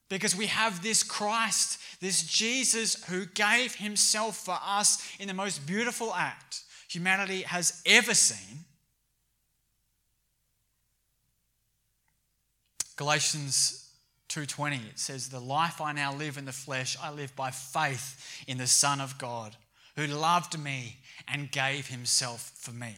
Because 0.08 0.36
we 0.36 0.46
have 0.46 0.82
this 0.82 1.02
Christ, 1.02 1.80
this 2.00 2.22
Jesus 2.22 3.04
who 3.04 3.26
gave 3.26 3.76
Himself 3.76 4.36
for 4.36 4.58
us 4.62 5.02
in 5.18 5.28
the 5.28 5.34
most 5.34 5.66
beautiful 5.66 6.12
act 6.14 6.62
humanity 6.88 7.42
has 7.42 7.82
ever 7.86 8.14
seen. 8.14 8.64
Galatians 12.96 13.90
2:20 14.28 14.90
it 14.90 14.98
says 14.98 15.28
the 15.28 15.40
life 15.40 15.80
I 15.80 15.92
now 15.92 16.14
live 16.14 16.38
in 16.38 16.44
the 16.44 16.52
flesh 16.52 16.96
I 17.00 17.10
live 17.10 17.34
by 17.34 17.50
faith 17.50 18.44
in 18.46 18.58
the 18.58 18.66
son 18.66 19.00
of 19.00 19.18
God 19.18 19.56
who 19.96 20.06
loved 20.06 20.58
me 20.58 20.98
and 21.28 21.50
gave 21.50 21.88
himself 21.88 22.52
for 22.56 22.72
me. 22.72 22.96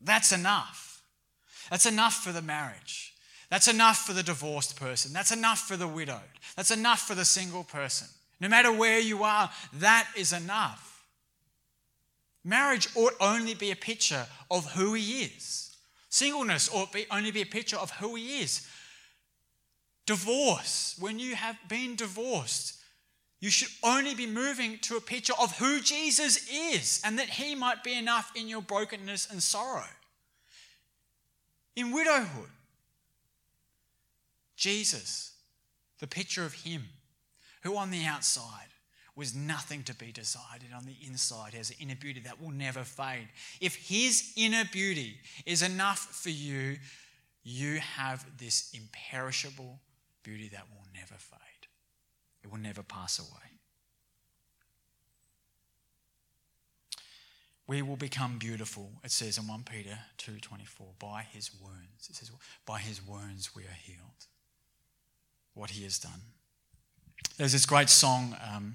That's 0.00 0.32
enough. 0.32 1.02
That's 1.70 1.86
enough 1.86 2.14
for 2.14 2.32
the 2.32 2.42
marriage. 2.42 3.15
That's 3.48 3.68
enough 3.68 3.98
for 3.98 4.12
the 4.12 4.22
divorced 4.22 4.76
person. 4.76 5.12
That's 5.12 5.30
enough 5.30 5.60
for 5.60 5.76
the 5.76 5.86
widowed. 5.86 6.20
That's 6.56 6.70
enough 6.70 7.00
for 7.00 7.14
the 7.14 7.24
single 7.24 7.64
person. 7.64 8.08
No 8.40 8.48
matter 8.48 8.72
where 8.72 8.98
you 8.98 9.22
are, 9.22 9.50
that 9.74 10.08
is 10.16 10.32
enough. 10.32 11.04
Marriage 12.44 12.88
ought 12.94 13.14
only 13.20 13.54
be 13.54 13.70
a 13.70 13.76
picture 13.76 14.26
of 14.50 14.72
who 14.72 14.94
he 14.94 15.22
is. 15.22 15.76
Singleness 16.08 16.70
ought 16.72 16.92
be, 16.92 17.06
only 17.10 17.30
be 17.30 17.42
a 17.42 17.46
picture 17.46 17.76
of 17.76 17.90
who 17.92 18.14
he 18.14 18.40
is. 18.40 18.66
Divorce, 20.06 20.96
when 21.00 21.18
you 21.18 21.34
have 21.34 21.56
been 21.68 21.96
divorced, 21.96 22.76
you 23.40 23.50
should 23.50 23.68
only 23.82 24.14
be 24.14 24.26
moving 24.26 24.78
to 24.78 24.96
a 24.96 25.00
picture 25.00 25.34
of 25.40 25.58
who 25.58 25.80
Jesus 25.80 26.48
is 26.48 27.02
and 27.04 27.18
that 27.18 27.28
he 27.28 27.54
might 27.54 27.84
be 27.84 27.94
enough 27.94 28.32
in 28.34 28.48
your 28.48 28.62
brokenness 28.62 29.30
and 29.30 29.42
sorrow. 29.42 29.84
In 31.74 31.92
widowhood, 31.92 32.48
Jesus, 34.56 35.32
the 36.00 36.06
picture 36.06 36.44
of 36.44 36.54
him, 36.54 36.84
who 37.62 37.76
on 37.76 37.90
the 37.90 38.04
outside 38.04 38.68
was 39.14 39.34
nothing 39.34 39.82
to 39.84 39.94
be 39.94 40.12
desired, 40.12 40.62
and 40.64 40.74
on 40.74 40.84
the 40.84 40.96
inside 41.06 41.54
has 41.54 41.70
an 41.70 41.76
inner 41.80 41.96
beauty 41.96 42.20
that 42.20 42.40
will 42.40 42.50
never 42.50 42.84
fade. 42.84 43.28
If 43.60 43.74
his 43.74 44.32
inner 44.36 44.64
beauty 44.70 45.18
is 45.46 45.62
enough 45.62 45.98
for 45.98 46.30
you, 46.30 46.76
you 47.42 47.80
have 47.80 48.26
this 48.38 48.70
imperishable 48.74 49.80
beauty 50.22 50.48
that 50.48 50.66
will 50.70 50.86
never 50.94 51.14
fade. 51.14 51.68
It 52.42 52.50
will 52.50 52.58
never 52.58 52.82
pass 52.82 53.18
away. 53.18 53.28
We 57.66 57.82
will 57.82 57.96
become 57.96 58.38
beautiful, 58.38 58.92
it 59.02 59.10
says 59.10 59.38
in 59.38 59.48
1 59.48 59.64
Peter 59.64 59.98
2:24, 60.18 60.98
by 60.98 61.22
his 61.22 61.50
wounds. 61.60 62.08
It 62.08 62.16
says, 62.16 62.30
by 62.64 62.80
his 62.80 63.04
wounds 63.04 63.56
we 63.56 63.62
are 63.62 63.78
healed. 63.82 64.26
What 65.56 65.70
he 65.70 65.84
has 65.84 65.98
done. 65.98 66.20
There's 67.38 67.52
this 67.52 67.64
great 67.64 67.88
song 67.88 68.36
um, 68.46 68.74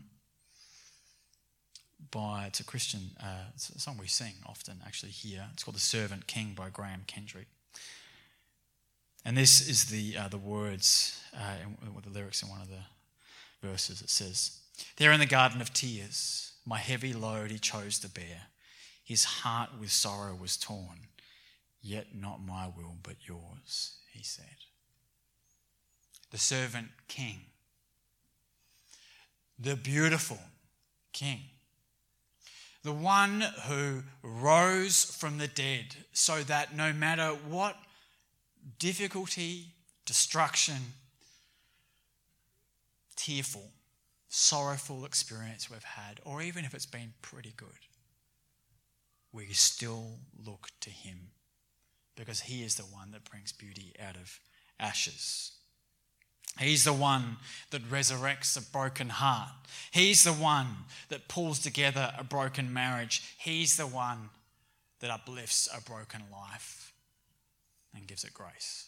by, 2.10 2.46
it's 2.48 2.60
a 2.60 2.64
Christian, 2.64 3.12
uh, 3.22 3.46
it's 3.54 3.70
a 3.70 3.80
song 3.80 3.98
we 4.00 4.08
sing 4.08 4.34
often 4.48 4.80
actually 4.84 5.12
here. 5.12 5.46
It's 5.54 5.64
called 5.64 5.76
The 5.76 5.80
Servant 5.80 6.26
King 6.26 6.54
by 6.56 6.70
Graham 6.70 7.04
Kendrick. 7.06 7.46
And 9.24 9.38
this 9.38 9.62
is 9.70 9.86
the, 9.86 10.18
uh, 10.18 10.28
the 10.28 10.40
words, 10.40 11.22
uh, 11.38 11.58
the 12.04 12.10
lyrics 12.10 12.42
in 12.42 12.50
one 12.50 12.62
of 12.62 12.68
the 12.68 13.68
verses. 13.68 14.02
It 14.02 14.10
says, 14.10 14.58
There 14.98 15.12
in 15.12 15.20
the 15.20 15.28
garden 15.28 15.62
of 15.62 15.72
tears, 15.74 16.54
my 16.66 16.80
heavy 16.80 17.14
load 17.14 17.52
he 17.52 17.60
chose 17.60 18.00
to 18.00 18.10
bear. 18.10 18.48
His 19.04 19.24
heart 19.24 19.70
with 19.80 19.92
sorrow 19.92 20.34
was 20.34 20.58
torn, 20.58 21.10
yet 21.80 22.16
not 22.16 22.44
my 22.44 22.66
will 22.66 22.98
but 23.04 23.18
yours, 23.28 23.98
he 24.12 24.24
said. 24.24 24.66
The 26.32 26.38
servant 26.38 26.90
king, 27.08 27.42
the 29.60 29.76
beautiful 29.76 30.40
king, 31.14 31.42
the 32.84 32.92
one 32.92 33.42
who 33.68 34.04
rose 34.24 35.04
from 35.04 35.38
the 35.38 35.48
dead 35.48 35.96
so 36.14 36.42
that 36.44 36.76
no 36.76 36.94
matter 36.94 37.30
what 37.48 37.78
difficulty, 38.80 39.74
destruction, 40.06 40.78
tearful, 43.16 43.72
sorrowful 44.30 45.06
experience 45.06 45.70
we've 45.70 45.84
had, 45.84 46.20
or 46.26 46.42
even 46.42 46.66
if 46.66 46.74
it's 46.74 46.86
been 46.86 47.14
pretty 47.22 47.54
good, 47.56 47.70
we 49.32 49.48
still 49.54 50.20
look 50.44 50.70
to 50.80 50.90
Him 50.90 51.32
because 52.16 52.42
He 52.42 52.64
is 52.64 52.76
the 52.76 52.84
one 52.84 53.12
that 53.12 53.30
brings 53.30 53.52
beauty 53.52 53.94
out 54.02 54.16
of 54.16 54.40
ashes. 54.80 55.52
He's 56.60 56.84
the 56.84 56.94
one 56.94 57.38
that 57.72 57.90
resurrects 57.90 58.58
a 58.58 58.62
broken 58.62 59.10
heart. 59.10 59.50
He's 59.92 60.24
the 60.24 60.34
one 60.34 60.68
that 61.10 61.28
pulls 61.28 61.60
together 61.60 62.14
a 62.18 62.24
broken 62.24 62.74
marriage. 62.74 63.24
He's 63.38 63.78
the 63.78 63.88
one 63.88 64.30
that 65.00 65.10
uplifts 65.10 65.70
a 65.76 65.82
broken 65.82 66.22
life 66.32 66.94
and 67.96 68.08
gives 68.08 68.24
it 68.24 68.34
grace. 68.34 68.88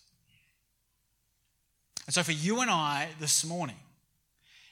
And 2.06 2.14
so, 2.14 2.22
for 2.22 2.32
you 2.32 2.62
and 2.62 2.70
I 2.70 3.10
this 3.20 3.46
morning, 3.46 3.80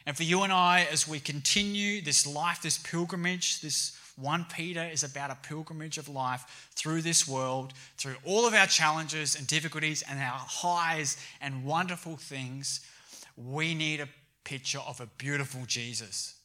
and 0.06 0.18
for 0.18 0.24
you 0.24 0.42
and 0.42 0.52
I 0.52 0.88
as 0.92 1.08
we 1.08 1.20
continue 1.20 2.02
this 2.02 2.28
life, 2.28 2.62
this 2.62 2.78
pilgrimage, 2.78 3.62
this 3.62 3.98
1 4.18 4.46
Peter 4.54 4.84
is 4.84 5.04
about 5.04 5.32
a 5.32 5.38
pilgrimage 5.48 5.98
of 5.98 6.10
life 6.10 6.70
through 6.76 7.02
this 7.02 7.28
world, 7.28 7.74
through 7.98 8.16
all 8.26 8.46
of 8.46 8.54
our 8.54 8.68
challenges 8.68 9.36
and 9.36 9.48
difficulties 9.48 10.04
and 10.10 10.20
our 10.20 10.40
highs 10.40 11.18
and 11.40 11.64
wonderful 11.64 12.18
things. 12.18 12.82
We 13.38 13.74
need 13.74 14.00
a 14.00 14.10
picture 14.44 14.80
of 14.80 15.00
a 15.00 15.08
beautiful 15.18 15.62
Jesus. 15.66 16.36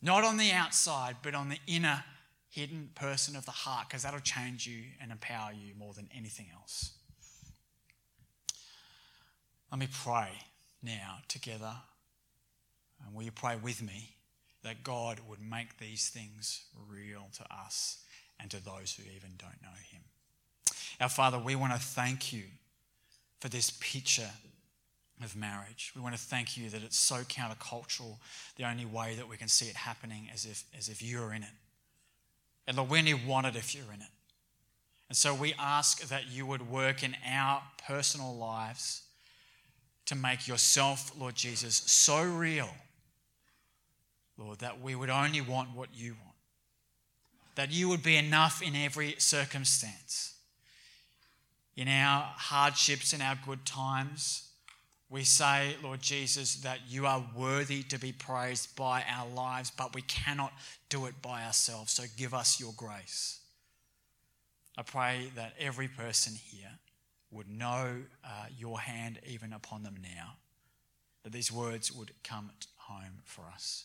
Not 0.00 0.24
on 0.24 0.36
the 0.36 0.52
outside, 0.52 1.16
but 1.22 1.34
on 1.34 1.48
the 1.48 1.58
inner, 1.66 2.04
hidden 2.48 2.90
person 2.94 3.36
of 3.36 3.44
the 3.44 3.52
heart, 3.52 3.88
because 3.88 4.02
that'll 4.02 4.20
change 4.20 4.66
you 4.66 4.84
and 5.00 5.12
empower 5.12 5.52
you 5.52 5.74
more 5.78 5.94
than 5.94 6.08
anything 6.14 6.46
else. 6.52 6.92
Let 9.70 9.78
me 9.78 9.88
pray 9.90 10.28
now 10.82 11.18
together. 11.28 11.72
And 13.04 13.14
will 13.14 13.22
you 13.22 13.32
pray 13.32 13.56
with 13.56 13.82
me? 13.82 14.16
That 14.62 14.84
God 14.84 15.20
would 15.28 15.40
make 15.40 15.78
these 15.78 16.08
things 16.08 16.64
real 16.88 17.28
to 17.36 17.44
us 17.52 17.98
and 18.38 18.50
to 18.50 18.62
those 18.62 18.94
who 18.94 19.02
even 19.04 19.30
don't 19.38 19.62
know 19.62 19.76
Him. 19.90 20.02
Our 21.00 21.08
Father, 21.08 21.38
we 21.38 21.54
want 21.56 21.72
to 21.72 21.78
thank 21.78 22.32
you 22.32 22.44
for 23.40 23.48
this 23.48 23.70
picture 23.80 24.30
of 25.22 25.36
marriage. 25.36 25.92
We 25.94 26.02
want 26.02 26.14
to 26.14 26.20
thank 26.20 26.56
you 26.56 26.70
that 26.70 26.82
it's 26.82 26.98
so 26.98 27.16
countercultural. 27.16 28.18
The 28.56 28.64
only 28.64 28.86
way 28.86 29.14
that 29.16 29.28
we 29.28 29.36
can 29.36 29.48
see 29.48 29.66
it 29.66 29.76
happening 29.76 30.28
is 30.32 30.44
if, 30.44 30.64
as 30.76 30.88
if 30.88 31.02
you're 31.02 31.32
in 31.32 31.42
it. 31.42 31.50
And 32.66 32.76
Lord, 32.76 32.90
we 32.90 32.98
only 32.98 33.14
want 33.14 33.46
it 33.46 33.56
if 33.56 33.74
you're 33.74 33.92
in 33.92 34.00
it. 34.00 34.08
And 35.08 35.16
so 35.16 35.34
we 35.34 35.54
ask 35.58 36.08
that 36.08 36.30
you 36.30 36.46
would 36.46 36.70
work 36.70 37.02
in 37.02 37.16
our 37.28 37.62
personal 37.86 38.34
lives 38.34 39.02
to 40.06 40.14
make 40.14 40.48
yourself, 40.48 41.12
Lord 41.18 41.34
Jesus, 41.34 41.76
so 41.86 42.22
real 42.22 42.70
Lord, 44.38 44.60
that 44.60 44.80
we 44.80 44.94
would 44.94 45.10
only 45.10 45.40
want 45.40 45.76
what 45.76 45.88
you 45.94 46.12
want, 46.12 46.36
that 47.54 47.70
you 47.70 47.88
would 47.88 48.02
be 48.02 48.16
enough 48.16 48.62
in 48.62 48.74
every 48.74 49.14
circumstance. 49.18 50.34
In 51.76 51.88
our 51.88 52.22
hardships, 52.36 53.12
in 53.12 53.22
our 53.22 53.38
good 53.46 53.64
times, 53.64 54.48
we 55.08 55.24
say, 55.24 55.76
Lord 55.82 56.00
Jesus, 56.00 56.56
that 56.56 56.80
you 56.88 57.06
are 57.06 57.24
worthy 57.36 57.82
to 57.84 57.98
be 57.98 58.12
praised 58.12 58.74
by 58.76 59.04
our 59.08 59.28
lives, 59.28 59.70
but 59.70 59.94
we 59.94 60.02
cannot 60.02 60.52
do 60.88 61.04
it 61.06 61.20
by 61.20 61.44
ourselves. 61.44 61.92
So 61.92 62.04
give 62.16 62.32
us 62.32 62.58
your 62.58 62.72
grace. 62.76 63.40
I 64.76 64.82
pray 64.82 65.30
that 65.36 65.52
every 65.58 65.88
person 65.88 66.34
here 66.34 66.78
would 67.30 67.48
know 67.48 67.96
uh, 68.24 68.46
your 68.58 68.80
hand 68.80 69.18
even 69.26 69.52
upon 69.52 69.82
them 69.82 69.96
now, 70.02 70.36
that 71.24 71.32
these 71.32 71.52
words 71.52 71.92
would 71.92 72.12
come 72.24 72.50
home 72.76 73.20
for 73.24 73.44
us. 73.52 73.84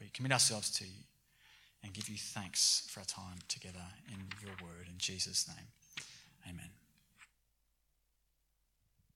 We 0.00 0.08
commit 0.08 0.32
ourselves 0.32 0.70
to 0.78 0.84
you 0.84 1.04
and 1.82 1.92
give 1.92 2.08
you 2.08 2.16
thanks 2.16 2.88
for 2.90 3.00
our 3.00 3.06
time 3.06 3.38
together 3.48 3.84
in 4.08 4.18
your 4.42 4.54
word. 4.62 4.86
In 4.88 4.98
Jesus' 4.98 5.46
name, 5.46 5.66
amen. 6.48 6.79